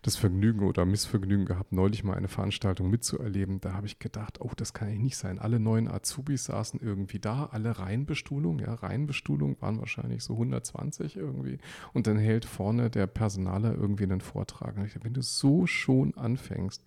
das 0.01 0.15
Vergnügen 0.15 0.65
oder 0.65 0.86
Missvergnügen 0.86 1.45
gehabt, 1.45 1.73
neulich 1.73 2.03
mal 2.03 2.15
eine 2.15 2.29
Veranstaltung 2.29 2.89
mitzuerleben, 2.89 3.59
da 3.59 3.73
habe 3.73 3.86
ich 3.86 3.99
gedacht, 3.99 4.39
oh, 4.39 4.51
das 4.55 4.73
kann 4.73 4.89
ja 4.89 4.95
nicht 4.95 5.17
sein. 5.17 5.39
Alle 5.39 5.59
neuen 5.59 5.89
Azubis 5.89 6.45
saßen 6.45 6.79
irgendwie 6.81 7.19
da, 7.19 7.49
alle 7.51 7.77
Reihenbestuhlung, 7.77 8.59
ja, 8.59 8.73
Reihenbestuhlung 8.73 9.57
waren 9.62 9.79
wahrscheinlich 9.79 10.23
so 10.23 10.33
120 10.33 11.17
irgendwie. 11.17 11.57
Und 11.91 12.07
dann 12.07 12.17
hält 12.17 12.45
vorne 12.45 12.89
der 12.89 13.07
Personaler 13.07 13.75
irgendwie 13.75 14.03
einen 14.03 14.21
Vortrag. 14.21 14.77
Und 14.77 14.86
ich 14.86 14.93
dachte, 14.93 15.05
wenn 15.05 15.13
du 15.13 15.21
so 15.21 15.67
schon 15.67 16.15
anfängst, 16.15 16.83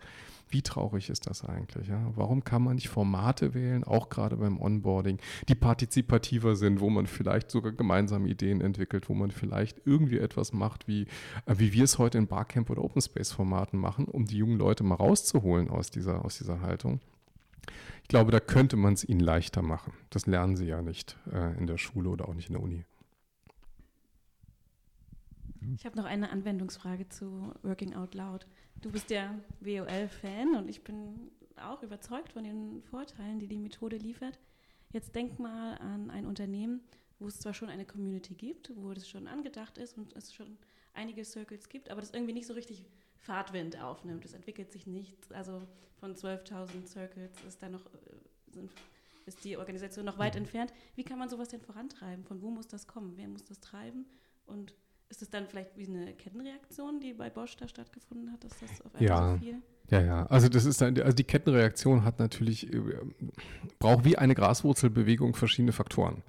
wie 0.48 0.62
traurig 0.62 1.10
ist 1.10 1.26
das 1.26 1.44
eigentlich? 1.44 1.88
Ja? 1.88 2.12
Warum 2.14 2.44
kann 2.44 2.62
man 2.62 2.76
nicht 2.76 2.88
Formate 2.88 3.54
wählen, 3.54 3.84
auch 3.84 4.08
gerade 4.08 4.36
beim 4.36 4.60
Onboarding, 4.60 5.18
die 5.48 5.54
partizipativer 5.54 6.56
sind, 6.56 6.80
wo 6.80 6.88
man 6.88 7.06
vielleicht 7.06 7.50
sogar 7.50 7.72
gemeinsame 7.72 8.28
Ideen 8.28 8.60
entwickelt, 8.60 9.08
wo 9.08 9.14
man 9.14 9.30
vielleicht 9.30 9.82
irgendwie 9.84 10.18
etwas 10.18 10.52
macht, 10.52 10.86
wie, 10.86 11.02
äh, 11.46 11.54
wie 11.58 11.72
wir 11.72 11.84
es 11.84 11.98
heute 11.98 12.18
in 12.18 12.26
Barcamp 12.26 12.70
oder 12.70 12.84
Open 12.84 13.02
Space 13.02 13.32
Formaten 13.32 13.78
machen, 13.78 14.06
um 14.06 14.24
die 14.26 14.38
jungen 14.38 14.58
Leute 14.58 14.84
mal 14.84 14.94
rauszuholen 14.94 15.68
aus 15.68 15.90
dieser, 15.90 16.24
aus 16.24 16.38
dieser 16.38 16.60
Haltung. 16.60 17.00
Ich 18.02 18.08
glaube, 18.08 18.30
da 18.30 18.38
könnte 18.38 18.76
man 18.76 18.92
es 18.94 19.02
ihnen 19.02 19.20
leichter 19.20 19.62
machen. 19.62 19.92
Das 20.10 20.26
lernen 20.26 20.56
sie 20.56 20.66
ja 20.66 20.80
nicht 20.80 21.16
äh, 21.32 21.58
in 21.58 21.66
der 21.66 21.76
Schule 21.76 22.10
oder 22.10 22.28
auch 22.28 22.34
nicht 22.34 22.48
in 22.48 22.52
der 22.52 22.62
Uni. 22.62 22.84
Ich 25.74 25.84
habe 25.84 25.96
noch 25.96 26.04
eine 26.04 26.30
Anwendungsfrage 26.30 27.08
zu 27.08 27.52
Working 27.62 27.94
Out 27.94 28.14
Loud. 28.14 28.46
Du 28.80 28.90
bist 28.90 29.10
ja 29.10 29.34
WOL-Fan 29.60 30.54
und 30.56 30.68
ich 30.68 30.82
bin 30.84 31.30
auch 31.56 31.82
überzeugt 31.82 32.32
von 32.32 32.44
den 32.44 32.82
Vorteilen, 32.82 33.38
die 33.38 33.48
die 33.48 33.58
Methode 33.58 33.96
liefert. 33.96 34.38
Jetzt 34.92 35.14
denk 35.14 35.38
mal 35.38 35.74
an 35.78 36.10
ein 36.10 36.26
Unternehmen, 36.26 36.82
wo 37.18 37.26
es 37.26 37.40
zwar 37.40 37.54
schon 37.54 37.68
eine 37.68 37.84
Community 37.84 38.34
gibt, 38.34 38.72
wo 38.76 38.92
das 38.92 39.08
schon 39.08 39.26
angedacht 39.26 39.78
ist 39.78 39.96
und 39.96 40.14
es 40.14 40.34
schon 40.34 40.58
einige 40.94 41.24
Circles 41.24 41.68
gibt, 41.68 41.90
aber 41.90 42.00
das 42.00 42.12
irgendwie 42.12 42.32
nicht 42.32 42.46
so 42.46 42.54
richtig 42.54 42.84
Fahrtwind 43.18 43.80
aufnimmt. 43.80 44.24
Es 44.24 44.34
entwickelt 44.34 44.70
sich 44.72 44.86
nicht. 44.86 45.16
Also 45.32 45.62
von 45.98 46.14
12.000 46.14 46.86
Circles 46.86 47.32
ist 47.46 47.62
da 47.62 47.68
noch 47.68 47.84
äh, 47.86 48.52
sind, 48.52 48.70
ist 49.26 49.44
die 49.44 49.56
Organisation 49.56 50.04
noch 50.04 50.18
weit 50.18 50.36
entfernt. 50.36 50.72
Wie 50.94 51.04
kann 51.04 51.18
man 51.18 51.28
sowas 51.28 51.48
denn 51.48 51.60
vorantreiben? 51.60 52.24
Von 52.24 52.42
wo 52.42 52.50
muss 52.50 52.68
das 52.68 52.86
kommen? 52.86 53.14
Wer 53.16 53.28
muss 53.28 53.44
das 53.44 53.60
treiben? 53.60 54.06
Und 54.46 54.74
ist 55.08 55.22
es 55.22 55.30
dann 55.30 55.46
vielleicht 55.46 55.76
wie 55.76 55.86
eine 55.86 56.12
Kettenreaktion, 56.12 57.00
die 57.00 57.14
bei 57.14 57.30
Bosch 57.30 57.56
da 57.56 57.68
stattgefunden 57.68 58.32
hat, 58.32 58.44
dass 58.44 58.58
das 58.58 58.80
auf 58.84 58.94
einmal 58.94 59.08
ja. 59.08 59.32
so 59.32 59.38
viel? 59.38 59.62
Ja, 59.90 60.00
ja. 60.00 60.26
Also 60.26 60.48
das 60.48 60.64
ist 60.64 60.80
dann, 60.80 61.00
also 61.00 61.14
die 61.14 61.24
Kettenreaktion 61.24 62.04
hat 62.04 62.18
natürlich, 62.18 62.72
äh, 62.72 62.80
braucht 63.78 64.04
wie 64.04 64.18
eine 64.18 64.34
Graswurzelbewegung 64.34 65.34
verschiedene 65.34 65.72
Faktoren. 65.72 66.22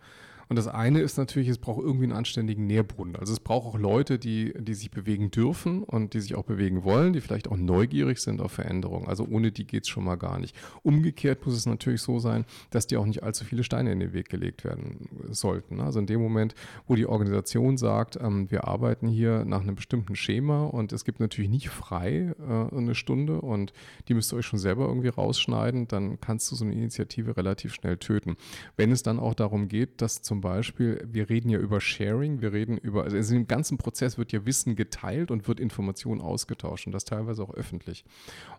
Und 0.49 0.55
das 0.55 0.67
eine 0.67 0.99
ist 0.99 1.17
natürlich, 1.17 1.49
es 1.49 1.57
braucht 1.57 1.81
irgendwie 1.81 2.05
einen 2.05 2.13
anständigen 2.13 2.67
Nährboden. 2.67 3.15
Also 3.15 3.33
es 3.33 3.39
braucht 3.39 3.67
auch 3.67 3.79
Leute, 3.79 4.17
die, 4.17 4.53
die 4.57 4.73
sich 4.73 4.91
bewegen 4.91 5.29
dürfen 5.31 5.83
und 5.83 6.13
die 6.13 6.21
sich 6.21 6.35
auch 6.35 6.43
bewegen 6.43 6.83
wollen, 6.83 7.13
die 7.13 7.21
vielleicht 7.21 7.49
auch 7.49 7.57
neugierig 7.57 8.19
sind 8.19 8.41
auf 8.41 8.53
Veränderungen. 8.53 9.07
Also 9.07 9.27
ohne 9.29 9.51
die 9.51 9.65
geht 9.65 9.83
es 9.83 9.89
schon 9.89 10.05
mal 10.05 10.15
gar 10.15 10.39
nicht. 10.39 10.55
Umgekehrt 10.83 11.45
muss 11.45 11.55
es 11.55 11.65
natürlich 11.65 12.01
so 12.01 12.19
sein, 12.19 12.45
dass 12.69 12.87
dir 12.87 12.99
auch 12.99 13.05
nicht 13.05 13.23
allzu 13.23 13.43
viele 13.45 13.63
Steine 13.63 13.91
in 13.91 13.99
den 13.99 14.13
Weg 14.13 14.29
gelegt 14.29 14.63
werden 14.63 15.09
sollten. 15.29 15.81
Also 15.81 15.99
in 15.99 16.05
dem 16.05 16.21
Moment, 16.21 16.55
wo 16.87 16.95
die 16.95 17.05
Organisation 17.05 17.77
sagt, 17.77 18.17
ähm, 18.21 18.49
wir 18.49 18.67
arbeiten 18.67 19.07
hier 19.07 19.45
nach 19.45 19.61
einem 19.61 19.75
bestimmten 19.75 20.15
Schema 20.15 20.65
und 20.65 20.93
es 20.93 21.03
gibt 21.05 21.19
natürlich 21.19 21.49
nicht 21.49 21.69
frei 21.69 22.33
äh, 22.39 22.75
eine 22.75 22.95
Stunde 22.95 23.41
und 23.41 23.73
die 24.07 24.13
müsst 24.13 24.31
ihr 24.31 24.37
euch 24.37 24.45
schon 24.45 24.59
selber 24.59 24.87
irgendwie 24.87 25.09
rausschneiden, 25.09 25.87
dann 25.87 26.19
kannst 26.21 26.51
du 26.51 26.55
so 26.55 26.63
eine 26.63 26.73
Initiative 26.73 27.35
relativ 27.35 27.73
schnell 27.73 27.97
töten. 27.97 28.37
Wenn 28.75 28.91
es 28.91 29.03
dann 29.03 29.19
auch 29.19 29.33
darum 29.33 29.67
geht, 29.67 30.01
dass 30.01 30.21
zum 30.21 30.36
zum 30.37 30.41
Beispiel, 30.41 31.03
wir 31.11 31.31
reden 31.31 31.49
ja 31.49 31.57
über 31.57 31.81
Sharing, 31.81 32.41
wir 32.41 32.53
reden 32.53 32.77
über, 32.77 33.05
also 33.05 33.33
im 33.33 33.47
ganzen 33.47 33.79
Prozess 33.79 34.19
wird 34.19 34.31
ja 34.31 34.45
Wissen 34.45 34.75
geteilt 34.75 35.31
und 35.31 35.47
wird 35.47 35.59
Information 35.59 36.21
ausgetauscht 36.21 36.85
und 36.85 36.91
das 36.91 37.05
teilweise 37.05 37.41
auch 37.41 37.55
öffentlich. 37.55 38.05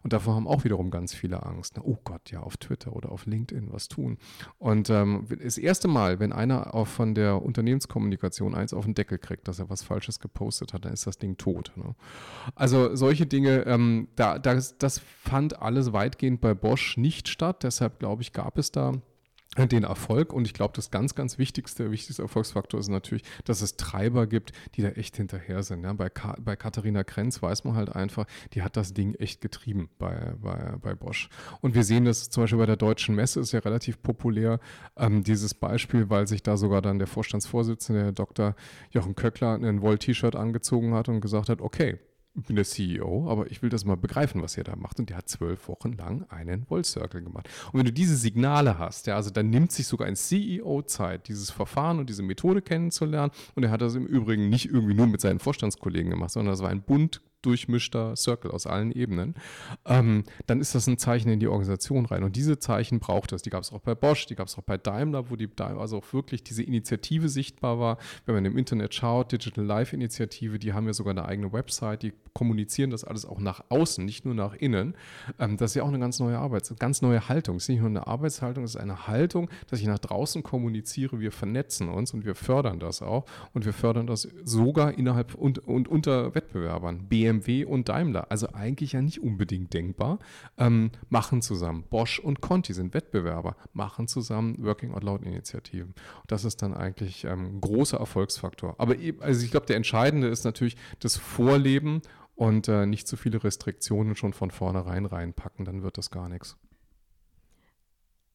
Und 0.02 0.12
davor 0.12 0.34
haben 0.34 0.48
auch 0.48 0.64
wiederum 0.64 0.90
ganz 0.90 1.14
viele 1.14 1.44
Angst. 1.46 1.78
Oh 1.80 1.96
Gott, 2.02 2.32
ja, 2.32 2.40
auf 2.40 2.56
Twitter 2.56 2.96
oder 2.96 3.12
auf 3.12 3.26
LinkedIn 3.26 3.68
was 3.70 3.86
tun. 3.86 4.18
Und 4.58 4.90
ähm, 4.90 5.26
das 5.40 5.56
erste 5.56 5.86
Mal, 5.86 6.18
wenn 6.18 6.32
einer 6.32 6.74
auch 6.74 6.88
von 6.88 7.14
der 7.14 7.40
Unternehmenskommunikation 7.42 8.56
eins 8.56 8.74
auf 8.74 8.84
den 8.84 8.94
Deckel 8.94 9.18
kriegt, 9.18 9.46
dass 9.46 9.60
er 9.60 9.70
was 9.70 9.84
Falsches 9.84 10.18
gepostet 10.18 10.72
hat, 10.72 10.84
dann 10.84 10.92
ist 10.92 11.06
das 11.06 11.18
Ding 11.18 11.36
tot. 11.36 11.70
Ne? 11.76 11.94
Also 12.56 12.96
solche 12.96 13.26
Dinge, 13.26 13.66
ähm, 13.66 14.08
da, 14.16 14.40
das, 14.40 14.78
das 14.78 14.98
fand 14.98 15.62
alles 15.62 15.92
weitgehend 15.92 16.40
bei 16.40 16.54
Bosch 16.54 16.96
nicht 16.96 17.28
statt. 17.28 17.62
Deshalb 17.62 18.00
glaube 18.00 18.22
ich, 18.22 18.32
gab 18.32 18.58
es 18.58 18.72
da 18.72 18.94
den 19.66 19.84
Erfolg. 19.84 20.32
Und 20.32 20.46
ich 20.46 20.54
glaube, 20.54 20.72
das 20.76 20.90
ganz, 20.90 21.14
ganz 21.14 21.38
wichtigste, 21.38 21.90
wichtigste 21.90 22.22
Erfolgsfaktor 22.22 22.78
ist 22.78 22.88
natürlich, 22.88 23.24
dass 23.44 23.62
es 23.62 23.76
Treiber 23.76 24.26
gibt, 24.26 24.52
die 24.74 24.82
da 24.82 24.88
echt 24.90 25.16
hinterher 25.16 25.62
sind. 25.62 25.82
Ja, 25.82 25.92
bei, 25.92 26.08
Ka 26.08 26.36
bei 26.40 26.56
Katharina 26.56 27.04
Krenz 27.04 27.42
weiß 27.42 27.64
man 27.64 27.74
halt 27.74 27.94
einfach, 27.94 28.26
die 28.52 28.62
hat 28.62 28.76
das 28.76 28.94
Ding 28.94 29.14
echt 29.14 29.40
getrieben 29.40 29.90
bei, 29.98 30.34
bei, 30.40 30.74
bei 30.80 30.94
Bosch. 30.94 31.28
Und 31.60 31.74
wir 31.74 31.84
sehen 31.84 32.04
das 32.04 32.30
zum 32.30 32.44
Beispiel 32.44 32.58
bei 32.58 32.66
der 32.66 32.76
Deutschen 32.76 33.14
Messe, 33.14 33.40
ist 33.40 33.52
ja 33.52 33.60
relativ 33.60 34.02
populär, 34.02 34.60
ähm, 34.96 35.24
dieses 35.24 35.54
Beispiel, 35.54 36.10
weil 36.10 36.26
sich 36.26 36.42
da 36.42 36.56
sogar 36.56 36.82
dann 36.82 36.98
der 36.98 37.08
Vorstandsvorsitzende, 37.08 38.02
der 38.02 38.12
Dr. 38.12 38.54
Jochen 38.90 39.14
Köckler, 39.14 39.54
ein 39.54 39.82
Woll-T-Shirt 39.82 40.36
angezogen 40.36 40.94
hat 40.94 41.08
und 41.08 41.20
gesagt 41.20 41.48
hat, 41.48 41.60
okay, 41.60 41.98
bin 42.34 42.56
der 42.56 42.64
CEO, 42.64 43.28
aber 43.28 43.50
ich 43.50 43.62
will 43.62 43.70
das 43.70 43.84
mal 43.84 43.96
begreifen, 43.96 44.42
was 44.42 44.56
er 44.56 44.64
da 44.64 44.76
macht. 44.76 44.98
Und 44.98 45.10
der 45.10 45.16
hat 45.16 45.28
zwölf 45.28 45.68
Wochen 45.68 45.92
lang 45.92 46.24
einen 46.28 46.66
Wall 46.68 46.84
Circle 46.84 47.22
gemacht. 47.22 47.48
Und 47.72 47.78
wenn 47.78 47.86
du 47.86 47.92
diese 47.92 48.16
Signale 48.16 48.78
hast, 48.78 49.06
ja, 49.06 49.16
also 49.16 49.30
dann 49.30 49.50
nimmt 49.50 49.72
sich 49.72 49.86
sogar 49.86 50.06
ein 50.06 50.16
CEO 50.16 50.82
Zeit, 50.82 51.28
dieses 51.28 51.50
Verfahren 51.50 51.98
und 51.98 52.08
diese 52.08 52.22
Methode 52.22 52.62
kennenzulernen. 52.62 53.32
Und 53.54 53.64
er 53.64 53.70
hat 53.70 53.80
das 53.80 53.94
im 53.94 54.06
Übrigen 54.06 54.48
nicht 54.48 54.66
irgendwie 54.66 54.94
nur 54.94 55.06
mit 55.06 55.20
seinen 55.20 55.40
Vorstandskollegen 55.40 56.10
gemacht, 56.10 56.30
sondern 56.30 56.52
das 56.52 56.62
war 56.62 56.70
ein 56.70 56.82
bunt 56.82 57.20
durchmischter 57.48 58.14
Circle 58.14 58.50
aus 58.50 58.66
allen 58.66 58.92
Ebenen, 58.92 59.34
ähm, 59.86 60.24
dann 60.46 60.60
ist 60.60 60.74
das 60.74 60.86
ein 60.86 60.98
Zeichen 60.98 61.30
in 61.30 61.40
die 61.40 61.48
Organisation 61.48 62.04
rein. 62.04 62.22
Und 62.22 62.36
diese 62.36 62.58
Zeichen 62.58 63.00
braucht 63.00 63.32
es. 63.32 63.40
Die 63.40 63.48
gab 63.48 63.62
es 63.62 63.72
auch 63.72 63.80
bei 63.80 63.94
Bosch, 63.94 64.26
die 64.26 64.34
gab 64.34 64.48
es 64.48 64.58
auch 64.58 64.62
bei 64.62 64.76
Daimler, 64.76 65.30
wo 65.30 65.36
die 65.36 65.48
also 65.58 65.96
auch 65.96 66.12
wirklich 66.12 66.44
diese 66.44 66.62
Initiative 66.62 67.30
sichtbar 67.30 67.80
war. 67.80 67.96
Wenn 68.26 68.34
man 68.34 68.44
im 68.44 68.58
Internet 68.58 68.94
schaut, 68.94 69.32
Digital 69.32 69.64
Life 69.64 69.96
Initiative, 69.96 70.58
die 70.58 70.74
haben 70.74 70.86
ja 70.86 70.92
sogar 70.92 71.12
eine 71.12 71.24
eigene 71.24 71.54
Website, 71.54 72.02
die 72.02 72.12
kommunizieren 72.34 72.90
das 72.90 73.04
alles 73.04 73.24
auch 73.24 73.40
nach 73.40 73.64
außen, 73.70 74.04
nicht 74.04 74.26
nur 74.26 74.34
nach 74.34 74.54
innen. 74.54 74.94
Ähm, 75.38 75.56
das 75.56 75.70
ist 75.70 75.74
ja 75.76 75.84
auch 75.84 75.88
eine 75.88 75.98
ganz 75.98 76.20
neue 76.20 76.38
Arbeit, 76.38 76.68
eine 76.68 76.76
ganz 76.76 77.00
neue 77.00 77.30
Haltung. 77.30 77.56
Es 77.56 77.64
ist 77.64 77.68
nicht 77.70 77.80
nur 77.80 77.88
eine 77.88 78.06
Arbeitshaltung, 78.06 78.64
es 78.64 78.74
ist 78.74 78.80
eine 78.80 79.08
Haltung, 79.08 79.48
dass 79.70 79.80
ich 79.80 79.86
nach 79.86 79.98
draußen 79.98 80.42
kommuniziere. 80.42 81.18
Wir 81.18 81.32
vernetzen 81.32 81.88
uns 81.88 82.12
und 82.12 82.26
wir 82.26 82.34
fördern 82.34 82.78
das 82.78 83.00
auch. 83.00 83.24
Und 83.54 83.64
wir 83.64 83.72
fördern 83.72 84.06
das 84.06 84.28
sogar 84.44 84.98
innerhalb 84.98 85.34
und, 85.34 85.60
und 85.60 85.88
unter 85.88 86.34
Wettbewerbern. 86.34 87.08
BMW 87.08 87.37
und 87.64 87.88
Daimler, 87.88 88.30
also 88.30 88.48
eigentlich 88.52 88.92
ja 88.92 89.02
nicht 89.02 89.20
unbedingt 89.20 89.72
denkbar, 89.74 90.18
ähm, 90.56 90.90
machen 91.08 91.42
zusammen. 91.42 91.84
Bosch 91.88 92.18
und 92.18 92.40
Conti 92.40 92.72
sind 92.72 92.94
Wettbewerber, 92.94 93.56
machen 93.72 94.08
zusammen 94.08 94.62
Working 94.64 94.92
Out 94.94 95.04
Loud 95.04 95.22
Initiativen. 95.22 95.94
Und 96.20 96.32
das 96.32 96.44
ist 96.44 96.62
dann 96.62 96.74
eigentlich 96.74 97.26
ein 97.26 97.38
ähm, 97.38 97.60
großer 97.60 97.98
Erfolgsfaktor. 97.98 98.74
Aber 98.78 98.96
also 99.20 99.44
ich 99.44 99.50
glaube, 99.50 99.66
der 99.66 99.76
entscheidende 99.76 100.28
ist 100.28 100.44
natürlich 100.44 100.76
das 101.00 101.16
Vorleben 101.16 102.02
und 102.34 102.68
äh, 102.68 102.86
nicht 102.86 103.08
zu 103.08 103.16
viele 103.16 103.42
Restriktionen 103.42 104.14
schon 104.14 104.32
von 104.32 104.50
vornherein 104.50 105.06
reinpacken, 105.06 105.64
dann 105.64 105.82
wird 105.82 105.98
das 105.98 106.10
gar 106.10 106.28
nichts. 106.28 106.56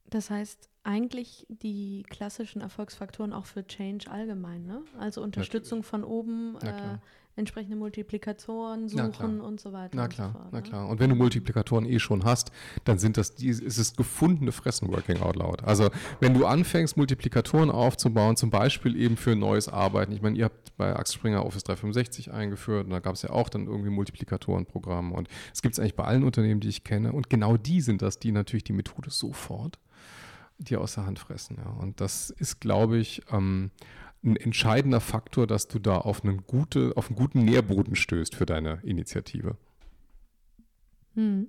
Das 0.09 0.29
heißt, 0.29 0.69
eigentlich 0.83 1.45
die 1.49 2.03
klassischen 2.09 2.61
Erfolgsfaktoren 2.61 3.33
auch 3.33 3.45
für 3.45 3.65
Change 3.65 4.11
allgemein, 4.11 4.65
ne? 4.65 4.81
Also 4.99 5.21
Unterstützung 5.21 5.79
Natürlich. 5.79 5.89
von 5.89 6.03
oben, 6.03 6.57
äh, 6.61 6.97
entsprechende 7.35 7.75
Multiplikatoren 7.75 8.87
suchen 8.87 9.41
und 9.41 9.59
so 9.59 9.73
weiter. 9.73 9.95
Na 9.95 10.07
klar, 10.07 10.33
so 10.33 10.39
fort, 10.39 10.49
na 10.51 10.59
ne? 10.59 10.63
klar. 10.63 10.89
Und 10.89 10.99
wenn 10.99 11.09
du 11.09 11.15
Multiplikatoren 11.15 11.85
eh 11.85 11.99
schon 11.99 12.25
hast, 12.25 12.51
dann 12.83 12.99
sind 12.99 13.17
das 13.17 13.35
die, 13.35 13.47
ist 13.47 13.77
es 13.77 13.95
gefundene 13.95 14.51
Fressen 14.51 14.89
Working 14.89 15.19
Out 15.21 15.35
Loud. 15.35 15.63
Also 15.63 15.89
wenn 16.19 16.33
du 16.33 16.45
anfängst, 16.45 16.95
Multiplikatoren 16.95 17.71
aufzubauen, 17.71 18.35
zum 18.35 18.51
Beispiel 18.51 18.95
eben 18.95 19.17
für 19.17 19.35
neues 19.35 19.67
Arbeiten. 19.67 20.11
Ich 20.11 20.21
meine, 20.21 20.37
ihr 20.37 20.45
habt 20.45 20.77
bei 20.77 20.95
Axel 20.95 21.17
Springer 21.17 21.45
Office 21.45 21.63
365 21.63 22.31
eingeführt 22.31 22.85
und 22.85 22.91
da 22.91 22.99
gab 22.99 23.15
es 23.15 23.23
ja 23.23 23.31
auch 23.31 23.49
dann 23.49 23.67
irgendwie 23.67 23.89
Multiplikatorenprogramme 23.89 25.15
und 25.15 25.27
es 25.53 25.61
gibt 25.61 25.73
es 25.73 25.79
eigentlich 25.79 25.95
bei 25.95 26.03
allen 26.03 26.23
Unternehmen, 26.23 26.59
die 26.59 26.69
ich 26.69 26.83
kenne. 26.83 27.13
Und 27.13 27.29
genau 27.29 27.57
die 27.57 27.81
sind 27.81 28.01
das, 28.01 28.19
die 28.19 28.31
natürlich 28.31 28.63
die 28.63 28.73
Methode 28.73 29.09
sofort 29.09 29.79
dir 30.63 30.81
aus 30.81 30.95
der 30.95 31.05
Hand 31.05 31.19
fressen. 31.19 31.57
Ja. 31.57 31.69
Und 31.69 32.01
das 32.01 32.29
ist, 32.29 32.59
glaube 32.59 32.97
ich, 32.97 33.21
ähm, 33.31 33.71
ein 34.23 34.35
entscheidender 34.35 35.01
Faktor, 35.01 35.47
dass 35.47 35.67
du 35.67 35.79
da 35.79 35.97
auf 35.97 36.23
einen, 36.23 36.45
gute, 36.47 36.93
auf 36.95 37.09
einen 37.09 37.17
guten 37.17 37.43
Nährboden 37.43 37.95
stößt 37.95 38.35
für 38.35 38.45
deine 38.45 38.79
Initiative. 38.83 39.57
Hm. 41.15 41.47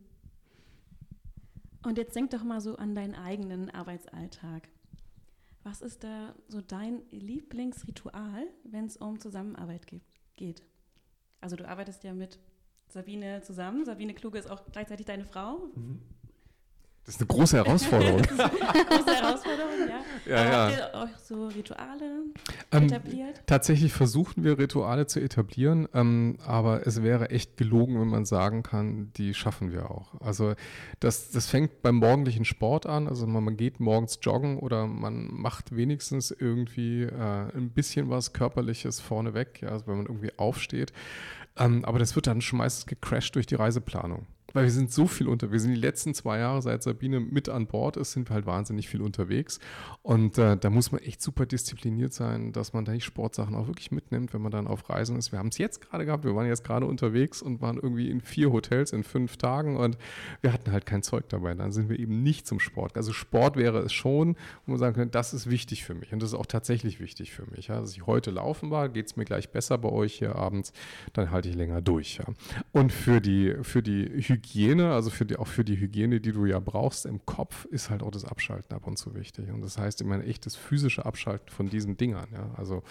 Und 1.82 1.98
jetzt 1.98 2.16
denk 2.16 2.30
doch 2.30 2.42
mal 2.42 2.60
so 2.60 2.76
an 2.76 2.94
deinen 2.94 3.14
eigenen 3.14 3.70
Arbeitsalltag. 3.70 4.68
Was 5.62 5.82
ist 5.82 6.04
da 6.04 6.34
so 6.48 6.60
dein 6.60 7.02
Lieblingsritual, 7.10 8.46
wenn 8.64 8.86
es 8.86 8.96
um 8.96 9.20
Zusammenarbeit 9.20 9.86
geht? 10.36 10.62
Also 11.40 11.56
du 11.56 11.68
arbeitest 11.68 12.04
ja 12.04 12.12
mit 12.12 12.38
Sabine 12.88 13.42
zusammen. 13.42 13.84
Sabine 13.84 14.14
Kluge 14.14 14.38
ist 14.38 14.50
auch 14.50 14.62
gleichzeitig 14.72 15.06
deine 15.06 15.24
Frau. 15.24 15.70
Mhm. 15.74 16.00
Das 17.04 17.16
ist 17.16 17.20
eine 17.20 17.26
große 17.26 17.58
Herausforderung. 17.58 18.22
große 18.22 19.14
Herausforderung, 19.14 19.72
ja. 20.26 20.36
ja, 20.36 20.44
ja. 20.44 20.66
Habt 20.66 20.76
ihr 20.76 20.94
auch 20.94 21.18
so 21.22 21.48
Rituale 21.48 22.22
ähm, 22.72 22.84
etabliert? 22.84 23.42
Tatsächlich 23.44 23.92
versuchen 23.92 24.42
wir 24.42 24.58
Rituale 24.58 25.06
zu 25.06 25.20
etablieren, 25.20 25.86
ähm, 25.92 26.38
aber 26.46 26.86
es 26.86 27.02
wäre 27.02 27.28
echt 27.28 27.58
gelogen, 27.58 28.00
wenn 28.00 28.08
man 28.08 28.24
sagen 28.24 28.62
kann, 28.62 29.12
die 29.16 29.34
schaffen 29.34 29.70
wir 29.70 29.90
auch. 29.90 30.18
Also 30.22 30.54
das, 31.00 31.30
das 31.30 31.46
fängt 31.46 31.82
beim 31.82 31.96
morgendlichen 31.96 32.46
Sport 32.46 32.86
an. 32.86 33.06
Also 33.06 33.26
man, 33.26 33.44
man 33.44 33.58
geht 33.58 33.80
morgens 33.80 34.18
joggen 34.22 34.58
oder 34.58 34.86
man 34.86 35.28
macht 35.30 35.76
wenigstens 35.76 36.30
irgendwie 36.30 37.02
äh, 37.02 37.54
ein 37.54 37.68
bisschen 37.68 38.08
was 38.08 38.32
Körperliches 38.32 39.00
vorneweg, 39.00 39.60
ja, 39.60 39.68
also 39.68 39.86
wenn 39.88 39.98
man 39.98 40.06
irgendwie 40.06 40.32
aufsteht. 40.38 40.94
Ähm, 41.58 41.84
aber 41.84 41.98
das 41.98 42.16
wird 42.16 42.26
dann 42.26 42.40
schon 42.40 42.60
meistens 42.60 42.86
gecrashed 42.86 43.34
durch 43.34 43.46
die 43.46 43.56
Reiseplanung 43.56 44.26
weil 44.54 44.64
wir 44.64 44.70
sind 44.70 44.90
so 44.90 45.06
viel 45.06 45.28
unter, 45.28 45.52
wir 45.52 45.60
sind 45.60 45.72
die 45.72 45.80
letzten 45.80 46.14
zwei 46.14 46.38
Jahre, 46.38 46.62
seit 46.62 46.82
Sabine 46.82 47.20
mit 47.20 47.48
an 47.48 47.66
Bord 47.66 47.96
ist, 47.96 48.12
sind 48.12 48.30
wir 48.30 48.34
halt 48.34 48.46
wahnsinnig 48.46 48.88
viel 48.88 49.02
unterwegs. 49.02 49.58
Und 50.02 50.38
äh, 50.38 50.56
da 50.56 50.70
muss 50.70 50.92
man 50.92 51.02
echt 51.02 51.20
super 51.20 51.44
diszipliniert 51.44 52.14
sein, 52.14 52.52
dass 52.52 52.72
man 52.72 52.84
da 52.84 52.92
die 52.92 53.00
Sportsachen 53.00 53.54
auch 53.56 53.66
wirklich 53.66 53.90
mitnimmt, 53.90 54.32
wenn 54.32 54.40
man 54.40 54.52
dann 54.52 54.68
auf 54.68 54.88
Reisen 54.88 55.16
ist. 55.16 55.32
Wir 55.32 55.40
haben 55.40 55.48
es 55.48 55.58
jetzt 55.58 55.80
gerade 55.80 56.06
gehabt, 56.06 56.24
wir 56.24 56.34
waren 56.36 56.46
jetzt 56.46 56.64
gerade 56.64 56.86
unterwegs 56.86 57.42
und 57.42 57.60
waren 57.60 57.76
irgendwie 57.76 58.10
in 58.10 58.20
vier 58.20 58.52
Hotels 58.52 58.92
in 58.92 59.02
fünf 59.02 59.36
Tagen 59.36 59.76
und 59.76 59.98
wir 60.40 60.52
hatten 60.52 60.70
halt 60.70 60.86
kein 60.86 61.02
Zeug 61.02 61.28
dabei. 61.28 61.52
Dann 61.54 61.72
sind 61.72 61.88
wir 61.88 61.98
eben 61.98 62.22
nicht 62.22 62.46
zum 62.46 62.60
Sport. 62.60 62.96
Also 62.96 63.12
Sport 63.12 63.56
wäre 63.56 63.80
es 63.80 63.92
schon, 63.92 64.36
wo 64.66 64.72
man 64.72 64.78
sagen 64.78 64.94
könnte, 64.94 65.10
das 65.10 65.34
ist 65.34 65.50
wichtig 65.50 65.84
für 65.84 65.94
mich 65.94 66.12
und 66.12 66.22
das 66.22 66.30
ist 66.30 66.38
auch 66.38 66.46
tatsächlich 66.46 67.00
wichtig 67.00 67.32
für 67.32 67.44
mich. 67.50 67.68
Ja. 67.68 67.80
Dass 67.80 67.90
ich 67.90 68.06
heute 68.06 68.30
laufen 68.30 68.70
war, 68.70 68.88
geht 68.88 69.06
es 69.06 69.16
mir 69.16 69.24
gleich 69.24 69.50
besser 69.50 69.78
bei 69.78 69.88
euch 69.88 70.14
hier 70.14 70.36
abends, 70.36 70.72
dann 71.12 71.32
halte 71.32 71.48
ich 71.48 71.56
länger 71.56 71.82
durch. 71.82 72.18
Ja. 72.18 72.26
Und 72.70 72.92
für 72.92 73.20
die, 73.20 73.56
für 73.62 73.82
die 73.82 74.04
Hygiene 74.04 74.43
Hygiene, 74.44 74.92
also 74.92 75.10
für 75.10 75.24
die, 75.24 75.36
auch 75.36 75.46
für 75.46 75.64
die 75.64 75.78
Hygiene, 75.78 76.20
die 76.20 76.32
du 76.32 76.46
ja 76.46 76.60
brauchst 76.60 77.06
im 77.06 77.24
Kopf, 77.26 77.64
ist 77.66 77.90
halt 77.90 78.02
auch 78.02 78.10
das 78.10 78.24
Abschalten 78.24 78.74
ab 78.74 78.86
und 78.86 78.98
zu 78.98 79.14
wichtig. 79.14 79.50
Und 79.50 79.62
das 79.62 79.78
heißt 79.78 80.00
immer 80.00 80.14
ein 80.14 80.24
echtes 80.24 80.56
physische 80.56 81.06
Abschalten 81.06 81.48
von 81.48 81.68
diesen 81.68 81.96
Dingern, 81.96 82.28
ja, 82.32 82.50
also 82.56 82.82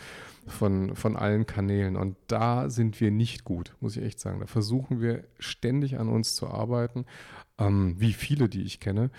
von, 0.48 0.96
von 0.96 1.16
allen 1.16 1.46
Kanälen. 1.46 1.96
Und 1.96 2.18
da 2.28 2.70
sind 2.70 3.00
wir 3.00 3.12
nicht 3.12 3.44
gut, 3.44 3.76
muss 3.80 3.96
ich 3.96 4.04
echt 4.04 4.20
sagen. 4.20 4.40
Da 4.40 4.48
versuchen 4.48 5.02
wir 5.02 5.24
ständig 5.40 6.00
an 6.00 6.10
uns 6.10 6.36
zu 6.36 6.48
arbeiten, 6.48 7.06
ähm, 7.58 7.96
wie 8.00 8.14
viele, 8.14 8.50
die 8.50 8.64
ich 8.64 8.80
kenne 8.80 9.10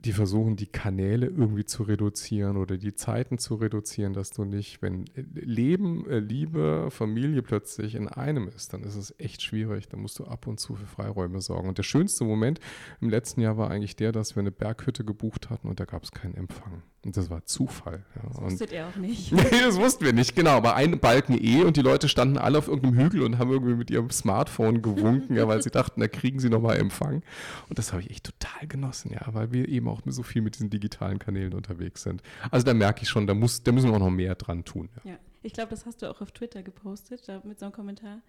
die 0.00 0.12
versuchen, 0.12 0.54
die 0.54 0.66
Kanäle 0.66 1.26
irgendwie 1.26 1.64
zu 1.64 1.82
reduzieren 1.82 2.56
oder 2.56 2.76
die 2.76 2.94
Zeiten 2.94 3.38
zu 3.38 3.56
reduzieren, 3.56 4.12
dass 4.12 4.30
du 4.30 4.44
nicht, 4.44 4.80
wenn 4.80 5.06
Leben, 5.14 6.08
äh, 6.08 6.20
Liebe, 6.20 6.88
Familie 6.90 7.42
plötzlich 7.42 7.96
in 7.96 8.06
einem 8.06 8.46
ist, 8.46 8.72
dann 8.72 8.84
ist 8.84 8.94
es 8.94 9.12
echt 9.18 9.42
schwierig. 9.42 9.88
Da 9.88 9.96
musst 9.96 10.18
du 10.20 10.24
ab 10.24 10.46
und 10.46 10.60
zu 10.60 10.76
für 10.76 10.86
Freiräume 10.86 11.40
sorgen. 11.40 11.68
Und 11.68 11.78
der 11.78 11.82
schönste 11.82 12.24
Moment 12.24 12.60
im 13.00 13.10
letzten 13.10 13.40
Jahr 13.40 13.56
war 13.56 13.70
eigentlich 13.70 13.96
der, 13.96 14.12
dass 14.12 14.36
wir 14.36 14.40
eine 14.40 14.52
Berghütte 14.52 15.04
gebucht 15.04 15.50
hatten 15.50 15.68
und 15.68 15.80
da 15.80 15.84
gab 15.84 16.04
es 16.04 16.12
keinen 16.12 16.34
Empfang. 16.34 16.82
Und 17.04 17.16
das 17.16 17.30
war 17.30 17.44
Zufall. 17.44 18.04
Ja. 18.16 18.22
Das 18.28 18.40
wusstet 18.40 18.72
ihr 18.72 18.86
auch 18.86 18.96
nicht. 18.96 19.32
nee, 19.32 19.60
das 19.64 19.76
wussten 19.78 20.04
wir 20.04 20.12
nicht, 20.12 20.34
genau. 20.34 20.50
Aber 20.50 20.74
ein 20.74 20.98
Balken 20.98 21.42
eh 21.42 21.62
und 21.62 21.76
die 21.76 21.82
Leute 21.82 22.08
standen 22.08 22.38
alle 22.38 22.58
auf 22.58 22.68
irgendeinem 22.68 22.98
Hügel 22.98 23.22
und 23.22 23.38
haben 23.38 23.50
irgendwie 23.50 23.74
mit 23.74 23.90
ihrem 23.90 24.10
Smartphone 24.10 24.82
gewunken, 24.82 25.36
ja, 25.36 25.46
weil 25.46 25.62
sie 25.62 25.70
dachten, 25.72 26.00
da 26.00 26.08
kriegen 26.08 26.40
sie 26.40 26.50
nochmal 26.50 26.76
Empfang. 26.76 27.22
Und 27.68 27.78
das 27.78 27.92
habe 27.92 28.02
ich 28.02 28.10
echt 28.10 28.24
total 28.24 28.66
genossen, 28.66 29.12
ja, 29.12 29.22
weil 29.32 29.52
wir 29.52 29.68
eben 29.68 29.87
auch 29.90 30.02
so 30.06 30.22
viel 30.22 30.42
mit 30.42 30.54
diesen 30.54 30.70
digitalen 30.70 31.18
Kanälen 31.18 31.54
unterwegs 31.54 32.02
sind. 32.02 32.22
Also 32.50 32.64
da 32.64 32.74
merke 32.74 33.02
ich 33.02 33.08
schon, 33.08 33.26
da, 33.26 33.34
muss, 33.34 33.62
da 33.62 33.72
müssen 33.72 33.90
wir 33.90 33.96
auch 33.96 34.00
noch 34.00 34.10
mehr 34.10 34.34
dran 34.34 34.64
tun. 34.64 34.88
Ja, 35.04 35.12
ja 35.12 35.18
ich 35.42 35.52
glaube, 35.52 35.70
das 35.70 35.86
hast 35.86 36.02
du 36.02 36.10
auch 36.10 36.20
auf 36.20 36.32
Twitter 36.32 36.62
gepostet, 36.62 37.28
da 37.28 37.40
mit 37.44 37.58
so 37.58 37.66
einem 37.66 37.72
Kommentar. 37.72 38.20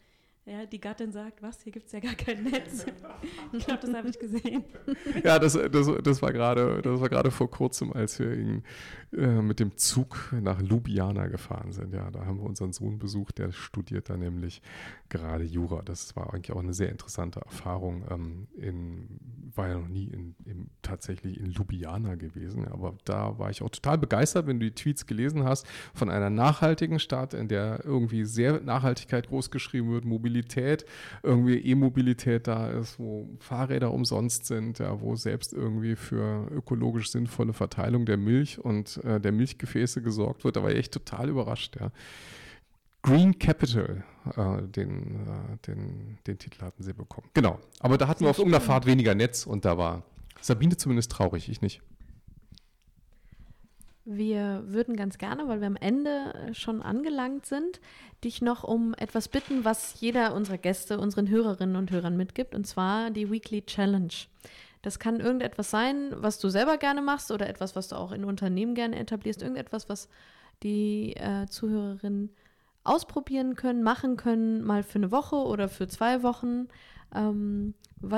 Ja, 0.49 0.65
die 0.65 0.81
Gattin 0.81 1.11
sagt, 1.11 1.43
was, 1.43 1.61
hier 1.61 1.71
gibt 1.71 1.85
es 1.85 1.91
ja 1.91 1.99
gar 1.99 2.15
kein 2.15 2.43
Netz. 2.43 2.83
ich 3.53 3.67
glaube, 3.67 3.85
das 3.85 3.93
habe 3.93 4.09
ich 4.09 4.17
gesehen. 4.17 4.63
Ja, 5.23 5.37
das, 5.37 5.53
das, 5.53 5.87
das 6.03 6.21
war 6.23 6.33
gerade 6.33 7.29
vor 7.29 7.51
kurzem, 7.51 7.93
als 7.93 8.17
wir 8.17 8.31
in, 8.31 8.63
äh, 9.15 9.41
mit 9.43 9.59
dem 9.59 9.77
Zug 9.77 10.33
nach 10.41 10.59
Ljubljana 10.59 11.27
gefahren 11.27 11.71
sind. 11.71 11.93
Ja, 11.93 12.09
da 12.09 12.25
haben 12.25 12.39
wir 12.39 12.45
unseren 12.45 12.73
Sohn 12.73 12.97
besucht, 12.97 13.37
der 13.37 13.51
studiert 13.51 14.09
da 14.09 14.17
nämlich 14.17 14.63
gerade 15.09 15.43
Jura. 15.43 15.83
Das 15.83 16.15
war 16.15 16.33
eigentlich 16.33 16.51
auch 16.51 16.63
eine 16.63 16.73
sehr 16.73 16.89
interessante 16.89 17.41
Erfahrung. 17.41 18.05
Ähm, 18.09 18.47
in, 18.55 19.19
war 19.55 19.67
ja 19.67 19.77
noch 19.77 19.87
nie 19.87 20.05
in, 20.05 20.35
in, 20.45 20.69
tatsächlich 20.81 21.39
in 21.39 21.51
Ljubljana 21.51 22.15
gewesen, 22.15 22.67
aber 22.67 22.95
da 23.05 23.37
war 23.37 23.49
ich 23.49 23.61
auch 23.61 23.69
total 23.69 23.97
begeistert, 23.97 24.47
wenn 24.47 24.59
du 24.59 24.65
die 24.67 24.75
Tweets 24.75 25.05
gelesen 25.05 25.43
hast, 25.43 25.67
von 25.93 26.09
einer 26.09 26.29
nachhaltigen 26.29 26.99
Stadt, 26.99 27.33
in 27.33 27.47
der 27.47 27.83
irgendwie 27.85 28.25
sehr 28.25 28.61
Nachhaltigkeit 28.61 29.27
großgeschrieben 29.27 29.91
wird, 29.91 30.05
Mobilität, 30.05 30.38
irgendwie 31.23 31.57
E-Mobilität 31.57 32.47
da 32.47 32.69
ist, 32.69 32.99
wo 32.99 33.29
Fahrräder 33.39 33.91
umsonst 33.91 34.45
sind, 34.45 34.79
ja, 34.79 34.99
wo 35.01 35.15
selbst 35.15 35.53
irgendwie 35.53 35.95
für 35.95 36.47
ökologisch 36.51 37.11
sinnvolle 37.11 37.53
Verteilung 37.53 38.05
der 38.05 38.17
Milch 38.17 38.59
und 38.59 39.03
äh, 39.03 39.19
der 39.19 39.31
Milchgefäße 39.31 40.01
gesorgt 40.01 40.43
wird. 40.43 40.55
Da 40.55 40.63
war 40.63 40.71
ich 40.71 40.77
echt 40.77 40.93
total 40.93 41.29
überrascht, 41.29 41.77
ja. 41.79 41.91
Green 43.01 43.39
Capital, 43.39 44.03
äh, 44.35 44.61
den, 44.63 45.27
äh, 45.27 45.57
den, 45.67 46.17
den 46.27 46.37
Titel 46.37 46.61
hatten 46.61 46.83
sie 46.83 46.93
bekommen. 46.93 47.29
Genau. 47.33 47.59
Aber 47.79 47.97
da 47.97 48.07
hatten 48.07 48.25
wir 48.25 48.29
auf 48.29 48.37
irgendeiner 48.37 48.63
Fahrt 48.63 48.85
weniger 48.85 49.15
Netz 49.15 49.45
und 49.45 49.63
da 49.63 49.77
war 49.77 50.03
Sabine 50.41 50.75
zumindest 50.75 51.11
traurig, 51.11 51.49
ich 51.49 51.61
nicht. 51.61 51.81
Wir 54.11 54.63
würden 54.65 54.95
ganz 54.95 55.19
gerne, 55.19 55.47
weil 55.47 55.59
wir 55.59 55.67
am 55.67 55.75
Ende 55.75 56.33
schon 56.53 56.81
angelangt 56.81 57.45
sind, 57.45 57.79
dich 58.23 58.41
noch 58.41 58.63
um 58.63 58.95
etwas 58.95 59.27
bitten, 59.27 59.65
was 59.65 60.01
jeder 60.01 60.33
unserer 60.33 60.57
Gäste 60.57 60.99
unseren 60.99 61.29
Hörerinnen 61.29 61.75
und 61.75 61.91
Hörern 61.91 62.17
mitgibt, 62.17 62.55
und 62.55 62.65
zwar 62.65 63.11
die 63.11 63.29
Weekly 63.29 63.61
Challenge. 63.61 64.11
Das 64.81 64.97
kann 64.97 65.19
irgendetwas 65.19 65.69
sein, 65.69 66.11
was 66.15 66.39
du 66.39 66.49
selber 66.49 66.79
gerne 66.79 67.03
machst 67.03 67.29
oder 67.29 67.47
etwas, 67.47 67.75
was 67.75 67.89
du 67.89 67.97
auch 67.97 68.11
in 68.11 68.25
Unternehmen 68.25 68.73
gerne 68.73 68.97
etablierst, 68.97 69.43
irgendetwas, 69.43 69.89
was 69.89 70.09
die 70.63 71.15
äh, 71.15 71.45
Zuhörerinnen 71.45 72.31
ausprobieren 72.83 73.55
können, 73.55 73.83
machen 73.83 74.17
können, 74.17 74.63
mal 74.63 74.81
für 74.81 74.97
eine 74.97 75.11
Woche 75.11 75.35
oder 75.35 75.69
für 75.69 75.87
zwei 75.87 76.23
Wochen. 76.23 76.67
Ähm, 77.13 77.75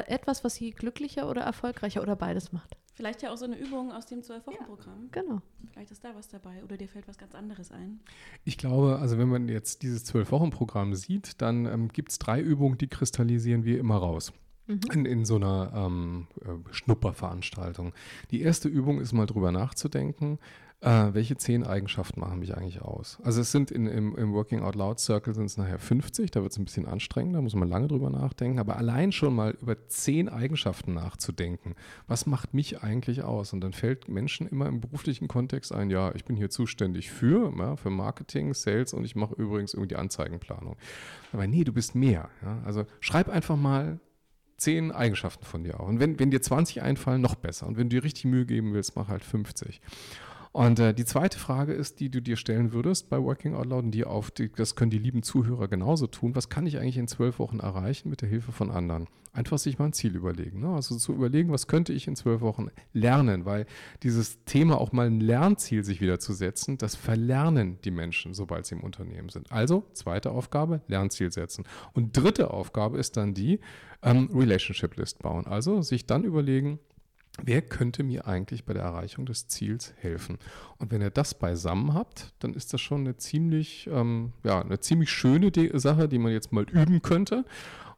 etwas, 0.07 0.45
was 0.45 0.55
sie 0.55 0.71
glücklicher 0.71 1.29
oder 1.29 1.41
erfolgreicher 1.41 2.01
oder 2.01 2.15
beides 2.15 2.53
macht. 2.53 2.77
Vielleicht 3.01 3.23
ja 3.23 3.33
auch 3.33 3.37
so 3.37 3.45
eine 3.45 3.57
Übung 3.57 3.91
aus 3.91 4.05
dem 4.05 4.21
Zwölf-Wochen-Programm. 4.21 5.09
Ja, 5.11 5.23
genau. 5.23 5.41
Vielleicht 5.71 5.89
ist 5.89 6.03
da 6.03 6.13
was 6.13 6.27
dabei 6.27 6.63
oder 6.63 6.77
dir 6.77 6.87
fällt 6.87 7.07
was 7.07 7.17
ganz 7.17 7.33
anderes 7.33 7.71
ein. 7.71 7.99
Ich 8.43 8.59
glaube, 8.59 8.99
also 8.99 9.17
wenn 9.17 9.27
man 9.27 9.49
jetzt 9.49 9.81
dieses 9.81 10.05
Zwölf-Wochen-Programm 10.05 10.93
sieht, 10.93 11.41
dann 11.41 11.65
ähm, 11.65 11.87
gibt 11.87 12.11
es 12.11 12.19
drei 12.19 12.39
Übungen, 12.39 12.77
die 12.77 12.87
kristallisieren 12.87 13.65
wir 13.65 13.79
immer 13.79 13.95
raus. 13.95 14.33
Mhm. 14.67 14.81
In, 14.93 15.05
in, 15.07 15.25
so 15.25 15.37
einer 15.37 15.71
ähm, 15.73 16.27
äh, 16.41 16.49
Schnupperveranstaltung. 16.71 17.93
Die 18.29 18.43
erste 18.43 18.69
Übung 18.69 19.01
ist 19.01 19.13
mal 19.13 19.25
drüber 19.25 19.51
nachzudenken, 19.51 20.37
äh, 20.81 21.13
welche 21.13 21.37
zehn 21.37 21.63
Eigenschaften 21.63 22.19
machen 22.19 22.39
mich 22.39 22.57
eigentlich 22.57 22.81
aus? 22.81 23.19
Also 23.23 23.41
es 23.41 23.51
sind 23.51 23.69
in, 23.71 23.85
im, 23.85 24.15
im 24.15 24.33
Working 24.33 24.61
Out 24.61 24.75
Loud 24.75 24.99
Circle 24.99 25.33
sind 25.33 25.45
es 25.45 25.57
nachher 25.57 25.77
50, 25.77 26.31
da 26.31 26.41
wird 26.41 26.51
es 26.51 26.57
ein 26.57 26.65
bisschen 26.65 26.87
anstrengender, 26.87 27.37
da 27.37 27.43
muss 27.43 27.55
man 27.55 27.69
lange 27.69 27.87
drüber 27.87 28.09
nachdenken, 28.09 28.59
aber 28.59 28.77
allein 28.77 29.11
schon 29.11 29.35
mal 29.35 29.55
über 29.61 29.87
zehn 29.87 30.27
Eigenschaften 30.27 30.93
nachzudenken, 30.93 31.75
was 32.07 32.25
macht 32.25 32.53
mich 32.53 32.81
eigentlich 32.81 33.23
aus? 33.23 33.53
Und 33.53 33.61
dann 33.61 33.73
fällt 33.73 34.09
Menschen 34.09 34.47
immer 34.47 34.67
im 34.67 34.81
beruflichen 34.81 35.27
Kontext 35.27 35.71
ein, 35.73 35.91
ja, 35.91 36.13
ich 36.15 36.25
bin 36.25 36.35
hier 36.35 36.49
zuständig 36.49 37.11
für, 37.11 37.53
ja, 37.57 37.75
für 37.75 37.91
Marketing, 37.91 38.53
Sales 38.53 38.93
und 38.93 39.05
ich 39.05 39.15
mache 39.15 39.35
übrigens 39.35 39.75
irgendwie 39.75 39.97
Anzeigenplanung. 39.97 40.77
Aber 41.31 41.45
nee, 41.45 41.63
du 41.63 41.73
bist 41.73 41.93
mehr. 41.93 42.29
Ja? 42.41 42.61
Also 42.65 42.85
schreib 42.99 43.29
einfach 43.29 43.55
mal 43.55 43.99
zehn 44.57 44.91
Eigenschaften 44.91 45.45
von 45.45 45.63
dir 45.63 45.79
auf. 45.79 45.87
Und 45.87 45.99
wenn, 45.99 46.19
wenn 46.19 46.31
dir 46.31 46.41
20 46.41 46.81
einfallen, 46.81 47.21
noch 47.21 47.35
besser. 47.35 47.67
Und 47.67 47.77
wenn 47.77 47.89
du 47.89 47.97
dir 47.97 48.03
richtig 48.03 48.25
Mühe 48.25 48.45
geben 48.45 48.73
willst, 48.73 48.95
mach 48.95 49.07
halt 49.07 49.23
50. 49.23 49.81
Und 50.53 50.79
äh, 50.79 50.93
die 50.93 51.05
zweite 51.05 51.39
Frage 51.39 51.73
ist, 51.73 52.01
die 52.01 52.09
du 52.09 52.21
dir 52.21 52.35
stellen 52.35 52.73
würdest 52.73 53.09
bei 53.09 53.21
Working 53.21 53.55
Out 53.55 53.67
Loud 53.67 53.85
und 53.85 53.91
die 53.91 54.03
auf, 54.03 54.31
die, 54.31 54.51
das 54.51 54.75
können 54.75 54.91
die 54.91 54.97
lieben 54.97 55.23
Zuhörer 55.23 55.69
genauso 55.69 56.07
tun. 56.07 56.35
Was 56.35 56.49
kann 56.49 56.67
ich 56.67 56.77
eigentlich 56.77 56.97
in 56.97 57.07
zwölf 57.07 57.39
Wochen 57.39 57.59
erreichen 57.59 58.09
mit 58.09 58.21
der 58.21 58.27
Hilfe 58.27 58.51
von 58.51 58.69
anderen? 58.69 59.07
Einfach 59.33 59.57
sich 59.57 59.79
mal 59.79 59.85
ein 59.85 59.93
Ziel 59.93 60.13
überlegen. 60.13 60.59
Ne? 60.59 60.67
Also 60.67 60.97
zu 60.97 61.13
überlegen, 61.13 61.53
was 61.53 61.67
könnte 61.67 61.93
ich 61.93 62.05
in 62.05 62.17
zwölf 62.17 62.41
Wochen 62.41 62.67
lernen, 62.91 63.45
weil 63.45 63.65
dieses 64.03 64.43
Thema 64.43 64.77
auch 64.77 64.91
mal 64.91 65.07
ein 65.07 65.21
Lernziel 65.21 65.85
sich 65.85 66.01
wieder 66.01 66.19
zu 66.19 66.33
setzen, 66.33 66.77
das 66.77 66.95
verlernen 66.95 67.79
die 67.85 67.91
Menschen, 67.91 68.33
sobald 68.33 68.65
sie 68.65 68.75
im 68.75 68.81
Unternehmen 68.81 69.29
sind. 69.29 69.49
Also 69.53 69.85
zweite 69.93 70.31
Aufgabe, 70.31 70.81
Lernziel 70.87 71.31
setzen. 71.31 71.63
Und 71.93 72.17
dritte 72.17 72.51
Aufgabe 72.51 72.97
ist 72.97 73.15
dann 73.15 73.33
die, 73.33 73.61
ähm, 74.03 74.29
Relationship 74.33 74.97
List 74.97 75.19
bauen. 75.19 75.45
Also 75.47 75.81
sich 75.81 76.05
dann 76.05 76.23
überlegen, 76.23 76.79
wer 77.41 77.61
könnte 77.61 78.03
mir 78.03 78.27
eigentlich 78.27 78.65
bei 78.65 78.73
der 78.73 78.83
Erreichung 78.83 79.25
des 79.25 79.47
Ziels 79.47 79.93
helfen? 79.97 80.37
Und 80.77 80.91
wenn 80.91 81.01
ihr 81.01 81.09
das 81.09 81.33
beisammen 81.33 81.93
habt, 81.93 82.33
dann 82.39 82.53
ist 82.53 82.73
das 82.73 82.81
schon 82.81 83.01
eine 83.01 83.17
ziemlich, 83.17 83.87
ähm, 83.91 84.33
ja, 84.43 84.61
eine 84.61 84.79
ziemlich 84.79 85.09
schöne 85.09 85.51
De 85.51 85.77
Sache, 85.77 86.07
die 86.07 86.19
man 86.19 86.31
jetzt 86.31 86.51
mal 86.51 86.65
üben 86.69 87.01
könnte. 87.01 87.45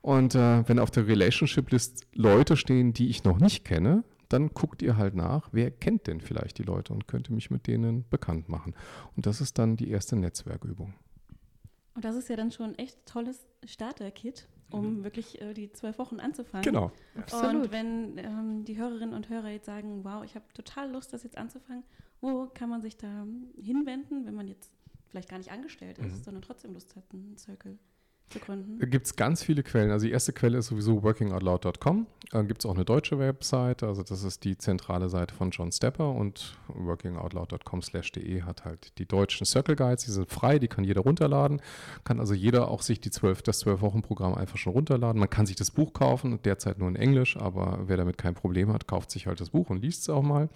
Und 0.02 0.36
äh, 0.36 0.68
wenn 0.68 0.80
auf 0.80 0.92
der 0.92 1.08
Relationship 1.08 1.72
List 1.72 2.06
Leute 2.14 2.58
stehen, 2.58 2.94
die 2.94 3.10
ich 3.10 3.24
noch 3.24 3.40
nicht 3.40 3.64
kenne, 3.64 4.04
dann 4.30 4.50
guckt 4.50 4.82
ihr 4.82 4.98
halt 4.98 5.16
nach, 5.16 5.50
wer 5.52 5.72
kennt 5.72 6.08
denn 6.08 6.20
vielleicht 6.20 6.58
die 6.58 6.64
Leute 6.64 6.92
und 6.92 7.08
könnte 7.08 7.32
mich 7.32 7.52
mit 7.52 7.68
denen 7.68 8.06
bekannt 8.10 8.50
machen. 8.50 8.74
Und 9.16 9.26
das 9.26 9.42
ist 9.42 9.60
dann 9.60 9.78
die 9.78 9.90
erste 9.90 10.16
Netzwerkübung. 10.16 10.94
Und 11.96 12.04
das 12.04 12.16
ist 12.16 12.30
ja 12.30 12.36
dann 12.36 12.52
schon 12.52 12.72
ein 12.72 12.80
echt 12.80 13.06
tolles 13.06 13.46
Starter-Kit, 13.64 14.48
um 14.70 15.00
mhm. 15.00 15.04
wirklich 15.04 15.42
äh, 15.42 15.54
die 15.54 15.72
zwölf 15.72 15.98
Wochen 16.00 16.20
anzufangen. 16.20 16.64
Genau. 16.64 16.92
Absolut. 17.16 17.66
Und 17.66 17.72
wenn 17.72 18.18
ähm, 18.18 18.66
die 18.66 18.78
Hörerinnen 18.78 19.14
und 19.14 19.30
Hörer 19.30 19.50
jetzt 19.50 19.66
sagen, 19.66 20.04
wow, 20.04 20.24
ich 20.24 20.36
habe 20.36 20.46
total 20.54 20.92
Lust, 20.92 21.14
das 21.14 21.24
jetzt 21.24 21.38
anzufangen, 21.38 21.84
wo 22.22 22.48
kann 22.48 22.70
man 22.70 22.82
sich 22.82 22.98
da 22.98 23.28
hinwenden, 23.56 24.26
wenn 24.26 24.36
man 24.36 24.48
jetzt 24.48 24.72
vielleicht 25.08 25.30
gar 25.30 25.38
nicht 25.38 25.52
angestellt 25.52 26.00
ist, 26.00 26.18
mhm. 26.18 26.24
sondern 26.24 26.42
trotzdem 26.42 26.74
Lust 26.74 26.96
hat, 26.96 27.04
einen 27.14 27.38
Circle 27.38 27.78
zu 28.30 28.40
gründen? 28.40 28.80
Gibt 28.90 29.06
es 29.06 29.16
ganz 29.16 29.44
viele 29.44 29.64
Quellen. 29.64 29.92
Also 29.92 30.06
die 30.06 30.12
erste 30.12 30.34
Quelle 30.34 30.58
ist 30.58 30.68
sowieso 30.68 31.04
workingoutloud.com. 31.04 32.08
Dann 32.32 32.48
gibt 32.48 32.64
es 32.64 32.66
auch 32.66 32.74
eine 32.74 32.84
deutsche 32.84 33.20
Webseite, 33.20 33.88
also 33.88 34.02
das 34.02 34.24
ist 34.24 34.44
die 34.44 34.58
zentrale 34.58 35.08
Seite 35.08 35.36
von 35.36 35.52
John 35.52 35.72
Stepper 35.72 36.10
und 36.10 36.58
workingoutloud.com/de 36.68 38.42
hat 38.42 38.66
halt 38.66 38.98
die 38.98 39.06
deutschen 39.06 39.46
Circle 39.46 39.76
Guides, 39.76 40.06
die 40.06 40.12
sind 40.12 40.32
frei, 40.32 40.58
die 40.58 40.68
kann 40.68 40.84
jeder 40.84 41.02
runterladen. 41.02 41.62
Kann 42.04 42.20
also 42.20 42.34
jeder 42.34 42.70
auch 42.70 42.82
sich 42.82 43.00
die 43.00 43.12
12, 43.12 43.44
das 43.44 43.64
12-Wochen-Programm 43.64 44.34
einfach 44.34 44.58
schon 44.58 44.74
runterladen. 44.74 45.20
Man 45.20 45.30
kann 45.30 45.46
sich 45.46 45.56
das 45.56 45.70
Buch 45.70 45.94
kaufen, 45.94 46.40
derzeit 46.44 46.80
nur 46.80 46.90
in 46.90 46.96
Englisch, 46.96 47.38
aber 47.38 47.82
wer 47.86 47.98
damit 47.98 48.18
kein 48.18 48.34
Problem 48.34 48.74
hat, 48.74 48.88
kauft 48.88 49.12
sich 49.12 49.28
halt 49.28 49.40
das 49.40 49.52
Buch 49.52 49.70
und 49.70 49.84
liest 49.84 50.02
es 50.02 50.10
auch 50.10 50.24
mal. 50.24 50.50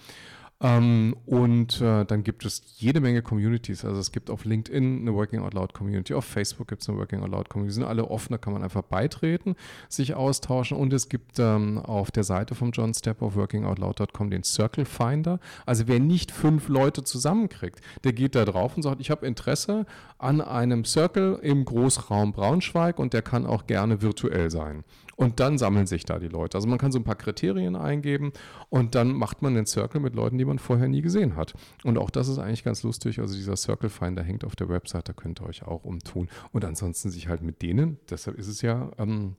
Ähm, 0.60 1.16
und 1.28 1.82
äh, 1.82 2.04
dann 2.06 2.24
gibt 2.24 2.44
es 2.44 2.64
jede 2.78 3.00
Menge 3.00 3.22
Communities. 3.22 3.86
Also 3.86 4.00
es 4.00 4.12
gibt 4.12 4.32
auf 4.32 4.44
LinkedIn 4.44 5.02
eine 5.02 5.14
Working 5.14 5.42
Out 5.42 5.54
Loud 5.54 5.74
Community, 5.74 6.16
auf 6.16 6.26
Facebook 6.26 6.68
gibt 6.68 6.82
es 6.82 6.90
eine 6.90 6.98
Working 6.98 7.22
Out 7.22 7.30
Loud 7.30 7.50
Community. 7.50 7.74
Die 7.74 7.82
sind 7.82 7.84
alle 7.84 8.10
offen, 8.10 8.34
da 8.34 8.40
kann 8.40 8.54
man 8.54 8.64
einfach 8.64 8.82
beitreten, 8.82 9.56
sich 9.88 10.16
austauschen. 10.16 10.76
Und 10.76 10.94
es 10.94 11.10
gibt 11.10 11.38
ähm, 11.38 11.78
auf 11.78 12.10
der 12.10 12.24
Seite 12.24 12.56
von 12.56 12.72
John 12.72 12.94
Step 12.94 13.22
auf 13.22 13.36
workingoutloud.com 13.36 14.32
den 14.32 14.44
Circle 14.44 14.86
Finder. 14.86 15.40
Also 15.68 15.88
wer 15.88 16.00
nicht 16.00 16.32
fünf 16.32 16.70
Leute 16.70 17.04
zusammenkriegt, 17.04 17.80
der 18.04 18.14
geht 18.14 18.34
da 18.34 18.44
drauf 18.44 18.76
und 18.76 18.82
sagt, 18.82 19.00
ich 19.00 19.12
habe 19.12 19.28
Interesse 19.28 19.86
an 20.18 20.42
einem 20.42 20.86
Circle 20.86 21.40
im 21.44 21.66
Großraum 21.66 22.34
Braunschweig 22.34 22.98
und 22.98 23.14
der 23.14 23.22
kann 23.22 23.46
auch 23.46 23.68
gerne 23.68 24.02
virtuell 24.02 24.50
sein. 24.50 24.84
Und 25.18 25.40
dann 25.40 25.58
sammeln 25.58 25.88
sich 25.88 26.06
da 26.06 26.20
die 26.20 26.28
Leute. 26.28 26.58
Also 26.58 26.68
man 26.68 26.78
kann 26.78 26.92
so 26.92 27.00
ein 27.00 27.04
paar 27.04 27.16
Kriterien 27.16 27.76
eingeben 27.76 28.32
und 28.70 28.94
dann 28.94 29.14
macht 29.14 29.42
man 29.42 29.58
einen 29.58 29.66
Circle 29.66 30.00
mit 30.00 30.14
Leuten, 30.14 30.38
die 30.38 30.46
man 30.46 30.60
vorher 30.60 30.88
nie 30.88 31.02
gesehen 31.02 31.36
hat. 31.36 31.56
Und 31.84 31.98
auch 31.98 32.12
das 32.12 32.28
ist 32.28 32.38
eigentlich 32.38 32.64
ganz 32.64 32.84
lustig. 32.84 33.20
Also 33.20 33.36
dieser 33.36 33.58
Circle 33.58 33.90
Finder 33.90 34.22
hängt 34.22 34.46
auf 34.46 34.56
der 34.56 34.70
Website, 34.70 35.10
da 35.10 35.14
könnt 35.14 35.42
ihr 35.42 35.48
euch 35.48 35.64
auch 35.64 35.86
umtun. 35.86 36.30
Und 36.52 36.64
ansonsten 36.64 37.10
sich 37.10 37.28
halt 37.28 37.42
mit 37.42 37.64
denen, 37.64 37.98
deshalb 38.12 38.38
ist 38.38 38.48
es 38.48 38.62
ja 38.62 38.92
ähm, 39.00 39.36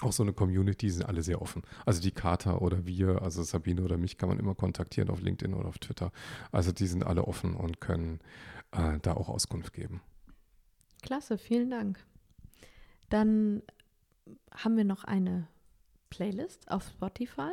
auch 0.00 0.12
so 0.12 0.22
eine 0.22 0.32
Community, 0.32 0.90
sind 0.90 1.06
alle 1.06 1.24
sehr 1.24 1.42
offen. 1.42 1.62
Also 1.84 2.00
die 2.00 2.12
Kater 2.12 2.62
oder 2.62 2.86
wir, 2.86 3.22
also 3.22 3.42
Sabine 3.42 3.82
oder 3.82 3.96
mich 3.96 4.18
kann 4.18 4.28
man 4.28 4.38
immer 4.38 4.54
kontaktieren 4.54 5.10
auf 5.10 5.20
LinkedIn 5.20 5.54
oder 5.54 5.68
auf 5.68 5.78
Twitter. 5.78 6.12
Also 6.52 6.70
die 6.70 6.86
sind 6.86 7.04
alle 7.04 7.26
offen 7.26 7.56
und 7.56 7.80
können 7.80 8.20
äh, 8.70 8.98
da 9.02 9.14
auch 9.14 9.28
Auskunft 9.28 9.72
geben. 9.72 10.02
Klasse, 11.02 11.36
vielen 11.36 11.70
Dank. 11.70 11.98
Dann 13.08 13.62
haben 14.54 14.76
wir 14.76 14.84
noch 14.84 15.04
eine 15.04 15.48
Playlist 16.10 16.70
auf 16.70 16.84
Spotify. 16.84 17.52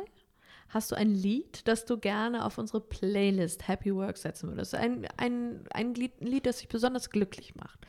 Hast 0.68 0.90
du 0.90 0.96
ein 0.96 1.10
Lied, 1.10 1.68
das 1.68 1.84
du 1.84 1.98
gerne 1.98 2.44
auf 2.44 2.58
unsere 2.58 2.80
Playlist 2.80 3.68
Happy 3.68 3.94
Work 3.94 4.16
setzen 4.16 4.48
würdest? 4.48 4.74
Ein, 4.74 5.06
ein, 5.16 5.64
ein 5.70 5.94
Lied, 5.94 6.20
ein 6.20 6.26
Lied 6.26 6.46
das 6.46 6.58
dich 6.58 6.68
besonders 6.68 7.10
glücklich 7.10 7.54
macht? 7.54 7.86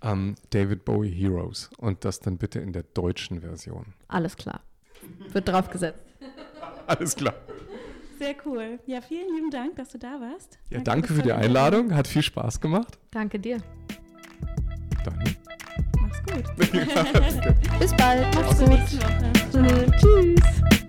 Um, 0.00 0.10
ähm, 0.10 0.34
David 0.50 0.84
Bowie 0.84 1.10
Heroes 1.10 1.70
und 1.78 2.04
das 2.04 2.20
dann 2.20 2.36
bitte 2.36 2.60
in 2.60 2.72
der 2.72 2.82
deutschen 2.82 3.40
Version. 3.40 3.94
Alles 4.08 4.36
klar. 4.36 4.60
Wird 5.28 5.48
draufgesetzt. 5.48 6.02
Alles 6.86 7.14
klar. 7.14 7.34
Sehr 8.18 8.34
cool. 8.44 8.78
Ja, 8.86 9.00
vielen 9.00 9.34
lieben 9.34 9.50
Dank, 9.50 9.76
dass 9.76 9.90
du 9.90 9.98
da 9.98 10.20
warst. 10.20 10.58
Ja, 10.70 10.80
danke, 10.80 11.08
danke 11.08 11.14
für 11.14 11.22
die 11.22 11.32
Einladung. 11.32 11.94
Hat 11.94 12.06
viel 12.06 12.22
Spaß 12.22 12.60
gemacht. 12.60 12.98
Danke 13.10 13.38
dir. 13.38 13.58
Dann. 15.04 15.36
Bis 17.78 17.92
bald. 17.96 18.26
Mach's 18.34 18.58
gut. 18.58 18.78
Tschüss. 20.00 20.83